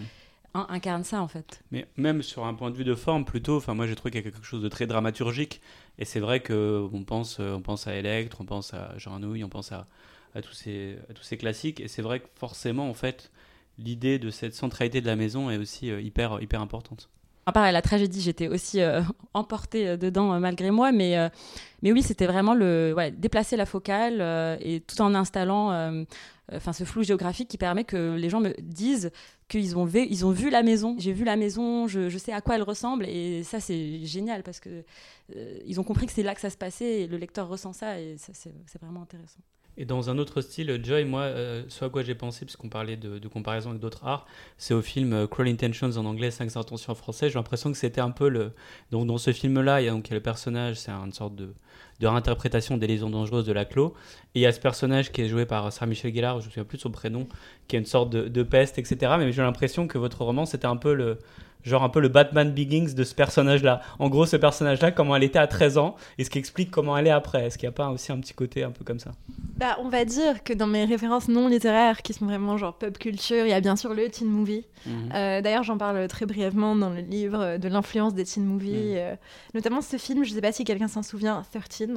incarne 0.53 1.03
ça 1.03 1.21
en 1.21 1.27
fait. 1.27 1.61
Mais 1.71 1.87
même 1.97 2.21
sur 2.21 2.45
un 2.45 2.53
point 2.53 2.71
de 2.71 2.75
vue 2.75 2.83
de 2.83 2.95
forme, 2.95 3.25
plutôt, 3.25 3.57
enfin 3.57 3.73
moi 3.73 3.87
j'ai 3.87 3.95
trouvé 3.95 4.11
qu'il 4.11 4.23
y 4.23 4.27
a 4.27 4.31
quelque 4.31 4.45
chose 4.45 4.61
de 4.61 4.69
très 4.69 4.87
dramaturgique. 4.87 5.61
Et 5.97 6.05
c'est 6.05 6.19
vrai 6.19 6.39
que 6.41 6.87
on 6.93 7.03
pense, 7.03 7.39
euh, 7.39 7.53
on 7.53 7.61
pense 7.61 7.87
à 7.87 7.95
Electre, 7.95 8.37
on 8.41 8.45
pense 8.45 8.73
à 8.73 8.97
Jean 8.97 9.15
Anouilh, 9.15 9.43
on 9.43 9.49
pense 9.49 9.71
à, 9.71 9.87
à, 10.35 10.41
tous 10.41 10.53
ces, 10.53 10.97
à 11.09 11.13
tous 11.13 11.23
ces 11.23 11.37
classiques. 11.37 11.79
Et 11.79 11.87
c'est 11.87 12.01
vrai 12.01 12.21
que 12.21 12.27
forcément, 12.35 12.89
en 12.89 12.93
fait, 12.93 13.31
l'idée 13.77 14.19
de 14.19 14.29
cette 14.31 14.55
centralité 14.55 15.01
de 15.01 15.07
la 15.07 15.15
maison 15.15 15.49
est 15.49 15.57
aussi 15.57 15.91
euh, 15.91 16.01
hyper, 16.01 16.41
hyper 16.41 16.61
importante. 16.61 17.09
À 17.45 17.51
part 17.51 17.71
la 17.71 17.81
tragédie, 17.81 18.21
j'étais 18.21 18.47
aussi 18.47 18.81
euh, 18.81 19.01
emportée 19.33 19.97
dedans 19.97 20.39
malgré 20.39 20.71
moi, 20.71 20.91
mais, 20.91 21.17
mais 21.81 21.91
oui, 21.91 22.03
c'était 22.03 22.27
vraiment 22.27 22.53
le 22.53 22.93
déplacer 23.17 23.57
la 23.57 23.65
focale 23.65 24.21
et 24.61 24.81
tout 24.81 25.01
en 25.01 25.15
installant 25.15 26.05
enfin 26.53 26.73
ce 26.73 26.83
flou 26.83 27.03
géographique 27.03 27.47
qui 27.47 27.57
permet 27.57 27.83
que 27.83 28.15
les 28.15 28.29
gens 28.29 28.39
me 28.39 28.53
disent 28.61 29.11
qu'ils 29.47 29.77
ont, 29.77 29.85
vu, 29.85 30.05
ils 30.09 30.25
ont 30.25 30.31
vu 30.31 30.49
la 30.49 30.63
maison. 30.63 30.95
J'ai 30.97 31.13
vu 31.13 31.23
la 31.23 31.35
maison, 31.35 31.87
je, 31.87 32.17
sais 32.17 32.31
à 32.31 32.41
quoi 32.41 32.55
elle 32.55 32.63
ressemble. 32.63 33.05
Et 33.05 33.43
ça, 33.43 33.59
c'est 33.59 34.05
génial 34.05 34.43
parce 34.43 34.59
que 34.59 34.83
euh, 35.35 35.59
ils 35.65 35.79
ont 35.79 35.83
compris 35.83 36.05
que 36.05 36.13
c'est 36.13 36.23
là 36.23 36.35
que 36.35 36.41
ça 36.41 36.49
se 36.49 36.57
passait 36.57 37.01
et 37.01 37.07
le 37.07 37.17
lecteur 37.17 37.47
ressent 37.47 37.73
ça. 37.73 37.99
Et 37.99 38.17
ça, 38.17 38.31
c'est 38.33 38.81
vraiment 38.81 39.01
intéressant. 39.01 39.39
Et 39.77 39.85
dans 39.85 40.09
un 40.09 40.17
autre 40.17 40.41
style, 40.41 40.79
Joy, 40.83 41.05
moi, 41.05 41.21
euh, 41.21 41.63
ce 41.69 41.85
à 41.85 41.89
quoi 41.89 42.03
j'ai 42.03 42.13
pensé, 42.13 42.45
puisqu'on 42.45 42.69
parlait 42.69 42.97
de, 42.97 43.25
comparaison 43.27 43.69
avec 43.69 43.81
d'autres 43.81 44.05
arts, 44.05 44.25
c'est 44.57 44.73
au 44.73 44.81
film 44.81 45.13
euh, 45.13 45.27
Cruel 45.27 45.47
Intentions 45.47 45.91
en 45.97 46.05
anglais, 46.05 46.29
5 46.29 46.55
intentions 46.55 46.91
en 46.91 46.95
français. 46.95 47.29
J'ai 47.29 47.35
l'impression 47.35 47.71
que 47.71 47.77
c'était 47.77 48.01
un 48.01 48.11
peu 48.11 48.27
le. 48.27 48.51
Donc, 48.91 49.07
dans 49.07 49.17
ce 49.17 49.31
film-là, 49.31 49.81
il 49.81 49.85
y 49.85 49.87
a 49.87 49.91
donc 49.91 50.09
le 50.09 50.19
personnage, 50.19 50.75
c'est 50.75 50.91
une 50.91 51.13
sorte 51.13 51.35
de, 51.35 51.53
de 52.01 52.07
réinterprétation 52.07 52.77
des 52.77 52.87
lésions 52.87 53.09
dangereuses 53.09 53.45
de 53.45 53.53
Laclos. 53.53 53.93
Et 54.35 54.39
il 54.39 54.41
y 54.41 54.45
a 54.45 54.51
ce 54.51 54.59
personnage 54.59 55.11
qui 55.11 55.21
est 55.21 55.29
joué 55.29 55.45
par 55.45 55.71
Sarah 55.71 55.87
Michel 55.87 56.13
Gellar, 56.13 56.39
je 56.39 56.45
ne 56.45 56.47
me 56.47 56.51
souviens 56.51 56.65
plus 56.65 56.77
de 56.77 56.81
son 56.81 56.91
prénom, 56.91 57.27
qui 57.67 57.77
est 57.77 57.79
une 57.79 57.85
sorte 57.85 58.09
de, 58.09 58.27
de 58.27 58.43
peste, 58.43 58.77
etc. 58.77 59.13
Mais 59.17 59.31
j'ai 59.31 59.41
l'impression 59.41 59.87
que 59.87 59.97
votre 59.97 60.21
roman, 60.23 60.45
c'était 60.45 60.67
un 60.67 60.77
peu 60.77 60.93
le 60.93 61.17
genre 61.63 61.83
un 61.83 61.89
peu 61.89 61.99
le 61.99 62.07
Batman 62.07 62.51
Begins 62.51 62.93
de 62.95 63.03
ce 63.03 63.15
personnage-là. 63.15 63.81
En 63.99 64.09
gros, 64.09 64.25
ce 64.25 64.37
personnage-là, 64.37 64.91
comment 64.91 65.15
elle 65.15 65.23
était 65.23 65.39
à 65.39 65.47
13 65.47 65.77
ans, 65.77 65.95
et 66.17 66.23
ce 66.23 66.29
qui 66.29 66.39
explique 66.39 66.71
comment 66.71 66.97
elle 66.97 67.07
est 67.07 67.11
après. 67.11 67.45
Est-ce 67.45 67.57
qu'il 67.57 67.67
n'y 67.67 67.73
a 67.73 67.75
pas 67.75 67.89
aussi 67.89 68.11
un 68.11 68.19
petit 68.19 68.33
côté 68.33 68.63
un 68.63 68.71
peu 68.71 68.83
comme 68.83 68.99
ça? 68.99 69.11
Bah, 69.57 69.77
On 69.81 69.89
va 69.89 70.05
dire 70.05 70.43
que 70.43 70.53
dans 70.53 70.67
mes 70.67 70.85
références 70.85 71.27
non 71.27 71.47
littéraires, 71.47 72.01
qui 72.01 72.13
sont 72.13 72.25
vraiment 72.25 72.57
genre 72.57 72.73
pop 72.73 72.97
culture, 72.97 73.45
il 73.45 73.49
y 73.49 73.53
a 73.53 73.61
bien 73.61 73.75
sûr 73.75 73.93
le 73.93 74.09
teen 74.09 74.27
movie. 74.27 74.65
Mhm. 74.85 75.11
Euh, 75.13 75.41
d'ailleurs, 75.41 75.63
j'en 75.63 75.77
parle 75.77 76.07
très 76.07 76.25
brièvement 76.25 76.75
dans 76.75 76.89
le 76.89 77.01
livre 77.01 77.57
de 77.57 77.67
l'influence 77.67 78.13
des 78.13 78.25
teen 78.25 78.45
movies, 78.45 78.91
mhm. 78.91 78.97
euh, 78.97 79.15
notamment 79.53 79.81
ce 79.81 79.97
film, 79.97 80.23
je 80.23 80.29
ne 80.31 80.35
sais 80.35 80.41
pas 80.41 80.51
si 80.51 80.63
quelqu'un 80.63 80.87
s'en 80.87 81.03
souvient, 81.03 81.43
13 81.69 81.89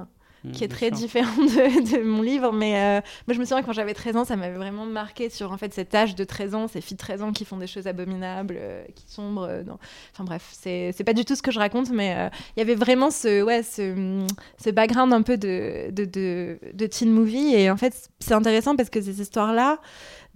qui 0.52 0.64
est 0.64 0.68
très 0.68 0.90
différent 0.90 1.36
de, 1.36 2.02
mon 2.02 2.22
livre. 2.22 2.52
Mais 2.52 2.76
euh, 2.76 3.00
moi, 3.26 3.34
je 3.34 3.38
me 3.38 3.44
souviens 3.44 3.62
quand 3.62 3.72
j'avais 3.72 3.94
13 3.94 4.16
ans, 4.16 4.24
ça 4.24 4.36
m'avait 4.36 4.56
vraiment 4.56 4.86
marqué 4.86 5.30
sur 5.30 5.52
en 5.52 5.56
fait 5.56 5.72
cet 5.72 5.94
âge 5.94 6.14
de 6.14 6.24
13 6.24 6.54
ans, 6.54 6.68
ces 6.68 6.80
filles 6.80 6.96
de 6.96 7.02
13 7.02 7.22
ans 7.22 7.32
qui 7.32 7.44
font 7.44 7.56
des 7.56 7.66
choses 7.66 7.86
abominables, 7.86 8.56
euh, 8.58 8.84
qui 8.94 9.04
sombrent. 9.08 9.44
Euh, 9.48 9.62
dans... 9.62 9.78
Enfin 10.12 10.24
bref, 10.24 10.50
c'est 10.52 11.04
pas 11.04 11.12
du 11.12 11.24
tout 11.24 11.34
ce 11.34 11.42
que 11.42 11.50
je 11.50 11.58
raconte, 11.58 11.90
mais 11.90 12.30
il 12.56 12.60
y 12.60 12.62
avait 12.62 12.74
vraiment 12.74 13.10
ce, 13.10 13.42
ouais, 13.42 13.62
ce, 13.62 14.24
ce 14.62 14.70
background 14.70 15.12
un 15.12 15.22
peu 15.22 15.36
de, 15.36 15.90
de, 15.90 16.04
de, 16.04 16.58
de 16.72 16.86
teen 16.86 17.10
movie. 17.10 17.54
Et 17.54 17.70
en 17.70 17.76
fait, 17.76 18.10
c'est 18.20 18.34
intéressant 18.34 18.76
parce 18.76 18.90
que 18.90 19.00
ces 19.00 19.20
histoires-là, 19.20 19.78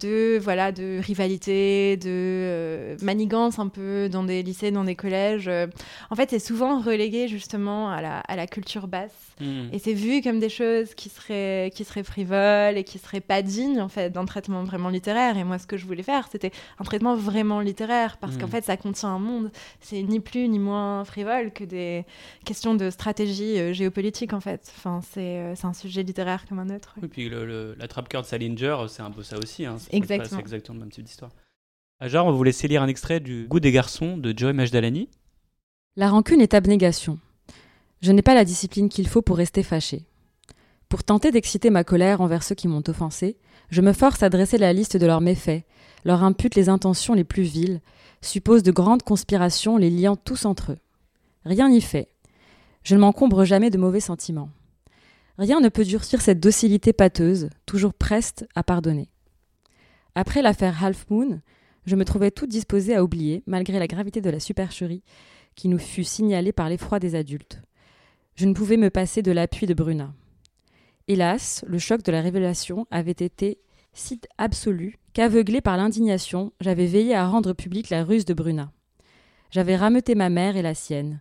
de 0.01 0.39
voilà 0.39 0.73
de 0.73 1.01
rivalité, 1.01 1.97
de 1.97 2.07
euh, 2.07 2.97
manigance 3.03 3.59
un 3.59 3.69
peu 3.69 4.09
dans 4.09 4.25
des 4.25 4.43
lycées, 4.43 4.71
dans 4.71 4.85
des 4.85 4.95
collèges. 4.95 5.49
Euh, 5.49 5.67
en 6.11 6.17
fait, 6.17 6.31
c'est 6.31 6.39
souvent 6.39 6.81
relégué 6.81 7.29
justement 7.29 7.91
à 7.91 8.01
la, 8.01 8.21
à 8.21 8.37
la 8.37 8.47
culture 8.47 8.87
basse 8.87 9.13
hmm. 9.41 9.69
et 9.73 9.79
c'est 9.79 9.93
vu 9.93 10.23
comme 10.23 10.39
des 10.41 10.49
choses 10.49 10.95
qui 10.95 11.09
seraient 11.09 11.71
qui 11.75 11.85
seraient 11.85 12.05
frivoles 12.05 12.77
et 12.77 12.85
qui 12.85 12.99
seraient 12.99 13.21
pas 13.21 13.43
dignes 13.43 13.81
en 13.81 13.89
fait 13.89 14.11
d'un 14.11 14.25
traitement 14.25 14.65
vraiment 14.65 14.89
littéraire. 14.89 15.37
Et 15.37 15.45
moi, 15.45 15.59
ce 15.59 15.67
que 15.67 15.77
je 15.77 15.87
voulais 15.87 16.03
faire, 16.03 16.29
c'était 16.31 16.53
un 16.79 16.85
traitement 16.85 17.17
vraiment 17.17 17.61
littéraire 17.61 18.19
parce 18.19 18.37
qu'en 18.37 18.47
hmm. 18.47 18.51
fait, 18.51 18.65
ça 18.65 18.77
contient 18.77 19.11
un 19.11 19.19
monde. 19.19 19.51
C'est 19.81 20.03
ni 20.03 20.21
plus 20.21 20.49
ni 20.49 20.59
moins 20.59 21.05
frivole 21.05 21.53
que 21.53 21.65
des 21.65 22.05
questions 22.45 22.75
de 22.75 22.91
stratégie 22.91 23.59
euh, 23.59 23.73
géopolitique 23.73 24.33
en 24.33 24.41
fait. 24.41 24.73
Enfin, 24.77 25.01
c'est 25.13 25.55
un 25.65 25.73
sujet 25.73 26.03
littéraire 26.03 26.45
comme 26.49 26.59
un 26.59 26.75
autre. 26.75 26.95
Et 27.03 27.09
puis 27.09 27.29
le, 27.29 27.75
la 27.79 27.89
trappe-cœur 27.89 28.23
de 28.23 28.27
Salinger, 28.27 28.77
c'est 28.89 29.03
un 29.03 29.11
peu 29.11 29.23
ça 29.23 29.39
aussi. 29.39 29.65
Hein. 29.65 29.77
Exactement. 29.91 30.29
C'est 30.31 30.41
exactement 30.41 30.75
le 30.75 30.81
même 30.81 30.91
type 30.93 31.05
d'histoire. 31.05 31.31
Ajar, 32.01 32.27
on 32.27 32.31
va 32.31 32.37
vous 32.37 32.45
laisser 32.45 32.69
lire 32.69 32.83
un 32.83 32.89
extrait 32.89 33.21
du 33.21 33.47
Goût 33.49 33.61
des 33.61 33.73
garçons 33.73 34.17
de 34.17 34.33
Joy 34.37 34.53
Majdalani. 34.53 35.09
La 35.97 36.09
rancune 36.09 36.41
est 36.41 36.55
abnégation. 36.55 37.19
Je 38.01 38.13
n'ai 38.13 38.23
pas 38.23 38.35
la 38.35 38.45
discipline 38.45 38.89
qu'il 38.89 39.09
faut 39.09 39.23
pour 39.23 39.37
rester 39.37 39.65
fâché. 39.65 40.05
Pour 40.89 41.03
tenter 41.03 41.33
d'exciter 41.33 41.71
ma 41.71 41.85
colère 41.85 42.21
envers 42.21 42.45
ceux 42.45 42.55
qui 42.55 42.69
m'ont 42.69 42.85
offensé, 42.87 43.37
je 43.71 43.83
me 43.83 43.93
force 43.93 44.23
à 44.23 44.31
dresser 44.31 44.59
la 44.59 44.73
liste 44.73 44.97
de 44.97 45.07
leurs 45.07 45.21
méfaits, 45.21 45.65
leur 46.05 46.23
impute 46.23 46.55
les 46.55 46.69
intentions 46.69 47.15
les 47.15 47.25
plus 47.25 47.43
viles, 47.43 47.81
suppose 48.23 48.63
de 48.63 48.71
grandes 48.71 49.03
conspirations 49.03 49.77
les 49.77 49.91
liant 49.91 50.17
tous 50.17 50.45
entre 50.45 50.73
eux. 50.73 50.79
Rien 51.45 51.69
n'y 51.69 51.81
fait. 51.81 52.09
Je 52.85 52.95
ne 52.95 53.01
m'encombre 53.01 53.45
jamais 53.45 53.71
de 53.71 53.79
mauvais 53.79 54.01
sentiments. 54.01 54.51
Rien 55.37 55.61
ne 55.61 55.69
peut 55.69 55.85
durcir 55.85 56.21
cette 56.21 56.41
docilité 56.41 56.93
pâteuse, 56.93 57.51
toujours 57.67 57.95
preste 57.95 58.47
à 58.55 58.63
pardonner. 58.63 59.09
Après 60.21 60.43
l'affaire 60.43 60.83
Half 60.83 61.09
Moon, 61.11 61.41
je 61.87 61.95
me 61.95 62.05
trouvais 62.05 62.33
toute 62.33 62.51
disposée 62.51 62.97
à 62.97 63.05
oublier, 63.05 63.45
malgré 63.47 63.79
la 63.79 63.87
gravité 63.87 64.21
de 64.21 64.31
la 64.31 64.41
supercherie 64.41 65.05
qui 65.55 65.69
nous 65.69 65.79
fut 65.79 66.03
signalée 66.03 66.51
par 66.51 66.69
l'effroi 66.69 66.99
des 66.99 67.15
adultes. 67.15 67.63
Je 68.35 68.47
ne 68.47 68.53
pouvais 68.53 68.79
me 68.79 68.91
passer 68.91 69.23
de 69.23 69.31
l'appui 69.31 69.69
de 69.69 69.75
Bruna. 69.75 70.13
Hélas, 71.07 71.65
le 71.69 71.79
choc 71.79 72.03
de 72.03 72.11
la 72.11 72.21
révélation 72.21 72.89
avait 72.91 73.13
été 73.13 73.59
si 73.93 74.21
absolu 74.39 74.99
qu'aveuglé 75.13 75.61
par 75.61 75.77
l'indignation, 75.77 76.53
j'avais 76.61 76.87
veillé 76.87 77.15
à 77.15 77.29
rendre 77.29 77.53
publique 77.53 77.89
la 77.89 78.03
ruse 78.03 78.25
de 78.25 78.35
Bruna. 78.35 78.73
J'avais 79.53 79.77
rameuté 79.77 80.17
ma 80.17 80.31
mère 80.31 80.57
et 80.57 80.63
la 80.63 80.75
sienne. 80.75 81.21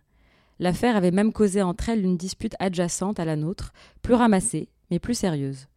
L'affaire 0.58 0.96
avait 0.96 1.12
même 1.12 1.32
causé 1.32 1.62
entre 1.62 1.88
elles 1.88 2.04
une 2.04 2.16
dispute 2.16 2.56
adjacente 2.58 3.20
à 3.20 3.24
la 3.24 3.36
nôtre, 3.36 3.72
plus 4.02 4.14
ramassée, 4.14 4.70
mais 4.90 4.98
plus 4.98 5.14
sérieuse. 5.14 5.68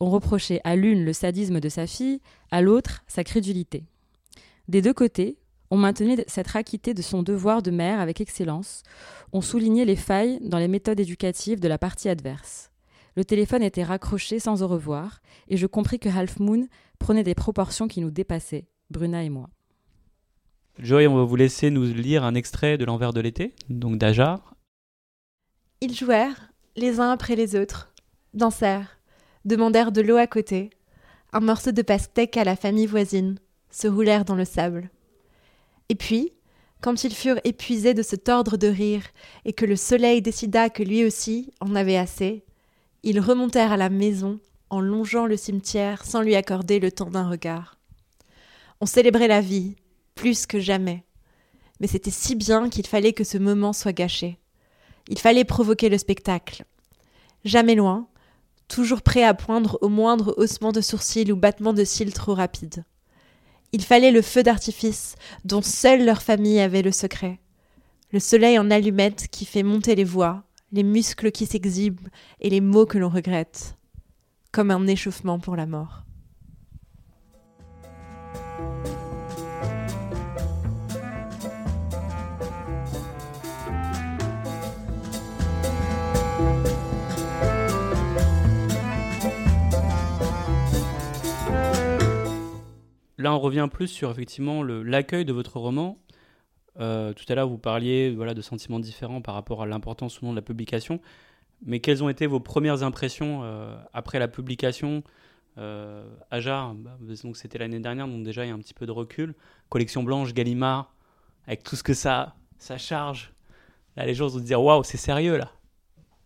On 0.00 0.10
reprochait 0.10 0.60
à 0.64 0.76
l'une 0.76 1.04
le 1.04 1.12
sadisme 1.12 1.60
de 1.60 1.68
sa 1.68 1.86
fille, 1.86 2.20
à 2.50 2.62
l'autre 2.62 3.02
sa 3.06 3.24
crédulité. 3.24 3.84
Des 4.68 4.82
deux 4.82 4.92
côtés, 4.92 5.38
on 5.70 5.76
maintenait 5.76 6.24
cette 6.28 6.54
acquitté 6.54 6.94
de 6.94 7.02
son 7.02 7.22
devoir 7.22 7.62
de 7.62 7.70
mère 7.70 8.00
avec 8.00 8.20
excellence, 8.20 8.82
on 9.32 9.40
soulignait 9.40 9.84
les 9.84 9.96
failles 9.96 10.38
dans 10.42 10.58
les 10.58 10.68
méthodes 10.68 11.00
éducatives 11.00 11.60
de 11.60 11.68
la 11.68 11.78
partie 11.78 12.08
adverse. 12.08 12.70
Le 13.16 13.24
téléphone 13.24 13.62
était 13.62 13.82
raccroché 13.82 14.38
sans 14.38 14.62
au 14.62 14.68
revoir, 14.68 15.20
et 15.48 15.56
je 15.56 15.66
compris 15.66 15.98
que 15.98 16.08
Half 16.08 16.38
Moon 16.38 16.68
prenait 16.98 17.24
des 17.24 17.34
proportions 17.34 17.88
qui 17.88 18.00
nous 18.00 18.10
dépassaient, 18.10 18.66
Bruna 18.90 19.24
et 19.24 19.28
moi. 19.28 19.50
Joy, 20.78 21.08
on 21.08 21.16
va 21.16 21.24
vous 21.24 21.36
laisser 21.36 21.70
nous 21.70 21.84
lire 21.84 22.22
un 22.22 22.34
extrait 22.34 22.78
de 22.78 22.84
L'envers 22.84 23.12
de 23.12 23.20
l'été, 23.20 23.54
donc 23.68 23.98
d'Ajar. 23.98 24.54
Ils 25.80 25.94
jouèrent, 25.94 26.52
les 26.76 27.00
uns 27.00 27.10
après 27.10 27.34
les 27.34 27.56
autres, 27.56 27.92
dansèrent, 28.34 28.97
demandèrent 29.48 29.92
de 29.92 30.00
l'eau 30.00 30.16
à 30.16 30.26
côté, 30.26 30.70
un 31.32 31.40
morceau 31.40 31.72
de 31.72 31.82
pastèque 31.82 32.36
à 32.36 32.44
la 32.44 32.56
famille 32.56 32.86
voisine, 32.86 33.38
se 33.70 33.88
roulèrent 33.88 34.24
dans 34.24 34.34
le 34.34 34.44
sable. 34.44 34.90
Et 35.88 35.94
puis, 35.94 36.32
quand 36.80 37.04
ils 37.04 37.14
furent 37.14 37.40
épuisés 37.44 37.94
de 37.94 38.02
se 38.02 38.16
tordre 38.16 38.56
de 38.56 38.68
rire 38.68 39.02
et 39.44 39.52
que 39.52 39.66
le 39.66 39.76
soleil 39.76 40.22
décida 40.22 40.70
que 40.70 40.82
lui 40.82 41.04
aussi 41.04 41.52
en 41.60 41.74
avait 41.74 41.96
assez, 41.96 42.44
ils 43.02 43.20
remontèrent 43.20 43.72
à 43.72 43.76
la 43.76 43.90
maison 43.90 44.38
en 44.70 44.80
longeant 44.80 45.26
le 45.26 45.36
cimetière 45.36 46.04
sans 46.04 46.22
lui 46.22 46.36
accorder 46.36 46.78
le 46.78 46.92
temps 46.92 47.10
d'un 47.10 47.28
regard. 47.28 47.78
On 48.80 48.86
célébrait 48.86 49.28
la 49.28 49.40
vie, 49.40 49.74
plus 50.14 50.46
que 50.46 50.60
jamais. 50.60 51.04
Mais 51.80 51.86
c'était 51.86 52.10
si 52.10 52.34
bien 52.34 52.68
qu'il 52.68 52.86
fallait 52.86 53.12
que 53.12 53.24
ce 53.24 53.38
moment 53.38 53.72
soit 53.72 53.92
gâché. 53.92 54.38
Il 55.08 55.18
fallait 55.18 55.44
provoquer 55.44 55.88
le 55.88 55.98
spectacle. 55.98 56.64
Jamais 57.44 57.74
loin, 57.74 58.08
toujours 58.68 59.02
prêt 59.02 59.24
à 59.24 59.34
poindre 59.34 59.78
au 59.80 59.88
moindre 59.88 60.34
haussement 60.36 60.72
de 60.72 60.80
sourcils 60.80 61.32
ou 61.32 61.36
battement 61.36 61.72
de 61.72 61.84
cils 61.84 62.12
trop 62.12 62.34
rapide. 62.34 62.84
Il 63.72 63.82
fallait 63.82 64.12
le 64.12 64.22
feu 64.22 64.42
d'artifice 64.42 65.16
dont 65.44 65.62
seule 65.62 66.04
leur 66.04 66.22
famille 66.22 66.60
avait 66.60 66.82
le 66.82 66.92
secret, 66.92 67.40
le 68.12 68.20
soleil 68.20 68.58
en 68.58 68.70
allumette 68.70 69.28
qui 69.28 69.44
fait 69.44 69.62
monter 69.62 69.94
les 69.94 70.04
voix, 70.04 70.44
les 70.72 70.82
muscles 70.82 71.32
qui 71.32 71.46
s'exhibent 71.46 72.08
et 72.40 72.50
les 72.50 72.60
mots 72.60 72.86
que 72.86 72.98
l'on 72.98 73.08
regrette, 73.08 73.76
comme 74.52 74.70
un 74.70 74.86
échauffement 74.86 75.38
pour 75.38 75.56
la 75.56 75.66
mort. 75.66 76.04
Là, 93.18 93.34
on 93.34 93.40
revient 93.40 93.68
plus 93.70 93.88
sur 93.88 94.10
effectivement 94.10 94.62
l'accueil 94.62 95.24
de 95.24 95.32
votre 95.32 95.58
roman. 95.58 95.98
Euh, 96.78 97.12
tout 97.12 97.24
à 97.28 97.34
l'heure, 97.34 97.48
vous 97.48 97.58
parliez 97.58 98.14
voilà, 98.14 98.32
de 98.32 98.40
sentiments 98.40 98.78
différents 98.78 99.20
par 99.20 99.34
rapport 99.34 99.62
à 99.62 99.66
l'importance 99.66 100.22
ou 100.22 100.26
non 100.26 100.30
de 100.30 100.36
la 100.36 100.42
publication. 100.42 101.00
Mais 101.66 101.80
quelles 101.80 102.04
ont 102.04 102.08
été 102.08 102.26
vos 102.26 102.38
premières 102.38 102.84
impressions 102.84 103.40
euh, 103.42 103.76
après 103.92 104.20
la 104.20 104.28
publication 104.28 105.02
euh, 105.58 106.08
Ajar, 106.30 106.74
bah, 106.74 106.96
c'était 107.34 107.58
l'année 107.58 107.80
dernière, 107.80 108.06
donc 108.06 108.22
déjà 108.22 108.44
il 108.44 108.48
y 108.48 108.52
a 108.52 108.54
un 108.54 108.60
petit 108.60 108.74
peu 108.74 108.86
de 108.86 108.92
recul. 108.92 109.34
Collection 109.68 110.04
blanche, 110.04 110.32
Gallimard, 110.32 110.94
avec 111.48 111.64
tout 111.64 111.74
ce 111.74 111.82
que 111.82 111.94
ça, 111.94 112.36
ça 112.58 112.78
charge. 112.78 113.32
Là, 113.96 114.06
les 114.06 114.14
gens 114.14 114.28
vont 114.28 114.38
se 114.38 114.44
dire 114.44 114.62
waouh, 114.62 114.84
c'est 114.84 114.96
sérieux 114.96 115.36
là. 115.36 115.50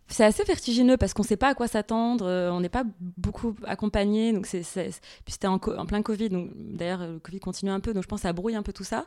C'est 0.07 0.25
assez 0.25 0.43
vertigineux 0.43 0.97
parce 0.97 1.13
qu'on 1.13 1.23
ne 1.23 1.27
sait 1.27 1.37
pas 1.37 1.49
à 1.49 1.53
quoi 1.55 1.67
s'attendre, 1.67 2.25
euh, 2.27 2.51
on 2.51 2.59
n'est 2.59 2.69
pas 2.69 2.83
beaucoup 2.99 3.55
accompagné, 3.65 4.33
donc 4.33 4.45
c'est, 4.45 4.61
puis 4.61 5.31
c'était 5.31 5.47
en, 5.47 5.55
en, 5.55 5.85
plein 5.85 6.01
Covid, 6.01 6.29
donc 6.29 6.51
d'ailleurs 6.53 7.07
le 7.07 7.19
Covid 7.19 7.39
continue 7.39 7.71
un 7.71 7.79
peu, 7.79 7.93
donc 7.93 8.03
je 8.03 8.07
pense 8.07 8.19
que 8.19 8.27
ça 8.27 8.33
brouille 8.33 8.55
un 8.55 8.63
peu 8.63 8.73
tout 8.73 8.83
ça. 8.83 9.05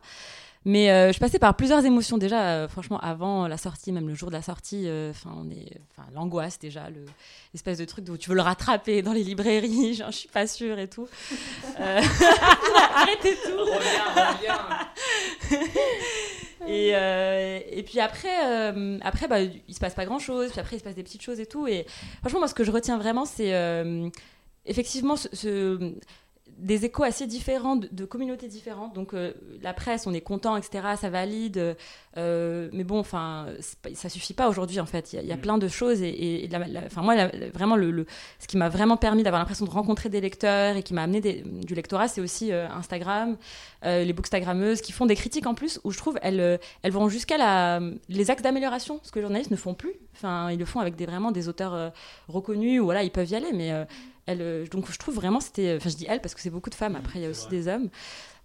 Mais 0.64 0.90
euh, 0.90 1.12
je 1.12 1.20
passais 1.20 1.38
par 1.38 1.54
plusieurs 1.54 1.85
émotions 1.85 2.18
déjà, 2.18 2.42
euh, 2.48 2.66
franchement, 2.68 2.98
avant 2.98 3.46
la 3.46 3.56
sortie, 3.56 3.92
même 3.92 4.09
le 4.09 4.14
jour 4.14 4.30
de 4.30 4.35
la 4.35 4.42
sortie, 4.42 4.88
enfin 5.11 5.30
on 5.37 5.48
est, 5.50 5.78
enfin 5.92 6.09
l'angoisse 6.12 6.59
déjà, 6.59 6.90
le, 6.90 7.04
l'espèce 7.52 7.78
de 7.78 7.85
truc 7.85 8.09
où 8.09 8.16
tu 8.16 8.30
veux 8.30 8.35
le 8.35 8.42
rattraper 8.42 9.02
dans 9.02 9.12
les 9.12 9.22
librairies, 9.22 9.94
genre 9.98 10.11
je 10.11 10.16
suis 10.16 10.28
pas 10.28 10.48
sûre 10.48 10.78
et 10.78 10.88
tout. 10.88 11.06
Arrêtez 11.78 13.37
tout. 13.44 13.59
Reviens, 13.59 14.32
reviens. 14.32 14.59
Et, 16.68 16.90
euh, 16.94 17.61
et 17.70 17.83
puis 17.83 18.00
après, 18.00 18.44
euh, 18.44 18.98
après 19.02 19.29
bah, 19.29 19.40
il 19.40 19.74
se 19.74 19.81
passe 19.81 19.94
pas 19.94 20.05
grand 20.05 20.18
chose. 20.18 20.50
Puis 20.50 20.61
après, 20.61 20.76
il 20.76 20.79
se 20.79 20.85
passe 20.85 20.94
des 20.94 21.02
petites 21.02 21.22
choses 21.22 21.40
et 21.40 21.46
tout. 21.46 21.66
Et 21.66 21.87
franchement, 22.20 22.40
moi, 22.40 22.48
ce 22.48 22.55
que 22.55 22.64
je 22.64 22.70
retiens 22.70 22.98
vraiment, 22.98 23.24
c'est 23.24 23.55
euh, 23.55 24.09
effectivement 24.64 25.16
ce, 25.16 25.94
des 26.59 26.87
échos 26.87 27.03
assez 27.03 27.27
différents 27.27 27.77
de, 27.77 28.05
communautés 28.05 28.49
différentes. 28.49 28.95
Donc 28.95 29.12
euh, 29.12 29.33
la 29.62 29.75
presse, 29.75 30.07
on 30.07 30.14
est 30.14 30.21
content, 30.21 30.57
etc. 30.57 30.88
Ça 30.99 31.11
valide. 31.11 31.77
Euh, 32.16 32.71
mais 32.73 32.85
bon, 32.85 32.99
enfin, 32.99 33.47
ça 33.95 34.09
suffit 34.09 34.33
pas 34.33 34.49
aujourd'hui 34.49 34.81
en 34.81 34.87
fait. 34.87 35.12
Il 35.12 35.27
y, 35.27 35.33
a 35.33 35.37
mm. 35.37 35.40
plein 35.40 35.59
de 35.59 35.69
choses 35.69 36.01
et, 36.03 36.49
enfin 36.87 37.03
moi, 37.03 37.14
vraiment 37.53 37.77
le, 37.77 38.07
ce 38.38 38.47
qui 38.47 38.57
m'a 38.57 38.69
vraiment 38.69 38.97
permis 38.97 39.23
d'avoir 39.23 39.40
l'impression 39.40 39.66
de 39.66 39.71
rencontrer 39.71 40.09
des 40.09 40.21
lecteurs 40.21 40.77
et 40.77 40.83
qui 40.83 40.95
m'a 40.95 41.03
amené 41.03 41.21
du 41.21 41.75
lectorat, 41.75 42.09
c'est 42.09 42.23
aussi 42.23 42.53
euh, 42.53 42.69
Instagram, 42.71 43.37
les 43.85 44.12
bookstagrammeuses 44.12 44.81
qui 44.81 44.90
font 44.90 45.07
des 45.07 45.14
critiques 45.14 45.47
en 45.47 45.55
plus 45.55 45.79
où 45.85 45.92
je 45.92 45.99
trouve 45.99 46.19
elles, 46.23 46.59
elles 46.83 46.92
vont 46.92 47.09
jusqu'à 47.09 47.38
la, 47.38 47.81
les 48.09 48.31
axes 48.33 48.42
d'amélioration, 48.42 48.99
ce 49.05 49.12
que 49.12 49.21
les 49.21 49.23
journalistes 49.23 49.53
ne 49.53 49.57
font 49.57 49.75
plus. 49.75 49.92
Enfin, 50.16 50.51
ils 50.51 50.59
le 50.59 50.64
font 50.64 50.81
avec 50.81 50.97
des 50.97 51.07
vraiment 51.07 51.31
des 51.31 51.49
auteurs 51.49 51.92
reconnus. 52.27 52.81
Ou 52.81 52.85
voilà, 52.85 53.05
ils 53.05 53.12
peuvent 53.12 53.31
y 53.31 53.37
aller, 53.37 53.53
mais 53.53 53.87
euh, 54.28 54.66
donc 54.66 54.90
je 54.90 54.98
trouve 54.98 55.14
vraiment 55.14 55.40
c'était, 55.40 55.76
enfin 55.76 55.88
je 55.88 55.96
dis 55.96 56.06
elle 56.08 56.20
parce 56.20 56.34
que 56.34 56.40
c'est 56.40 56.50
beaucoup 56.50 56.70
de 56.70 56.74
femmes. 56.74 56.96
Après 56.96 57.18
il 57.18 57.22
y 57.22 57.26
a 57.26 57.30
aussi 57.30 57.48
des 57.48 57.68
hommes. 57.68 57.88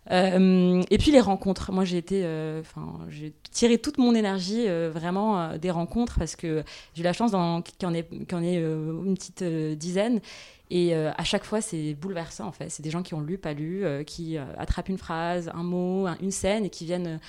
Euh, 0.10 0.82
et 0.90 0.98
puis 0.98 1.12
les 1.12 1.20
rencontres. 1.20 1.72
Moi, 1.72 1.86
j'ai 1.86 1.98
été, 1.98 2.22
euh, 2.26 2.62
enfin, 2.62 3.00
j'ai 3.10 3.34
tiré 3.52 3.78
toute 3.78 4.00
mon 4.00 4.16
énergie 4.16 4.66
vraiment 4.92 5.58
des 5.58 5.70
rencontres 5.70 6.18
parce 6.18 6.36
que 6.36 6.64
j'ai 6.96 7.02
eu 7.02 7.04
la 7.04 7.14
chance 7.14 7.32
qu'il 7.32 7.84
y 7.84 7.86
en 7.86 7.94
ait, 7.94 8.00
ait 8.00 8.62
une 8.62 9.14
petite 9.16 9.44
dizaine. 9.44 10.20
Et 10.72 10.96
à 10.96 11.24
chaque 11.24 11.44
fois, 11.44 11.62
c'est 11.62 11.94
bouleversant 11.94 12.48
en 12.48 12.52
fait. 12.52 12.70
C'est 12.70 12.82
des 12.82 12.90
gens 12.90 13.04
qui 13.04 13.14
ont 13.14 13.22
lu, 13.22 13.38
pas 13.38 13.54
lu, 13.54 13.84
qui 14.06 14.38
attrapent 14.38 14.90
une 14.90 14.98
phrase, 14.98 15.52
un 15.54 15.64
mot, 15.64 16.08
une 16.22 16.32
scène 16.32 16.66
et 16.66 16.70
qui 16.70 16.86
viennent 16.86 17.20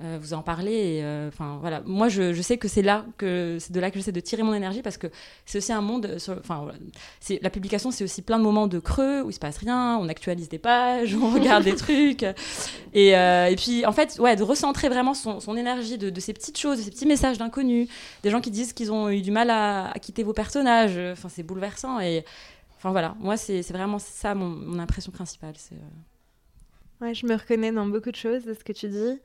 euh, 0.00 0.16
vous 0.20 0.32
en 0.32 0.42
parlez. 0.42 1.00
Euh, 1.02 1.26
enfin 1.28 1.58
voilà, 1.60 1.82
moi 1.84 2.08
je, 2.08 2.32
je 2.32 2.40
sais 2.40 2.56
que 2.56 2.68
c'est 2.68 2.82
là 2.82 3.04
que 3.16 3.56
c'est 3.58 3.72
de 3.72 3.80
là 3.80 3.90
que 3.90 3.98
j'essaie 3.98 4.12
de 4.12 4.20
tirer 4.20 4.44
mon 4.44 4.54
énergie 4.54 4.80
parce 4.80 4.96
que 4.96 5.08
c'est 5.44 5.58
aussi 5.58 5.72
un 5.72 5.80
monde. 5.80 6.16
Enfin 6.38 6.68
c'est 7.18 7.40
la 7.42 7.50
publication, 7.50 7.90
c'est 7.90 8.04
aussi 8.04 8.22
plein 8.22 8.38
de 8.38 8.44
moments 8.44 8.68
de 8.68 8.78
creux 8.78 9.22
où 9.22 9.30
il 9.30 9.32
se 9.32 9.40
passe 9.40 9.58
rien, 9.58 9.98
on 10.00 10.08
actualise 10.08 10.48
des 10.48 10.58
pages, 10.58 11.16
on 11.16 11.30
regarde 11.30 11.64
des 11.64 11.74
trucs. 11.76 12.22
Et, 12.94 13.16
euh, 13.16 13.46
et, 13.46 13.56
puis 13.56 13.84
en 13.86 13.92
fait, 13.92 14.18
ouais, 14.20 14.36
de 14.36 14.44
recentrer 14.44 14.88
vraiment 14.88 15.14
son, 15.14 15.40
son 15.40 15.56
énergie 15.56 15.98
de, 15.98 16.10
de, 16.10 16.20
ces 16.20 16.32
petites 16.32 16.58
choses, 16.58 16.78
de 16.78 16.82
ces 16.84 16.90
petits 16.90 17.06
messages 17.06 17.38
d'inconnus, 17.38 17.88
des 18.22 18.30
gens 18.30 18.40
qui 18.40 18.52
disent 18.52 18.72
qu'ils 18.72 18.92
ont 18.92 19.10
eu 19.10 19.20
du 19.20 19.32
mal 19.32 19.50
à, 19.50 19.90
à 19.90 19.98
quitter 19.98 20.22
vos 20.22 20.32
personnages. 20.32 20.98
Enfin 21.12 21.28
c'est 21.28 21.42
bouleversant 21.42 21.98
et 21.98 22.24
enfin 22.76 22.92
voilà, 22.92 23.16
moi 23.18 23.36
c'est 23.36 23.62
vraiment 23.72 23.98
ça 23.98 24.36
mon, 24.36 24.48
mon 24.48 24.78
impression 24.78 25.10
principale. 25.10 25.54
C'est 25.56 25.74
Ouais, 27.00 27.14
je 27.14 27.26
me 27.26 27.34
reconnais 27.34 27.70
dans 27.70 27.86
beaucoup 27.86 28.10
de 28.10 28.16
choses 28.16 28.44
de 28.44 28.54
ce 28.54 28.64
que 28.64 28.72
tu 28.72 28.88
dis. 28.88 29.20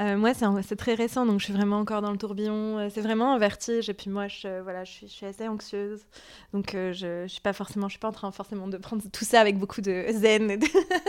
Euh, 0.00 0.16
moi, 0.16 0.32
c'est 0.32 0.76
très 0.76 0.94
récent, 0.94 1.26
donc 1.26 1.40
je 1.40 1.44
suis 1.44 1.52
vraiment 1.52 1.78
encore 1.78 2.00
dans 2.00 2.12
le 2.12 2.16
tourbillon. 2.16 2.78
Euh, 2.78 2.88
c'est 2.88 3.00
vraiment 3.00 3.34
un 3.34 3.38
vertige. 3.38 3.90
Et 3.90 3.94
puis 3.94 4.08
moi, 4.10 4.28
je, 4.28 4.62
voilà, 4.62 4.84
je, 4.84 5.06
suis, 5.06 5.26
assez 5.26 5.46
anxieuse. 5.46 6.06
Donc 6.54 6.74
euh, 6.74 6.92
je, 6.92 7.24
je 7.26 7.32
suis 7.32 7.40
pas 7.40 7.52
forcément, 7.52 7.88
suis 7.88 7.98
pas 7.98 8.08
en 8.08 8.12
train 8.12 8.30
forcément 8.30 8.68
de 8.68 8.78
prendre 8.78 9.02
tout 9.12 9.24
ça 9.24 9.40
avec 9.40 9.58
beaucoup 9.58 9.80
de 9.82 10.06
zen. 10.10 10.58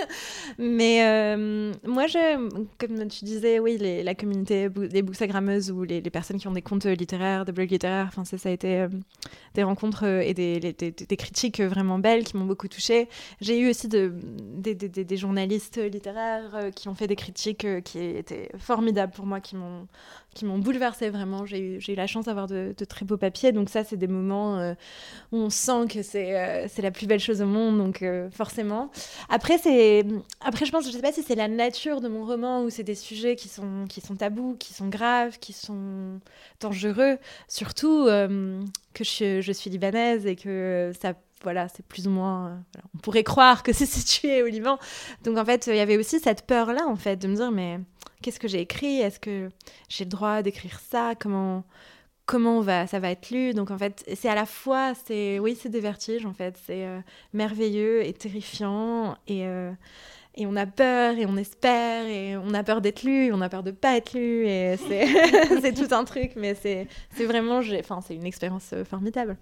Mais 0.58 1.38
moi, 1.86 2.06
comme 2.80 3.08
tu 3.08 3.26
disais, 3.26 3.60
oui, 3.60 3.78
les, 3.78 4.04
la 4.04 4.16
communauté 4.16 4.70
des 4.70 5.02
bookstagrammeuses 5.04 5.72
ou 5.72 5.84
les, 5.84 6.02
personnes 6.10 6.38
qui 6.38 6.48
ont 6.48 6.52
des 6.52 6.62
comptes 6.62 6.86
littéraires, 6.86 7.46
des 7.46 7.52
blogs 7.52 7.72
littéraires, 7.72 8.12
ça, 8.26 8.38
ça 8.38 8.50
a 8.50 8.52
été 8.52 8.88
des 9.54 9.64
rencontres 9.64 10.04
et 10.04 10.34
des, 10.34 11.16
critiques 11.18 11.62
vraiment 11.62 12.00
belles 12.00 12.24
qui 12.24 12.36
m'ont 12.36 12.46
beaucoup 12.46 12.68
touchée. 12.68 13.08
J'ai 13.40 13.60
eu 13.60 13.70
aussi 13.70 13.88
de, 13.88 14.14
des, 14.56 14.74
des 14.74 15.18
journalistes 15.18 15.78
littéraires 15.78 16.09
euh, 16.18 16.72
qui 16.72 16.88
ont 16.88 16.96
fait 16.96 17.08
des 17.08 17.16
critiques 17.16 17.66
euh, 17.66 17.82
qui 17.82 18.00
étaient 18.00 18.50
formidables 18.58 19.14
pour 19.14 19.26
moi, 19.26 19.40
qui 19.40 19.56
m'ont 19.56 19.88
qui 20.36 20.46
bouleversée 20.46 21.10
vraiment. 21.10 21.46
J'ai 21.46 21.60
eu, 21.60 21.96
la 21.96 22.08
chance 22.08 22.26
d'avoir 22.26 22.48
de, 22.48 22.74
très 22.88 23.04
beaux 23.06 23.18
papiers, 23.18 23.52
donc 23.52 23.70
ça, 23.70 23.84
c'est 23.84 23.98
des 23.98 24.08
moments 24.08 24.58
euh, 24.58 24.74
où 25.32 25.38
on 25.38 25.50
sent 25.50 25.88
que 25.90 26.04
c'est 26.04 26.68
c'est 26.70 26.82
la 26.82 26.92
plus 26.92 27.08
belle 27.08 27.20
chose 27.20 27.42
au 27.42 27.46
monde, 27.46 27.78
donc 27.78 28.06
forcément. 28.32 28.92
Après, 29.28 29.58
c'est 29.58 30.06
après, 30.42 30.66
je 30.66 30.72
pense, 30.72 30.86
je 30.86 30.92
sais 30.92 31.02
pas 31.02 31.12
si 31.12 31.24
c'est 31.24 31.36
la 31.36 31.48
nature 31.48 32.00
de 32.00 32.08
mon 32.08 32.26
roman 32.26 32.62
ou 32.64 32.70
c'est 32.70 32.84
des 32.84 32.96
sujets 32.96 33.36
qui 33.36 33.48
sont 33.50 33.86
qui 33.90 34.02
sont 34.02 34.16
tabous, 34.16 34.56
qui 34.60 34.74
sont 34.74 34.88
graves, 34.88 35.40
qui 35.40 35.52
sont 35.52 36.20
dangereux, 36.62 37.18
surtout 37.48 38.06
que 38.06 39.04
je, 39.04 39.42
je, 39.42 39.52
suis 39.52 39.70
libanaise 39.70 40.26
et 40.26 40.36
que 40.36 40.92
ça 41.00 41.14
voilà, 41.44 41.68
c'est 41.70 41.86
plus 41.86 42.08
ou 42.08 42.12
moins. 42.12 42.48
Euh, 42.50 42.82
on 42.96 42.98
pourrait 43.00 43.24
croire 43.24 43.64
que 43.64 43.74
c'est 43.74 43.86
situé 43.86 44.44
au 44.44 44.48
Liban. 44.48 44.78
Donc 45.24 45.38
en 45.38 45.46
fait, 45.46 45.68
il 45.68 45.76
y 45.76 45.80
avait 45.80 45.98
aussi 45.98 46.20
cette 46.20 46.46
peur-là, 46.46 46.86
en 46.88 46.96
fait, 46.96 47.18
de 47.18 47.28
me 47.28 47.36
dire 47.36 47.52
mais 47.52 47.80
qu'est-ce 48.22 48.40
que 48.40 48.48
j'ai 48.48 48.62
écrit? 48.62 49.00
Est-ce 49.00 49.20
que 49.20 49.50
j'ai 49.88 50.06
le 50.06 50.10
droit 50.10 50.42
d'écrire 50.42 50.80
ça? 50.80 51.14
Comment 51.20 51.64
comment 52.26 52.62
va 52.62 52.86
ça 52.88 53.00
va 53.00 53.10
être 53.12 53.32
lu? 53.32 53.54
Donc 53.54 53.72
en 53.72 53.78
fait, 53.78 54.04
c'est 54.16 54.30
à 54.30 54.36
la 54.36 54.46
fois, 54.46 54.94
c'est 55.06 55.40
oui, 55.40 55.58
c'est 55.60 55.70
des 55.70 55.80
vertiges 55.80 56.26
en 56.26 56.34
fait, 56.34 56.60
c'est 56.66 56.86
euh, 56.86 57.00
merveilleux 57.34 58.06
et 58.06 58.14
terrifiant 58.14 59.16
et 59.28 59.48
euh, 59.48 59.72
et 60.36 60.46
on 60.46 60.56
a 60.56 60.66
peur 60.68 61.18
et 61.18 61.26
on 61.26 61.38
espère 61.38 62.06
et 62.06 62.38
on 62.38 62.54
a 62.54 62.64
peur 62.64 62.82
d'être 62.82 63.04
lu 63.04 63.32
on 63.34 63.42
a 63.42 63.50
peur 63.50 63.64
de 63.64 63.72
pas 63.72 63.98
être 63.98 64.14
lu 64.14 64.48
et 64.48 64.78
c'est 64.78 65.74
tout 65.76 65.94
un 65.94 66.06
truc 66.06 66.34
mais 66.36 66.54
c'est 66.56 66.88
vraiment 67.26 67.62
enfin 67.80 68.02
c'est 68.02 68.16
une 68.16 68.26
expérience 68.26 68.74
formidable. 68.86 69.38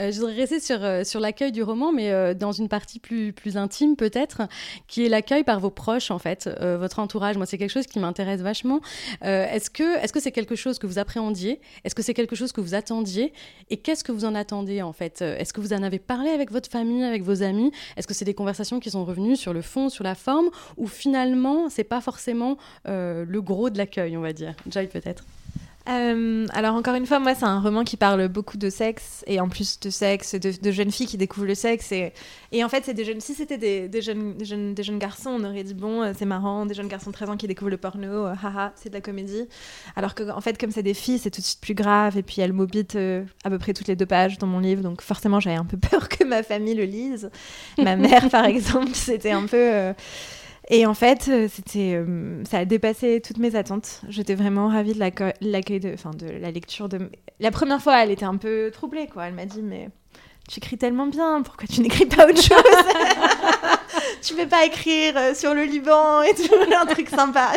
Euh, 0.00 0.10
je 0.10 0.18
voudrais 0.18 0.34
rester 0.34 0.60
sur, 0.60 0.82
euh, 0.82 1.04
sur 1.04 1.20
l'accueil 1.20 1.52
du 1.52 1.62
roman, 1.62 1.92
mais 1.92 2.10
euh, 2.10 2.34
dans 2.34 2.52
une 2.52 2.68
partie 2.68 2.98
plus, 2.98 3.32
plus 3.32 3.56
intime 3.56 3.96
peut-être, 3.96 4.42
qui 4.88 5.04
est 5.04 5.08
l'accueil 5.08 5.44
par 5.44 5.60
vos 5.60 5.70
proches, 5.70 6.10
en 6.10 6.18
fait, 6.18 6.48
votre 6.60 6.98
entourage. 6.98 7.36
Moi, 7.36 7.46
c'est 7.46 7.58
quelque 7.58 7.70
chose 7.70 7.86
qui 7.86 7.98
m'intéresse 7.98 8.40
vachement. 8.40 8.80
est-ce 9.22 9.70
que 9.70 9.98
est-ce 10.02 10.12
que 10.12 10.20
c'est 10.20 10.32
quelque 10.32 10.56
chose 10.56 10.78
que 10.78 10.86
vous 10.86 10.98
appréhendiez? 10.98 11.60
Est-ce 11.84 11.94
que 11.94 12.02
c'est 12.02 12.14
quelque 12.14 12.36
chose 12.36 12.52
que 12.52 12.60
vous 12.60 12.74
attendiez? 12.74 13.32
Et 13.70 13.76
qu'est-ce 13.76 14.04
que 14.04 14.12
vous 14.12 14.24
en 14.24 14.34
attendez, 14.34 14.82
en 14.82 14.92
fait? 14.92 15.22
Est-ce 15.22 15.52
que 15.52 15.60
vous 15.60 15.72
en 15.72 15.82
avez 15.82 15.98
parlé 15.98 16.30
avec 16.30 16.50
votre 16.50 16.70
famille, 16.70 17.04
avec 17.04 17.22
vos 17.22 17.42
amis? 17.42 17.72
Est-ce 17.96 18.06
que 18.06 18.14
c'est 18.14 18.24
des 18.24 18.34
conversations 18.34 18.80
qui 18.80 18.90
sont 18.90 19.04
revenues 19.04 19.36
sur 19.36 19.52
le 19.52 19.62
fond, 19.62 19.88
sur 19.88 20.04
la 20.04 20.14
forme? 20.14 20.50
Ou 20.76 20.86
finalement, 20.86 21.68
c'est 21.68 21.84
pas 21.84 22.00
forcément 22.00 22.56
le 22.84 23.40
gros 23.40 23.70
de 23.70 23.78
l'accueil, 23.78 24.16
on 24.16 24.22
va 24.22 24.32
dire? 24.32 24.54
Joy, 24.70 24.86
peut-être 24.86 25.24
euh, 25.86 26.46
alors 26.54 26.74
encore 26.76 26.94
une 26.94 27.04
fois, 27.04 27.18
moi 27.18 27.34
c'est 27.34 27.44
un 27.44 27.60
roman 27.60 27.84
qui 27.84 27.98
parle 27.98 28.28
beaucoup 28.28 28.56
de 28.56 28.70
sexe 28.70 29.22
et 29.26 29.38
en 29.38 29.50
plus 29.50 29.78
de 29.80 29.90
sexe, 29.90 30.34
de, 30.34 30.72
jeunes 30.72 30.90
filles 30.90 31.06
qui 31.06 31.18
découvrent 31.18 31.46
le 31.46 31.54
sexe 31.54 31.92
et, 31.92 32.12
en 32.64 32.68
fait 32.70 32.84
c'est 32.86 32.94
des 32.94 33.04
jeunes. 33.04 33.20
Si 33.20 33.34
c'était 33.34 33.58
des, 33.58 33.88
des, 33.88 34.00
jeunes, 34.00 34.98
garçons, 34.98 35.30
on 35.30 35.44
aurait 35.44 35.62
dit 35.62 35.74
bon 35.74 36.02
euh, 36.02 36.12
c'est 36.16 36.24
marrant, 36.24 36.64
des 36.64 36.72
jeunes 36.72 36.88
garçons 36.88 37.10
de 37.10 37.14
13 37.14 37.30
ans 37.30 37.36
qui 37.36 37.46
découvrent 37.46 37.70
le 37.70 37.76
porno, 37.76 38.26
euh, 38.26 38.34
haha 38.42 38.72
c'est 38.76 38.88
de 38.88 38.94
la 38.94 39.02
comédie. 39.02 39.46
Alors 39.94 40.14
que 40.14 40.30
en 40.30 40.40
fait 40.40 40.58
comme 40.58 40.70
c'est 40.70 40.82
des 40.82 40.94
filles 40.94 41.18
c'est 41.18 41.30
tout 41.30 41.42
de 41.42 41.46
suite 41.46 41.60
plus 41.60 41.74
grave 41.74 42.16
et 42.16 42.22
puis 42.22 42.40
elles 42.40 42.54
m'obitent 42.54 42.98
à 43.44 43.50
peu 43.50 43.58
près 43.58 43.74
toutes 43.74 43.88
les 43.88 43.96
deux 43.96 44.06
pages 44.06 44.38
dans 44.38 44.46
mon 44.46 44.60
livre 44.60 44.82
donc 44.82 45.02
forcément 45.02 45.38
j'avais 45.38 45.56
un 45.56 45.66
peu 45.66 45.76
peur 45.90 46.08
que 46.08 46.24
ma 46.24 46.42
famille 46.42 46.74
le 46.74 46.84
lise. 46.84 47.30
ma 47.76 47.96
mère 47.96 48.30
par 48.30 48.46
exemple 48.46 48.94
c'était 48.94 49.32
un 49.32 49.44
peu 49.44 49.92
Et 50.70 50.86
en 50.86 50.94
fait, 50.94 51.28
euh, 51.28 51.48
c'était, 51.52 51.94
euh, 51.94 52.42
ça 52.44 52.58
a 52.58 52.64
dépassé 52.64 53.20
toutes 53.20 53.38
mes 53.38 53.54
attentes. 53.54 54.00
J'étais 54.08 54.34
vraiment 54.34 54.68
ravie 54.68 54.94
de 54.94 54.98
l'accueil 54.98 55.80
de, 55.80 55.96
la 56.40 56.50
lecture 56.50 56.88
de. 56.88 57.10
La 57.40 57.50
première 57.50 57.82
fois, 57.82 58.02
elle 58.02 58.10
était 58.10 58.24
un 58.24 58.36
peu 58.36 58.70
troublée, 58.72 59.06
quoi. 59.06 59.26
Elle 59.26 59.34
m'a 59.34 59.44
dit, 59.44 59.62
mais 59.62 59.90
tu 60.48 60.58
écris 60.58 60.78
tellement 60.78 61.06
bien, 61.06 61.42
pourquoi 61.42 61.66
tu 61.66 61.82
n'écris 61.82 62.06
pas 62.06 62.26
autre 62.26 62.40
chose? 62.40 62.56
Tu 64.22 64.34
peux 64.34 64.46
pas 64.46 64.64
écrire 64.64 65.16
euh, 65.16 65.34
sur 65.34 65.54
le 65.54 65.64
Liban 65.64 66.22
et 66.22 66.34
tout, 66.34 66.54
un 66.80 66.86
truc 66.86 67.08
sympa. 67.08 67.52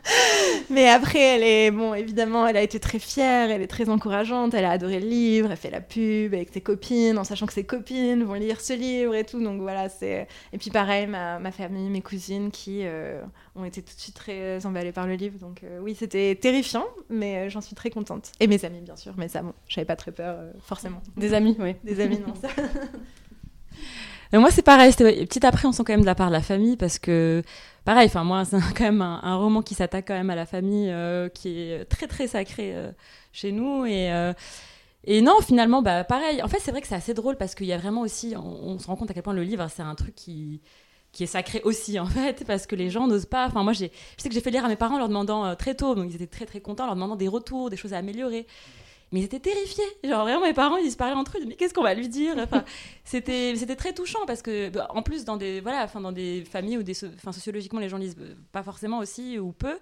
Mais 0.70 0.88
après, 0.88 1.20
elle 1.20 1.42
est, 1.42 1.70
bon, 1.70 1.94
évidemment, 1.94 2.46
elle 2.46 2.56
a 2.56 2.62
été 2.62 2.78
très 2.80 2.98
fière, 2.98 3.50
elle 3.50 3.62
est 3.62 3.68
très 3.68 3.88
encourageante, 3.88 4.54
elle 4.54 4.64
a 4.64 4.70
adoré 4.70 5.00
le 5.00 5.06
livre, 5.06 5.50
elle 5.50 5.56
fait 5.56 5.70
la 5.70 5.80
pub 5.80 6.34
avec 6.34 6.50
ses 6.52 6.60
copines, 6.60 7.18
en 7.18 7.24
sachant 7.24 7.46
que 7.46 7.52
ses 7.52 7.64
copines 7.64 8.24
vont 8.24 8.34
lire 8.34 8.60
ce 8.60 8.72
livre 8.72 9.14
et 9.14 9.24
tout. 9.24 9.42
Donc 9.42 9.60
voilà, 9.60 9.88
c'est. 9.88 10.28
Et 10.52 10.58
puis 10.58 10.70
pareil, 10.70 11.06
ma, 11.06 11.38
ma 11.38 11.50
famille, 11.50 11.88
mes 11.90 12.02
cousines 12.02 12.50
qui 12.50 12.80
euh, 12.82 13.22
ont 13.56 13.64
été 13.64 13.82
tout 13.82 13.94
de 13.94 14.00
suite 14.00 14.16
très 14.16 14.64
emballées 14.66 14.92
par 14.92 15.06
le 15.06 15.14
livre. 15.14 15.38
Donc 15.38 15.62
euh, 15.64 15.78
oui, 15.80 15.96
c'était 15.98 16.34
terrifiant, 16.36 16.86
mais 17.10 17.50
j'en 17.50 17.60
suis 17.60 17.74
très 17.74 17.90
contente. 17.90 18.32
Et 18.40 18.46
mes 18.46 18.64
amis, 18.64 18.80
bien 18.80 18.96
sûr, 18.96 19.14
mais 19.16 19.28
ça, 19.28 19.42
bon, 19.42 19.52
j'avais 19.68 19.84
pas 19.84 19.96
très 19.96 20.12
peur, 20.12 20.38
forcément. 20.60 21.00
Des 21.16 21.34
amis, 21.34 21.56
oui. 21.58 21.74
Des 21.84 22.00
amis 22.00 22.20
moi, 24.32 24.50
c'est 24.50 24.62
pareil. 24.62 24.92
Petit 24.92 25.44
après, 25.46 25.66
on 25.66 25.72
sent 25.72 25.84
quand 25.86 25.92
même 25.92 26.02
de 26.02 26.06
la 26.06 26.14
part 26.14 26.28
de 26.28 26.32
la 26.32 26.42
famille 26.42 26.76
parce 26.76 26.98
que, 26.98 27.42
pareil, 27.84 28.06
enfin, 28.06 28.24
moi, 28.24 28.44
c'est 28.50 28.58
quand 28.76 28.84
même 28.84 29.02
un, 29.02 29.36
roman 29.36 29.62
qui 29.62 29.74
s'attaque 29.74 30.06
quand 30.08 30.14
même 30.14 30.30
à 30.30 30.34
la 30.34 30.46
famille, 30.46 30.90
euh, 30.90 31.28
qui 31.28 31.60
est 31.60 31.84
très, 31.86 32.06
très 32.06 32.26
sacré 32.28 32.74
euh, 32.74 32.90
chez 33.32 33.52
nous. 33.52 33.86
Et, 33.86 34.12
euh, 34.12 34.32
et 35.04 35.22
non, 35.22 35.40
finalement, 35.40 35.80
bah, 35.82 36.04
pareil. 36.04 36.42
En 36.42 36.48
fait, 36.48 36.58
c'est 36.60 36.70
vrai 36.70 36.82
que 36.82 36.86
c'est 36.88 36.94
assez 36.94 37.14
drôle 37.14 37.36
parce 37.36 37.54
qu'il 37.54 37.66
y 37.66 37.72
a 37.72 37.78
vraiment 37.78 38.02
aussi, 38.02 38.34
on, 38.36 38.78
se 38.78 38.86
rend 38.86 38.96
compte 38.96 39.10
à 39.10 39.14
quel 39.14 39.22
point 39.22 39.32
le 39.32 39.44
livre, 39.44 39.66
c'est 39.74 39.82
un 39.82 39.94
truc 39.94 40.14
qui 40.14 40.60
qui 41.10 41.24
est 41.24 41.26
sacré 41.26 41.62
aussi 41.64 41.98
en 41.98 42.04
fait 42.04 42.44
parce 42.46 42.66
que 42.66 42.76
les 42.76 42.90
gens 42.90 43.06
n'osent 43.06 43.24
pas 43.24 43.46
enfin 43.46 43.62
moi 43.62 43.72
je 43.72 43.86
sais 44.18 44.28
que 44.28 44.34
j'ai 44.34 44.42
fait 44.42 44.50
lire 44.50 44.66
à 44.66 44.68
mes 44.68 44.76
parents 44.76 44.98
leur 44.98 45.08
demandant 45.08 45.56
très 45.56 45.74
tôt 45.74 45.94
donc 45.94 46.10
ils 46.10 46.16
étaient 46.16 46.26
très 46.26 46.44
très 46.44 46.60
contents 46.60 46.84
leur 46.84 46.96
demandant 46.96 47.16
des 47.16 47.28
retours 47.28 47.70
des 47.70 47.78
choses 47.78 47.94
à 47.94 47.96
améliorer 47.96 48.46
mais 49.12 49.20
ils 49.20 49.24
étaient 49.24 49.40
terrifiés. 49.40 49.84
Genre 50.04 50.22
vraiment 50.22 50.44
mes 50.44 50.52
parents 50.52 50.76
ils 50.76 50.90
se 50.90 50.96
parlaient 50.96 51.14
entre 51.14 51.38
eux, 51.38 51.44
mais 51.46 51.54
qu'est-ce 51.54 51.74
qu'on 51.74 51.82
va 51.82 51.94
lui 51.94 52.08
dire? 52.08 52.36
Enfin, 52.38 52.64
c'était 53.04 53.54
c'était 53.56 53.76
très 53.76 53.92
touchant 53.92 54.20
parce 54.26 54.42
que 54.42 54.68
bah, 54.70 54.86
en 54.90 55.02
plus 55.02 55.24
dans 55.24 55.36
des 55.36 55.60
voilà, 55.60 55.84
enfin 55.84 56.00
dans 56.00 56.12
des 56.12 56.44
familles 56.44 56.78
où 56.78 56.82
des 56.82 57.04
enfin 57.14 57.32
sociologiquement 57.32 57.80
les 57.80 57.88
gens 57.88 57.98
lisent 57.98 58.16
euh, 58.20 58.34
pas 58.52 58.62
forcément 58.62 58.98
aussi 58.98 59.38
ou 59.38 59.52
peu. 59.52 59.78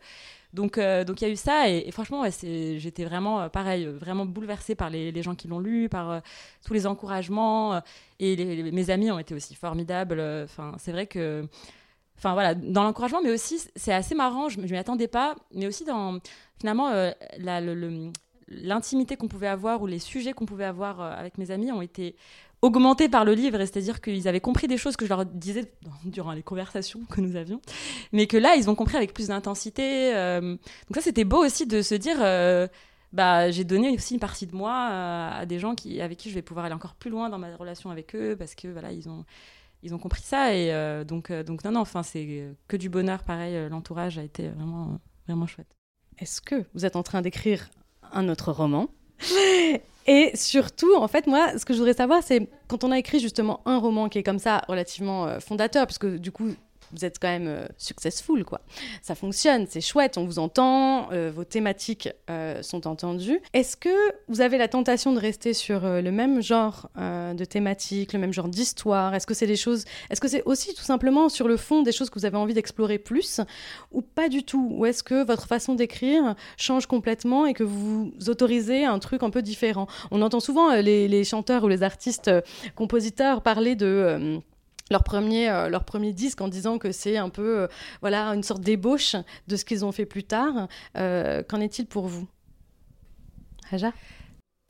Donc 0.53 0.79
euh, 0.79 1.05
donc 1.05 1.21
il 1.21 1.27
y 1.27 1.31
a 1.31 1.33
eu 1.33 1.37
ça 1.37 1.69
et, 1.69 1.91
franchement 1.91 2.23
ouais, 2.23 2.31
j'étais 2.79 3.05
vraiment 3.05 3.43
euh, 3.43 3.49
pareil, 3.49 3.87
vraiment 3.87 4.27
bouleversée 4.27 4.75
par 4.75 4.91
les, 4.91 5.13
les 5.13 5.23
gens 5.23 5.35
qui 5.35 5.49
l'ont 5.49 5.59
lu, 5.59 5.89
par 5.89 6.23
tous 6.65 6.73
les 6.73 6.87
encouragements 6.87 7.81
et 8.21 8.73
mes 8.73 8.91
amis 8.91 9.11
ont 9.11 9.19
été 9.19 9.35
aussi 9.35 9.55
formidables. 9.55 10.21
Enfin, 10.45 10.73
c'est 10.79 10.93
vrai 10.93 11.07
que 11.07 11.47
enfin 12.17 12.33
voilà, 12.33 12.55
dans 12.55 12.85
l'encouragement, 12.85 13.21
mais 13.23 13.33
aussi 13.33 13.61
c'est 13.75 13.93
assez 13.93 14.15
marrant, 14.15 14.49
je, 14.49 14.61
ne 14.61 14.67
m'y 14.67 14.77
attendais 14.77 15.09
pas, 15.09 15.35
mais 15.53 15.67
aussi 15.67 15.85
dans 15.85 16.19
finalement 16.59 16.91
le, 16.91 18.11
l'intimité 18.49 19.17
qu'on 19.17 19.29
pouvait 19.29 19.49
avoir 19.49 19.83
ou 19.83 19.87
les 19.87 19.99
sujets 19.99 20.33
qu'on 20.33 20.47
pouvait 20.47 20.65
avoir 20.65 21.01
euh, 21.01 21.11
avec 21.11 21.39
mes 21.39 21.51
amis 21.51 21.73
ont 21.73 21.83
été 21.83 22.17
augmentés 22.63 23.09
par 23.09 23.25
le 23.25 23.35
livre, 23.35 23.59
c'est-à-dire 23.59 24.01
qu'ils 24.01 24.29
avaient 24.29 24.41
compris 24.41 24.67
des 24.67 24.79
choses 24.79 24.97
que 24.97 25.05
je 25.05 25.11
leur 25.11 25.25
disais 25.27 25.73
durant 26.05 26.33
les 26.33 26.43
conversations 26.43 27.01
que 27.11 27.21
nous 27.21 27.37
avions, 27.37 27.61
mais 28.13 28.27
que 28.27 28.37
là, 28.37 28.55
ils 28.57 28.71
ont 28.71 28.75
compris 28.75 28.97
avec 28.97 29.13
plus 29.13 29.29
d'intensité. 29.29 30.15
Euh, 30.15 30.41
donc 30.41 30.95
ça, 30.95 31.03
c'était 31.03 31.25
beau 31.25 31.45
aussi 31.45 31.67
de 31.67 31.83
se 31.83 31.95
dire, 31.95 32.17
euh, 32.21 32.67
bah, 33.13 33.51
j'ai 33.51 33.65
donné 33.65 33.91
aussi 33.91 34.15
une 34.15 34.21
partie 34.21 34.47
de 34.47 34.55
moi 34.55 34.73
à 34.73 35.47
des 35.47 35.59
gens 35.59 35.75
qui, 35.75 36.01
avec 36.01 36.19
qui 36.19 36.31
je 36.31 36.35
vais 36.35 36.43
pouvoir 36.43 36.67
aller 36.67 36.75
encore 36.75 36.95
plus 36.95 37.11
loin 37.11 37.29
dans 37.29 37.39
ma 37.39 37.55
relation 37.57 37.91
avec 37.91 38.15
eux, 38.15 38.37
parce 38.39 38.55
que 38.55 38.69
voilà, 38.69 38.93
ils 38.93 39.09
ont, 39.09 39.25
ils 39.83 39.95
ont 39.95 39.99
compris 39.99 40.23
ça, 40.23 40.55
et 40.55 41.05
donc, 41.05 41.31
donc 41.31 41.63
non, 41.65 41.73
non, 41.73 41.81
enfin, 41.81 42.03
c'est 42.03 42.55
que 42.69 42.77
du 42.77 42.89
bonheur, 42.89 43.23
pareil, 43.23 43.69
l'entourage 43.69 44.19
a 44.19 44.23
été 44.23 44.49
vraiment, 44.49 44.99
vraiment 45.27 45.47
chouette. 45.47 45.77
Est-ce 46.19 46.41
que 46.41 46.65
vous 46.75 46.87
êtes 46.87 46.97
en 46.97 47.03
train 47.03 47.21
d'écrire 47.21 47.69
un 48.13 48.29
autre 48.29 48.53
roman. 48.53 48.89
Et 50.09 50.31
surtout, 50.35 50.95
en 50.95 51.09
fait, 51.09 51.27
moi, 51.27 51.59
ce 51.59 51.65
que 51.65 51.73
je 51.73 51.79
voudrais 51.79 51.95
savoir, 51.95 52.23
c'est 52.23 52.49
quand 52.69 52.85
on 52.85 52.93
a 52.93 52.99
écrit 52.99 53.19
justement 53.19 53.61
un 53.67 53.79
roman 53.79 54.09
qui 54.09 54.19
est 54.19 54.23
comme 54.23 54.39
ça, 54.39 54.63
relativement 54.69 55.27
euh, 55.27 55.41
fondateur, 55.41 55.87
parce 55.87 55.99
que 55.99 56.17
du 56.17 56.31
coup, 56.31 56.51
vous 56.93 57.05
êtes 57.05 57.19
quand 57.19 57.29
même 57.29 57.49
euh, 57.49 57.67
successful, 57.79 58.45
quoi. 58.45 58.61
Ça 59.03 59.15
fonctionne, 59.15 59.67
c'est 59.69 59.81
chouette, 59.81 60.19
on 60.19 60.25
vous 60.25 60.39
entend, 60.39 61.11
euh, 61.13 61.31
vos 61.35 61.45
thématiques 61.45 62.09
euh, 62.31 62.63
sont 62.63 62.87
entendues. 62.87 63.41
Est-ce 63.53 63.77
que 63.77 63.89
vous 64.29 64.41
avez 64.41 64.59
la 64.59 64.69
tentation 64.69 65.13
de 65.13 65.19
rester 65.19 65.55
sur 65.55 65.81
le 65.81 66.11
même 66.11 66.43
genre 66.43 66.89
de 66.97 67.45
thématiques, 67.45 68.13
le 68.13 68.19
même 68.19 68.33
genre 68.33 68.49
d'histoire? 68.49 69.15
Est-ce 69.15 69.27
que 69.27 69.35
c'est 69.35 69.47
des 69.47 69.57
choses, 69.57 69.85
est-ce 70.11 70.21
que 70.21 70.29
c'est 70.29 70.43
aussi 70.45 70.75
tout 70.75 70.83
simplement 70.83 71.29
sur 71.29 71.49
le 71.49 71.57
fond 71.57 71.83
des 71.83 71.93
choses 71.93 72.11
que 72.11 72.19
vous 72.19 72.25
avez 72.25 72.37
envie 72.37 72.55
d'explorer 72.55 72.99
plus, 72.99 73.41
ou 73.93 74.03
pas 74.03 74.29
du 74.29 74.43
tout? 74.43 74.69
Ou 74.73 74.87
est-ce 74.87 75.03
que 75.03 75.25
votre 75.25 75.47
façon 75.47 75.75
d'écrire 75.75 76.35
change 76.57 76.87
complètement 76.87 77.47
et 77.47 77.55
que 77.55 77.65
vous 77.65 78.13
autorisez 78.29 78.85
un 78.85 78.99
truc 78.99 79.23
un 79.23 79.31
peu 79.31 79.43
différent? 79.43 79.87
On 80.11 80.23
entend 80.23 80.41
souvent 80.41 80.75
les, 80.75 81.09
les, 81.09 81.25
chanteurs 81.25 81.65
ou 81.65 81.69
les 81.69 81.83
artistes 81.83 82.31
compositeurs 82.75 83.43
parler 83.43 83.75
de 83.75 84.41
leur 84.91 85.03
premier, 85.03 85.51
euh, 85.51 85.69
leur 85.69 85.85
premier 85.85 86.13
disque 86.13 86.41
en 86.41 86.49
disant 86.49 86.79
que 86.79 86.93
c'est 86.93 87.17
un 87.17 87.29
peu 87.29 87.61
euh, 87.61 87.69
voilà, 88.01 88.29
une 88.29 88.43
sorte 88.43 88.61
d'ébauche 88.61 89.17
de 89.49 89.57
ce 89.57 89.65
qu'ils 89.65 89.85
ont 89.85 89.93
fait 89.93 90.07
plus 90.07 90.25
tard. 90.25 90.69
Euh, 90.97 91.43
qu'en 91.43 91.61
est-il 91.61 91.87
pour 91.87 92.07
vous? 92.07 92.27
Raja? 93.71 93.93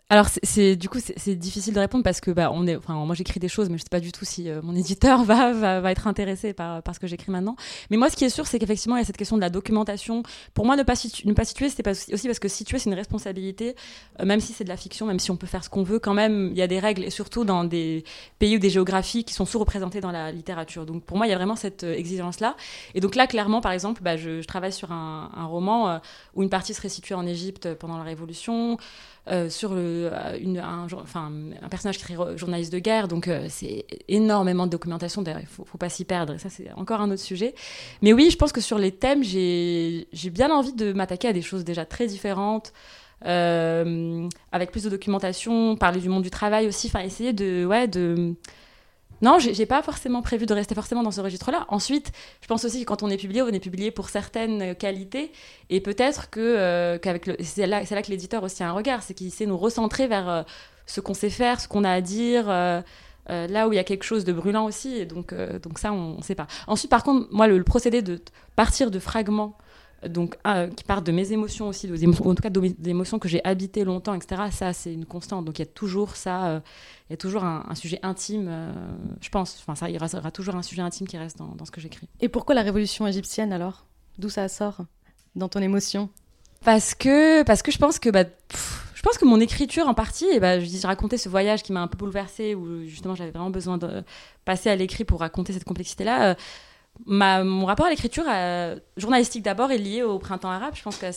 Alors 0.09 0.29
c'est 0.45 0.77
du 0.77 0.89
coup 0.89 1.01
c'est 1.01 1.35
difficile 1.35 1.75
de 1.75 1.81
répondre 1.81 2.05
parce 2.05 2.21
que 2.21 2.31
bah 2.31 2.53
on 2.53 2.65
est 2.69 2.77
enfin 2.77 2.95
moi 2.95 3.17
j'écris 3.17 3.41
des 3.41 3.49
choses 3.49 3.69
mais 3.69 3.77
je 3.77 3.83
sais 3.83 3.89
pas 3.91 3.99
du 3.99 4.13
tout 4.13 4.25
si 4.25 4.49
euh, 4.49 4.61
mon 4.63 4.77
éditeur 4.77 5.25
va, 5.25 5.53
va, 5.53 5.81
va 5.81 5.91
être 5.91 6.07
intéressé 6.07 6.53
par 6.53 6.81
par 6.85 6.95
ce 6.95 7.01
que 7.01 7.09
j'écris 7.09 7.33
maintenant. 7.33 7.57
Mais 7.91 7.97
moi 7.97 8.09
ce 8.09 8.15
qui 8.15 8.25
est 8.25 8.29
sûr 8.29 8.47
c'est 8.47 8.61
qu'effectivement 8.61 8.95
il 8.97 9.01
y 9.01 9.03
a 9.03 9.05
cette 9.05 9.17
question 9.17 9.35
de 9.35 9.41
la 9.41 9.51
documentation. 9.51 10.23
Pour 10.55 10.65
moi 10.65 10.77
ne 10.77 10.85
pas 10.85 10.95
ne 11.25 11.33
pas 11.33 11.45
situer 11.45 11.69
c'est 11.69 12.13
aussi 12.13 12.29
parce 12.29 12.39
que 12.39 12.47
situer 12.47 12.79
c'est 12.79 12.89
une 12.89 12.95
responsabilité 12.95 13.75
euh, 14.21 14.25
même 14.25 14.39
si 14.39 14.53
c'est 14.53 14.63
de 14.63 14.69
la 14.69 14.77
fiction 14.77 15.07
même 15.07 15.19
si 15.19 15.33
on 15.33 15.37
peut 15.37 15.49
faire 15.49 15.65
ce 15.65 15.71
qu'on 15.71 15.83
veut 15.83 15.99
quand 15.99 16.15
même 16.15 16.51
il 16.53 16.57
y 16.57 16.63
a 16.63 16.69
des 16.69 16.79
règles 16.79 17.03
et 17.03 17.11
surtout 17.11 17.45
dans 17.45 17.65
des 17.65 18.05
pays 18.39 18.55
ou 18.55 18.61
des 18.61 18.71
géographies 18.71 19.25
qui 19.25 19.35
sont 19.35 19.45
sous-représentées 19.45 20.01
dans 20.01 20.13
la 20.13 20.31
littérature. 20.31 20.87
Donc 20.87 21.03
pour 21.03 21.17
moi 21.17 21.27
il 21.27 21.31
y 21.31 21.33
a 21.33 21.37
vraiment 21.37 21.57
cette 21.57 21.83
euh, 21.83 21.95
exigence 21.95 22.39
là 22.39 22.55
et 22.95 23.01
donc 23.01 23.17
là 23.17 23.27
clairement 23.27 23.61
par 23.61 23.73
exemple 23.73 24.03
bah, 24.05 24.17
je, 24.17 24.41
je, 24.41 24.47
travaille 24.47 24.73
sur 24.73 24.93
un, 24.93 25.33
un 25.35 25.47
roman 25.47 26.01
où 26.35 26.45
une 26.45 26.49
partie 26.49 26.75
serait 26.75 26.89
située 26.89 27.17
en 27.17 27.27
Égypte 27.27 27.75
pendant 27.75 27.99
la 27.99 28.05
Révolution 28.05 28.79
euh, 29.29 29.51
sur 29.51 29.75
le, 29.75 30.11
euh, 30.13 30.61
un, 30.63 30.87
enfin, 30.93 31.33
un 31.61 31.69
personnage 31.69 31.99
qui 31.99 32.13
est 32.13 32.37
journaliste 32.37 32.73
de 32.73 32.79
guerre, 32.79 33.09
donc 33.09 33.27
euh, 33.27 33.47
c'est 33.49 33.85
énormément 34.07 34.67
de 34.67 34.71
documentation, 34.71 35.25
il 35.27 35.47
faut, 35.47 35.65
faut 35.65 35.79
pas 35.79 35.89
s'y 35.89 36.05
perdre, 36.05 36.39
ça 36.39 36.49
c'est 36.49 36.71
encore 36.77 37.01
un 37.01 37.11
autre 37.11 37.23
sujet. 37.23 37.55
Mais 38.03 38.13
oui, 38.13 38.31
je 38.31 38.37
pense 38.37 38.53
que 38.53 38.61
sur 38.61 38.79
les 38.79 38.93
thèmes, 38.93 39.25
j'ai 39.25 40.07
bien 40.31 40.51
envie 40.51 40.75
de 40.75 40.93
m'attaquer 40.93 41.29
à 41.29 41.33
des 41.33 41.43
choses 41.43 41.65
déjà 41.65 41.85
très 41.85 42.07
différentes, 42.07 42.73
avec 43.23 44.71
plus 44.71 44.85
de 44.85 44.91
documentation, 44.91 45.75
parler 45.77 46.01
du 46.01 46.09
monde 46.09 46.23
du 46.23 46.31
travail 46.31 46.69
aussi, 46.69 46.87
enfin 46.87 47.01
essayer 47.01 47.33
de, 47.33 47.65
ouais, 47.65 47.89
de 47.89 48.37
non, 49.23 49.39
j'ai 49.39 49.67
pas 49.67 49.83
forcément 49.83 50.21
prévu 50.21 50.45
de 50.47 50.53
rester 50.53 50.75
forcément 50.75 51.03
dans 51.03 51.11
ce 51.11 51.21
registre-là. 51.21 51.65
Ensuite, 51.69 52.13
je 52.43 52.47
pense 52.47 52.65
aussi 52.65 52.81
que 52.81 52.85
quand 52.87 53.03
on 53.03 53.09
est 53.09 53.17
publié, 53.17 53.43
on 53.43 53.49
est 53.49 53.61
publié 53.61 53.91
pour 53.91 54.11
certaines 54.11 54.75
qualités, 54.75 55.33
et 55.71 55.81
peut-être 55.81 56.29
que 56.31 56.41
euh, 56.41 56.99
c'est 57.41 57.67
là, 57.67 57.83
que 57.85 58.11
l'éditeur 58.11 58.43
aussi 58.43 58.63
a 58.63 58.69
un 58.69 58.73
regard, 58.73 59.03
c'est 59.03 59.15
qu'il 59.15 59.31
sait 59.31 59.47
nous 59.47 59.57
recentrer 59.57 60.07
vers 60.07 60.29
euh, 60.29 60.43
ce 60.87 61.01
qu'on 61.01 61.15
sait 61.15 61.31
faire, 61.31 61.61
ce 61.61 61.69
qu'on 61.69 61.85
a 61.85 61.91
à 61.91 62.01
dire. 62.01 62.47
Euh, 62.49 62.83
là 63.29 63.67
où 63.67 63.73
il 63.73 63.77
y 63.77 63.81
a 63.81 63.85
quelque 63.85 64.05
chose 64.05 64.25
de 64.25 64.33
brûlant 64.33 64.67
aussi, 64.67 64.99
et 64.99 65.05
donc, 65.05 65.35
donc 65.35 65.81
ça, 65.81 65.93
on 65.93 66.19
ne 66.19 66.23
sait 66.23 66.37
pas. 66.37 66.47
Ensuite, 66.69 66.91
par 66.93 67.03
contre, 67.03 67.27
moi, 67.33 67.49
le 67.49 67.65
procédé 67.65 68.01
de 68.01 68.21
partir 68.55 68.93
de 68.93 69.01
fragments 69.01 69.59
donc 70.07 70.37
ah, 70.45 70.67
qui 70.69 70.85
partent 70.85 71.07
de 71.07 71.13
mes 71.13 71.33
émotions 71.33 71.69
aussi, 71.69 71.91
en 71.91 72.35
tout 72.35 72.43
cas 72.43 72.51
des 72.51 72.91
émotions 72.91 73.19
que 73.19 73.29
j'ai 73.29 73.45
habitées 73.45 73.85
longtemps, 73.85 74.15
etc. 74.15 74.43
Ça, 74.51 74.73
c'est 74.73 74.93
une 74.93 75.07
constante. 75.07 75.45
Donc 75.45 75.59
il 75.59 75.63
y 75.63 75.69
a 75.69 75.71
toujours 75.71 76.17
ça, 76.17 76.47
euh, 76.47 76.61
il 77.09 77.13
y 77.13 77.15
a 77.15 77.17
toujours 77.17 77.45
un, 77.45 77.75
sujet 77.75 77.99
intime, 78.03 78.47
euh, 78.49 78.73
je 79.21 79.29
pense. 79.31 79.59
Enfin, 79.61 79.75
ça, 79.75 79.89
il 79.89 79.95
y 79.95 79.99
aura 79.99 80.31
toujours 80.31 80.55
un 80.55 80.63
sujet 80.63 80.83
intime 80.83 81.07
qui 81.07 81.17
reste 81.17 81.39
dans, 81.39 81.65
ce 81.65 81.71
que 81.71 81.81
j'écris. 81.81 82.09
Et 82.21 82.29
pourquoi 82.29 82.55
la 82.55 82.63
révolution 82.63 83.07
égyptienne 83.07 83.53
alors? 83.53 83.87
D'où 84.19 84.29
ça 84.29 84.49
sort 84.49 84.83
dans 85.35 85.49
ton 85.49 85.61
émotion? 85.61 86.09
Parce 86.65 86.95
que, 86.95 87.43
parce 87.43 87.63
que 87.63 87.71
je 87.71 87.79
pense 87.79 87.99
que, 87.99 88.09
bah, 88.09 88.25
je 88.95 89.03
pense 89.03 89.19
que 89.19 89.25
mon 89.25 89.41
écriture 89.41 89.89
en 89.89 89.95
partie, 89.95 90.27
et 90.27 90.41
bah, 90.41 90.59
je 90.59 90.87
racontais 90.87 91.19
ce 91.19 91.29
voyage 91.29 91.63
qui 91.63 91.73
m'a 91.73 91.81
un 91.81 91.87
peu 91.87 91.99
bouleversée, 91.99 92.55
où 92.55 92.85
justement 92.85 93.15
j'avais 93.15 93.31
vraiment 93.31 93.51
besoin 93.51 93.79
de 93.79 94.03
passer 94.45 94.71
à 94.71 94.77
l'écrit 94.77 95.05
pour 95.05 95.21
raconter 95.21 95.53
cette 95.53 95.65
complexité-là. 95.65 96.31
Euh, 96.31 96.35
mon 97.05 97.67
rapport 97.67 97.87
à 97.87 97.91
l'écriture 97.91 98.25
euh, 98.29 98.77
journalistique 98.97 99.43
d'abord 99.43 99.71
est 99.71 99.79
lié 99.79 100.03
au 100.03 100.19
printemps 100.19 100.51
arabe. 100.51 100.75
Je 100.75 100.83
pense 100.83 100.99
que 100.99 101.11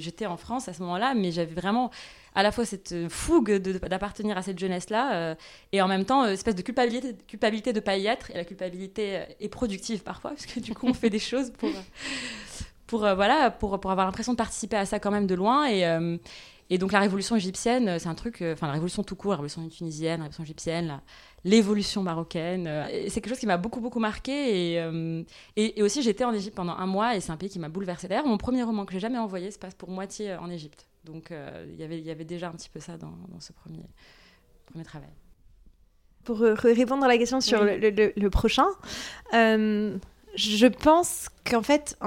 j'étais 0.00 0.26
en 0.26 0.36
France 0.36 0.68
à 0.68 0.72
ce 0.72 0.82
moment-là, 0.82 1.14
mais 1.14 1.32
j'avais 1.32 1.54
vraiment 1.54 1.90
à 2.34 2.42
la 2.42 2.52
fois 2.52 2.64
cette 2.64 3.08
fougue 3.08 3.52
d'appartenir 3.52 4.36
à 4.36 4.42
cette 4.42 4.58
jeunesse-là 4.58 5.14
euh, 5.14 5.34
et 5.72 5.80
en 5.80 5.88
même 5.88 6.04
temps 6.04 6.24
une 6.24 6.32
espèce 6.32 6.56
de 6.56 6.62
culpabilité, 6.62 7.12
de 7.72 7.78
ne 7.78 7.84
pas 7.84 7.96
y 7.96 8.06
être. 8.06 8.30
Et 8.32 8.34
la 8.34 8.44
culpabilité 8.44 9.16
euh, 9.16 9.24
est 9.40 9.48
productive 9.48 10.02
parfois, 10.02 10.30
parce 10.34 10.46
que 10.46 10.60
du 10.60 10.74
coup 10.74 10.86
on 10.86 10.94
fait 10.94 11.10
des 11.10 11.18
choses 11.18 11.52
pour, 12.88 13.00
voilà, 13.00 13.50
pour, 13.50 13.74
avoir 13.74 14.06
l'impression 14.06 14.32
de 14.32 14.38
participer 14.38 14.76
à 14.76 14.86
ça 14.86 14.98
quand 14.98 15.10
même 15.10 15.26
de 15.26 15.34
loin. 15.34 15.66
Et 16.70 16.78
donc 16.78 16.92
la 16.92 17.00
révolution 17.00 17.36
égyptienne, 17.36 17.88
euh, 17.88 17.98
c'est 17.98 18.08
un 18.08 18.14
truc, 18.14 18.42
enfin 18.42 18.66
la 18.66 18.72
révolution 18.72 19.02
tout 19.02 19.16
court, 19.16 19.32
la 19.32 19.36
révolution 19.36 19.68
tunisienne, 19.68 20.18
la 20.18 20.24
révolution 20.24 20.44
égyptienne, 20.44 21.00
l'évolution 21.44 22.02
marocaine, 22.02 22.68
c'est 23.08 23.20
quelque 23.20 23.28
chose 23.28 23.38
qui 23.38 23.46
m'a 23.46 23.58
beaucoup 23.58 23.80
beaucoup 23.80 23.98
marqué. 23.98 24.76
Et, 24.76 25.26
et, 25.56 25.82
aussi 25.82 26.02
j'étais 26.02 26.24
en 26.24 26.32
Égypte 26.32 26.56
pendant 26.56 26.72
un 26.72 26.86
mois 26.86 27.16
et 27.16 27.20
c'est 27.20 27.32
un 27.32 27.36
pays 27.36 27.50
qui 27.50 27.58
m'a 27.58 27.68
bouleversée. 27.68 28.08
D'ailleurs, 28.08 28.26
mon 28.26 28.38
premier 28.38 28.62
roman 28.62 28.86
que 28.86 28.94
j'ai 28.94 29.00
jamais 29.00 29.18
envoyé 29.18 29.50
se 29.50 29.58
passe 29.58 29.74
pour 29.74 29.90
moitié 29.90 30.34
en 30.36 30.50
Égypte. 30.50 30.86
Donc 31.04 31.30
il 31.30 31.80
y 31.80 31.84
il 31.84 32.04
y 32.04 32.10
avait 32.10 32.24
déjà 32.24 32.48
un 32.48 32.52
petit 32.52 32.70
peu 32.70 32.80
ça 32.80 32.96
dans, 32.96 33.12
dans 33.28 33.40
ce 33.40 33.52
premier, 33.52 33.84
premier 34.64 34.84
travail. 34.84 35.12
Pour 36.24 36.38
répondre 36.38 37.04
à 37.04 37.08
la 37.08 37.18
question 37.18 37.42
sur 37.42 37.62
le, 37.62 38.28
prochain, 38.30 38.66
je 39.32 40.66
pense 40.66 41.28
qu'en 41.44 41.62
fait, 41.62 41.98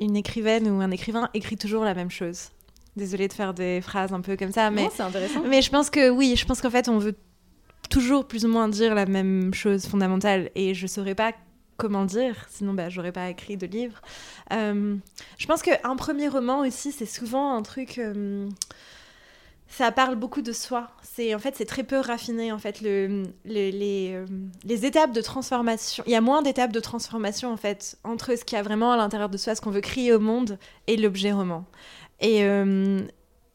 une 0.00 0.16
écrivaine 0.16 0.68
ou 0.68 0.80
un 0.80 0.90
écrivain 0.90 1.30
écrit 1.34 1.56
toujours 1.56 1.84
la 1.84 1.94
même 1.94 2.10
chose. 2.10 2.50
Désolée 2.98 3.28
de 3.28 3.32
faire 3.32 3.54
des 3.54 3.80
phrases 3.80 4.12
un 4.12 4.20
peu 4.20 4.36
comme 4.36 4.52
ça, 4.52 4.70
mais 4.70 4.88
c'est 4.92 5.02
intéressant. 5.02 5.42
Mais 5.48 5.62
je 5.62 5.70
pense 5.70 5.88
que 5.88 6.10
oui, 6.10 6.34
je 6.36 6.44
pense 6.44 6.60
qu'en 6.60 6.70
fait, 6.70 6.88
on 6.88 6.98
veut 6.98 7.14
toujours 7.88 8.26
plus 8.26 8.44
ou 8.44 8.48
moins 8.48 8.68
dire 8.68 8.94
la 8.94 9.06
même 9.06 9.54
chose 9.54 9.86
fondamentale, 9.86 10.50
et 10.54 10.74
je 10.74 10.86
saurais 10.86 11.14
pas 11.14 11.32
comment 11.78 12.04
dire, 12.04 12.34
sinon 12.50 12.74
bah, 12.74 12.90
j'aurais 12.90 13.12
pas 13.12 13.30
écrit 13.30 13.56
de 13.56 13.66
livre. 13.66 14.02
Euh, 14.52 14.96
je 15.38 15.46
pense 15.46 15.62
qu'un 15.62 15.96
premier 15.96 16.28
roman 16.28 16.60
aussi, 16.60 16.92
c'est 16.92 17.06
souvent 17.06 17.56
un 17.56 17.62
truc. 17.62 17.98
Euh, 17.98 18.48
ça 19.68 19.92
parle 19.92 20.16
beaucoup 20.16 20.42
de 20.42 20.52
soi. 20.52 20.88
C'est 21.02 21.34
en 21.34 21.38
fait 21.38 21.54
c'est 21.56 21.66
très 21.66 21.84
peu 21.84 21.98
raffiné 21.98 22.52
en 22.52 22.58
fait 22.58 22.80
le, 22.80 23.24
les, 23.44 24.12
euh, 24.14 24.26
les, 24.64 24.86
étapes 24.86 25.12
de 25.12 25.20
transformation. 25.20 26.02
Il 26.06 26.12
y 26.12 26.16
a 26.16 26.20
moins 26.20 26.42
d'étapes 26.42 26.72
de 26.72 26.80
transformation 26.80 27.52
en 27.52 27.56
fait 27.56 27.96
entre 28.02 28.36
ce 28.36 28.44
qu'il 28.44 28.56
y 28.56 28.58
a 28.58 28.62
vraiment 28.62 28.92
à 28.92 28.96
l'intérieur 28.96 29.28
de 29.28 29.36
soi, 29.36 29.54
ce 29.54 29.60
qu'on 29.60 29.70
veut 29.70 29.80
crier 29.80 30.12
au 30.12 30.20
monde 30.20 30.58
et 30.86 30.96
l'objet 30.96 31.32
roman. 31.32 31.64
Et 32.20 32.44
euh, 32.44 33.00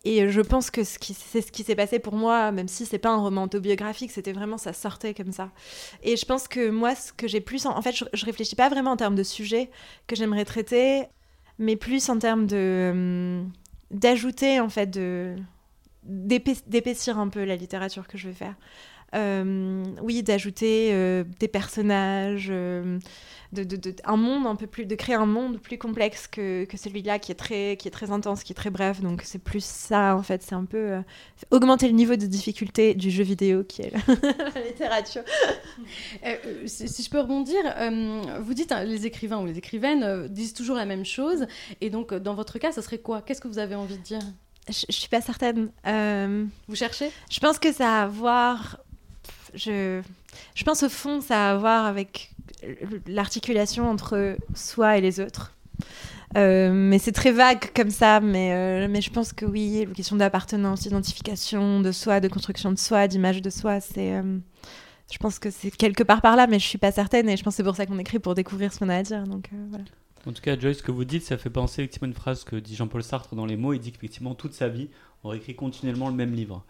et 0.06 0.30
je 0.30 0.42
pense 0.42 0.70
que 0.70 0.84
c'est 0.84 1.42
ce 1.42 1.52
qui 1.52 1.64
s'est 1.64 1.76
passé 1.76 1.98
pour 1.98 2.16
moi, 2.16 2.52
même 2.52 2.68
si 2.68 2.86
c'est 2.86 2.98
pas 2.98 3.12
un 3.12 3.22
roman 3.22 3.44
autobiographique, 3.44 4.12
c'était 4.12 4.34
vraiment 4.34 4.58
ça 4.58 4.74
sortait 4.74 5.14
comme 5.14 5.32
ça. 5.32 5.52
Et 6.02 6.18
je 6.18 6.26
pense 6.26 6.50
que 6.50 6.70
moi, 6.70 6.94
ce 6.94 7.14
que 7.14 7.26
j'ai 7.26 7.40
plus, 7.40 7.66
en, 7.66 7.82
fait, 7.82 7.94
je, 7.94 8.04
je, 8.12 8.26
réfléchis 8.26 8.56
pas 8.58 8.68
vraiment 8.68 8.92
en 8.92 8.98
termes 8.98 9.16
de 9.16 9.24
sujet 9.24 9.72
que 10.08 10.18
j'aimerais 10.18 10.44
traiter, 10.44 11.06
mais 11.58 11.78
plus 11.78 12.10
en 12.10 12.20
termes 12.20 12.48
de 12.48 12.56
euh, 12.58 13.44
d'ajouter 13.92 14.60
en 14.60 14.70
fait 14.70 14.88
de 14.88 15.36
d'épaissir 16.06 17.18
un 17.18 17.30
peu 17.30 17.46
la 17.46 17.56
littérature 17.56 18.08
que 18.08 18.18
je 18.18 18.28
vais 18.28 18.34
faire. 18.34 18.56
Euh, 19.14 19.84
oui, 20.02 20.24
d'ajouter 20.24 20.90
euh, 20.92 21.24
des 21.40 21.48
personnages, 21.48 22.48
euh, 22.50 22.98
de, 23.52 23.64
de, 23.64 23.96
un 24.06 24.18
monde 24.18 24.48
un 24.48 24.56
peu 24.56 24.66
plus, 24.66 24.86
de 24.86 24.96
créer 24.96 25.16
un 25.16 25.28
monde 25.28 25.60
plus 25.60 25.78
complexe 25.78 26.28
que, 26.28 26.66
que 26.66 26.78
celui-là 26.78 27.20
qui 27.20 27.32
est 27.32 27.36
très, 27.36 27.78
qui 27.78 27.88
est 27.88 27.92
très 27.92 28.12
intense, 28.12 28.44
qui 28.44 28.54
est 28.54 28.56
très 28.56 28.72
bref. 28.72 29.02
Donc 29.02 29.22
c'est 29.24 29.40
plus 29.40 29.64
ça 29.64 30.16
en 30.16 30.24
fait, 30.24 30.42
c'est 30.42 30.56
un 30.56 30.66
peu 30.66 31.02
augmenter 31.52 31.88
le 31.88 31.94
niveau 31.94 32.16
de 32.16 32.26
difficulté 32.26 32.96
du 32.96 33.12
jeu 33.12 33.24
vidéo 33.24 33.64
qui 33.64 33.84
est 33.84 33.92
la, 33.92 34.62
littérature. 34.66 35.24
si, 36.66 37.04
je 37.04 37.10
peux 37.10 37.20
rebondir, 37.20 37.62
vous 38.42 38.54
dites 38.54 38.72
hein, 38.72 38.84
les 38.84 39.06
écrivains 39.06 39.40
ou 39.40 39.46
les 39.46 39.58
écrivaines 39.58 40.28
disent 40.28 40.54
toujours 40.54 40.76
la 40.76 40.86
même 40.86 41.06
chose, 41.06 41.46
et 41.82 41.90
donc 41.92 42.14
dans 42.14 42.34
votre 42.34 42.58
cas, 42.58 42.72
ça 42.72 42.82
serait 42.82 43.00
quoi? 43.00 43.22
Qu'est-ce 43.22 43.42
que 43.42 43.48
vous 43.48 43.60
avez 43.60 43.76
envie 43.76 43.98
de 43.98 44.04
dire? 44.04 44.22
Je, 44.70 44.86
je 44.88 44.96
suis 44.96 45.10
pas 45.10 45.22
certaine. 45.22 45.72
Euh, 45.86 46.46
Vous 46.68 46.76
cherchez? 46.76 47.12
Je 47.30 47.40
pense 47.40 47.60
que 47.60 47.72
ça 47.72 48.00
a 48.00 48.04
à 48.04 48.08
voir. 48.08 48.80
Je, 49.56 50.02
pense 50.66 50.84
au 50.84 50.90
fond, 50.90 51.22
ça 51.22 51.50
a 51.50 51.52
à 51.54 51.58
voir 51.58 51.86
avec 51.86 52.32
l'articulation 53.08 53.90
entre 53.90 54.38
soi 54.56 54.98
et 54.98 55.02
les 55.02 55.20
autres. 55.20 55.54
Euh, 56.36 56.72
mais 56.74 56.98
c'est 56.98 57.12
très 57.12 57.32
vague 57.32 57.72
comme 57.76 57.92
ça, 57.92 58.20
mais, 58.20 58.54
euh, 58.54 58.88
mais 58.90 59.02
je 59.02 59.12
pense 59.12 59.34
que 59.34 59.46
oui, 59.46 59.86
la 59.88 59.94
question 59.94 60.16
d'appartenance, 60.16 60.82
d'identification 60.82 61.80
de 61.82 61.92
soi, 61.92 62.20
de 62.20 62.28
construction 62.28 62.72
de 62.72 62.80
soi, 62.80 63.08
d'image 63.08 63.42
de 63.42 63.50
soi, 63.52 63.80
c'est. 63.80 64.22
je 65.12 65.18
pense 65.20 65.38
que 65.38 65.52
c'est 65.52 65.70
quelque 65.70 66.02
part 66.02 66.22
par 66.22 66.36
là, 66.36 66.48
mais 66.48 66.58
je 66.58 66.66
suis 66.68 66.80
pas 66.80 66.92
certaine 66.92 67.30
et 67.30 67.38
je 67.38 67.44
pense 67.44 67.54
que 67.54 67.58
c'est 67.58 67.64
pour 67.64 67.76
ça 67.76 67.86
qu'on 67.86 68.00
écrit 68.00 68.20
pour 68.20 68.34
découvrir 68.34 68.74
ce 68.74 68.80
qu'on 68.80 68.90
a 68.90 68.96
à 68.96 69.04
dire. 69.04 69.24
En 70.26 70.32
tout 70.32 70.42
cas, 70.42 70.58
Joyce, 70.58 70.78
ce 70.78 70.84
que 70.84 70.92
vous 70.92 71.04
dites, 71.04 71.24
ça 71.24 71.38
fait 71.38 71.50
penser 71.50 71.82
effectivement 71.82 72.08
une 72.08 72.14
phrase 72.14 72.46
que 72.46 72.56
dit 72.56 72.76
Jean-Paul 72.76 73.04
Sartre 73.04 73.36
dans 73.36 73.46
Les 73.46 73.58
mots. 73.58 73.74
Il 73.74 73.80
dit 73.80 73.92
qu'effectivement, 73.92 74.36
toute 74.36 74.54
sa 74.54 74.70
vie, 74.70 74.90
on 75.24 75.30
réécrit 75.30 75.54
continuellement 75.54 76.08
le 76.08 76.16
même 76.16 76.34
livre. 76.34 76.64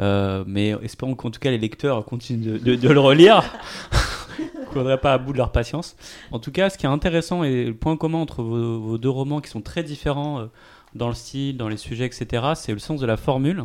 Euh, 0.00 0.44
mais 0.46 0.74
espérons 0.82 1.14
qu'en 1.14 1.30
tout 1.30 1.40
cas, 1.40 1.50
les 1.50 1.58
lecteurs 1.58 2.04
continuent 2.04 2.60
de, 2.60 2.88
le 2.88 3.00
relire. 3.00 3.42
ne 4.74 4.96
pas 4.96 5.12
à 5.12 5.18
bout 5.18 5.32
de 5.32 5.38
leur 5.38 5.52
patience. 5.52 5.96
En 6.32 6.38
tout 6.38 6.50
cas, 6.50 6.68
ce 6.70 6.78
qui 6.78 6.86
est 6.86 6.88
intéressant 6.88 7.44
et 7.44 7.66
le 7.66 7.74
point 7.74 7.96
commun 7.96 8.18
entre 8.18 8.42
vos, 8.42 8.98
deux 8.98 9.08
romans 9.08 9.40
qui 9.40 9.50
sont 9.50 9.60
très 9.60 9.82
différents 9.82 10.40
euh, 10.40 10.46
dans 10.94 11.08
le 11.08 11.14
style, 11.14 11.56
dans 11.56 11.68
les 11.68 11.76
sujets, 11.76 12.06
etc., 12.06 12.42
c'est 12.54 12.72
le 12.72 12.78
sens 12.78 13.00
de 13.00 13.06
la 13.06 13.16
formule. 13.16 13.64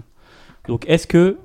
Donc, 0.67 0.85
est-ce 0.87 1.07
que 1.07 1.37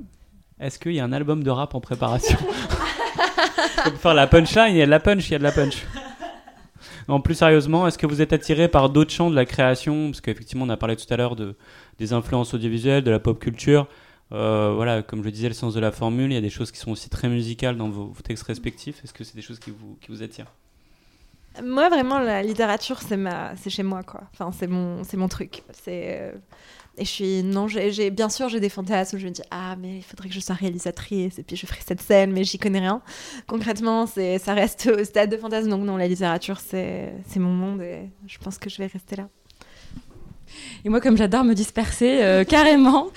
est-ce 0.60 0.78
qu'il 0.78 0.92
y 0.92 1.00
a 1.00 1.04
un 1.04 1.12
album 1.12 1.42
de 1.42 1.50
rap 1.50 1.74
en 1.74 1.80
préparation 1.80 2.38
Pour 3.84 3.94
faire 3.94 4.14
la 4.14 4.26
punchline, 4.26 4.74
il 4.74 4.76
y 4.76 4.82
a 4.82 4.86
de 4.86 4.90
la 4.90 5.00
punch, 5.00 5.28
il 5.28 5.32
y 5.32 5.34
a 5.34 5.38
de 5.38 5.42
la 5.42 5.52
punch. 5.52 5.84
En 7.08 7.20
plus 7.20 7.34
sérieusement, 7.34 7.86
est-ce 7.86 7.98
que 7.98 8.06
vous 8.06 8.22
êtes 8.22 8.32
attiré 8.32 8.68
par 8.68 8.88
d'autres 8.88 9.12
champs 9.12 9.30
de 9.30 9.34
la 9.34 9.44
création? 9.44 10.10
Parce 10.10 10.20
qu'effectivement, 10.20 10.64
on 10.64 10.70
a 10.70 10.76
parlé 10.76 10.96
tout 10.96 11.12
à 11.12 11.16
l'heure 11.16 11.36
de, 11.36 11.56
des 11.98 12.12
influences 12.12 12.54
audiovisuelles, 12.54 13.04
de 13.04 13.10
la 13.10 13.18
pop 13.18 13.38
culture. 13.38 13.88
Euh, 14.32 14.72
voilà, 14.74 15.02
comme 15.02 15.22
je 15.22 15.30
disais, 15.30 15.48
le 15.48 15.54
sens 15.54 15.74
de 15.74 15.80
la 15.80 15.92
formule, 15.92 16.30
il 16.30 16.34
y 16.34 16.38
a 16.38 16.40
des 16.40 16.50
choses 16.50 16.70
qui 16.70 16.78
sont 16.78 16.90
aussi 16.90 17.08
très 17.08 17.28
musicales 17.28 17.76
dans 17.76 17.88
vos, 17.88 18.12
textes 18.22 18.44
respectifs. 18.44 19.02
Est-ce 19.04 19.12
que 19.12 19.24
c'est 19.24 19.36
des 19.36 19.42
choses 19.42 19.58
qui 19.58 19.72
vous, 20.08 20.22
attirent? 20.22 20.52
Moi, 21.62 21.88
vraiment, 21.88 22.18
la 22.18 22.42
littérature, 22.42 23.00
c'est 23.00 23.16
ma, 23.16 23.54
chez 23.56 23.82
moi, 23.84 24.02
quoi. 24.02 24.22
Enfin, 24.32 24.50
c'est 24.52 24.66
mon, 24.66 25.02
mon 25.14 25.28
truc. 25.28 25.62
C'est, 25.72 26.18
euh, 26.20 26.32
et 26.96 27.04
je 27.04 27.10
suis, 27.10 27.42
non, 27.42 27.68
j'ai, 27.68 28.10
bien 28.10 28.28
sûr, 28.28 28.48
j'ai 28.48 28.58
des 28.58 28.68
fantasmes. 28.68 29.18
Je 29.18 29.26
me 29.26 29.30
dis, 29.30 29.42
ah, 29.50 29.76
mais 29.76 29.98
il 29.98 30.02
faudrait 30.02 30.28
que 30.28 30.34
je 30.34 30.40
sois 30.40 30.54
réalisatrice 30.54 31.38
et 31.38 31.42
puis 31.42 31.56
je 31.56 31.66
ferai 31.66 31.80
cette 31.84 32.00
scène, 32.00 32.32
mais 32.32 32.44
j'y 32.44 32.58
connais 32.58 32.80
rien. 32.80 33.02
Concrètement, 33.46 34.06
c'est, 34.06 34.38
ça 34.38 34.54
reste 34.54 34.86
au 34.86 35.04
stade 35.04 35.30
de 35.30 35.36
fantasme. 35.36 35.68
Donc, 35.68 35.84
non, 35.84 35.96
la 35.96 36.08
littérature, 36.08 36.58
c'est, 36.58 37.14
c'est 37.28 37.40
mon 37.40 37.52
monde 37.52 37.82
et 37.82 38.10
je 38.26 38.38
pense 38.38 38.58
que 38.58 38.70
je 38.70 38.78
vais 38.78 38.86
rester 38.86 39.16
là. 39.16 39.28
Et 40.84 40.88
moi, 40.88 41.00
comme 41.00 41.16
j'adore 41.16 41.44
me 41.44 41.54
disperser 41.54 42.22
euh, 42.22 42.44
carrément, 42.48 43.08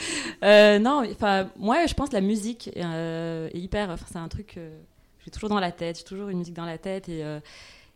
euh, 0.44 0.80
non, 0.80 1.04
enfin, 1.12 1.50
moi, 1.58 1.86
je 1.86 1.94
pense 1.94 2.10
que 2.10 2.16
la 2.16 2.22
musique 2.22 2.70
est, 2.76 2.84
euh, 2.84 3.50
hyper. 3.54 3.96
c'est 4.12 4.18
un 4.18 4.28
truc 4.28 4.54
que 4.56 4.70
j'ai 5.26 5.32
toujours 5.32 5.50
dans 5.50 5.60
la 5.60 5.72
tête. 5.72 5.98
J'ai 5.98 6.04
toujours 6.04 6.30
une 6.30 6.40
musique 6.40 6.56
dans 6.56 6.66
la 6.66 6.78
tête 6.78 7.10
et, 7.10 7.24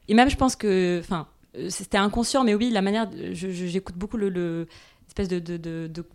et 0.07 0.13
même, 0.13 0.29
je 0.29 0.35
pense 0.35 0.55
que, 0.55 0.99
enfin, 0.99 1.27
c'était 1.69 1.97
inconscient, 1.97 2.43
mais 2.43 2.55
oui, 2.55 2.69
la 2.69 2.81
manière, 2.81 3.09
j'écoute 3.33 3.95
beaucoup 3.95 4.17
le 4.17 4.67
espèce 5.11 5.27
de, 5.27 5.57
de, 5.57 6.05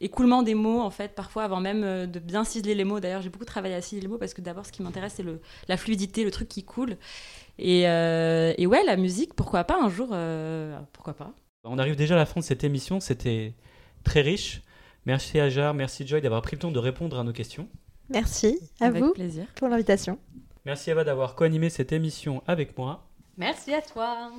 écoulement 0.00 0.42
des 0.42 0.54
mots 0.54 0.80
en 0.80 0.90
fait 0.90 1.14
parfois 1.14 1.42
avant 1.42 1.60
même 1.60 2.06
de 2.06 2.18
bien 2.20 2.44
ciseler 2.44 2.74
les 2.74 2.84
mots 2.84 3.00
d'ailleurs 3.00 3.20
j'ai 3.20 3.28
beaucoup 3.28 3.44
travaillé 3.44 3.74
à 3.74 3.80
ciseler 3.80 4.02
les 4.02 4.08
mots 4.08 4.18
parce 4.18 4.32
que 4.32 4.40
d'abord 4.40 4.64
ce 4.64 4.70
qui 4.70 4.82
m'intéresse 4.82 5.14
c'est 5.16 5.24
la 5.68 5.76
fluidité 5.76 6.24
le 6.24 6.30
truc 6.30 6.48
qui 6.48 6.62
coule 6.62 6.96
et, 7.58 7.88
euh, 7.88 8.52
et, 8.56 8.66
ouais 8.66 8.84
la 8.84 8.96
musique 8.96 9.34
pourquoi 9.34 9.64
pas 9.64 9.78
un 9.80 9.88
jour 9.88 10.10
euh, 10.12 10.78
pourquoi 10.92 11.14
pas 11.14 11.32
on 11.64 11.78
arrive 11.78 11.96
déjà 11.96 12.14
à 12.14 12.18
la 12.18 12.26
fin 12.26 12.40
de 12.40 12.44
cette 12.44 12.64
émission 12.64 13.00
c'était 13.00 13.54
très 14.04 14.20
riche 14.20 14.62
merci 15.06 15.40
Ajar 15.40 15.74
merci 15.74 16.06
Joy 16.06 16.20
d'avoir 16.20 16.42
pris 16.42 16.56
le 16.56 16.60
temps 16.60 16.70
de 16.70 16.78
répondre 16.78 17.18
à 17.18 17.24
nos 17.24 17.32
questions 17.32 17.68
merci 18.10 18.58
à 18.80 18.86
avec 18.86 19.02
vous 19.02 19.12
plaisir. 19.12 19.46
pour 19.56 19.68
l'invitation 19.68 20.18
merci 20.64 20.90
Eva 20.90 21.04
d'avoir 21.04 21.34
co-animé 21.34 21.70
cette 21.70 21.92
émission 21.92 22.42
avec 22.46 22.76
moi 22.78 23.06
merci 23.36 23.72
à 23.72 23.82
toi 23.82 24.30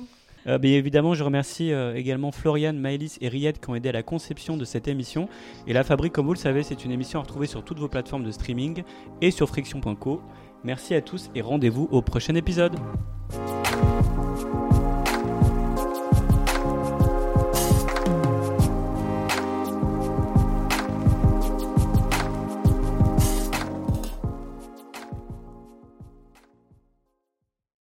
euh, 0.46 0.58
évidemment, 0.62 1.14
je 1.14 1.24
remercie 1.24 1.72
euh, 1.72 1.96
également 1.96 2.30
Florian, 2.30 2.72
Maëlys 2.72 3.18
et 3.20 3.28
Riyad 3.28 3.58
qui 3.58 3.68
ont 3.68 3.74
aidé 3.74 3.88
à 3.88 3.92
la 3.92 4.04
conception 4.04 4.56
de 4.56 4.64
cette 4.64 4.86
émission. 4.86 5.28
Et 5.66 5.72
La 5.72 5.82
Fabrique, 5.82 6.12
comme 6.12 6.26
vous 6.26 6.34
le 6.34 6.38
savez, 6.38 6.62
c'est 6.62 6.84
une 6.84 6.92
émission 6.92 7.18
à 7.18 7.22
retrouver 7.22 7.48
sur 7.48 7.64
toutes 7.64 7.80
vos 7.80 7.88
plateformes 7.88 8.22
de 8.22 8.30
streaming 8.30 8.84
et 9.20 9.32
sur 9.32 9.48
friction.co. 9.48 10.22
Merci 10.62 10.94
à 10.94 11.00
tous 11.00 11.30
et 11.34 11.40
rendez-vous 11.40 11.88
au 11.90 12.00
prochain 12.00 12.36
épisode. 12.36 12.76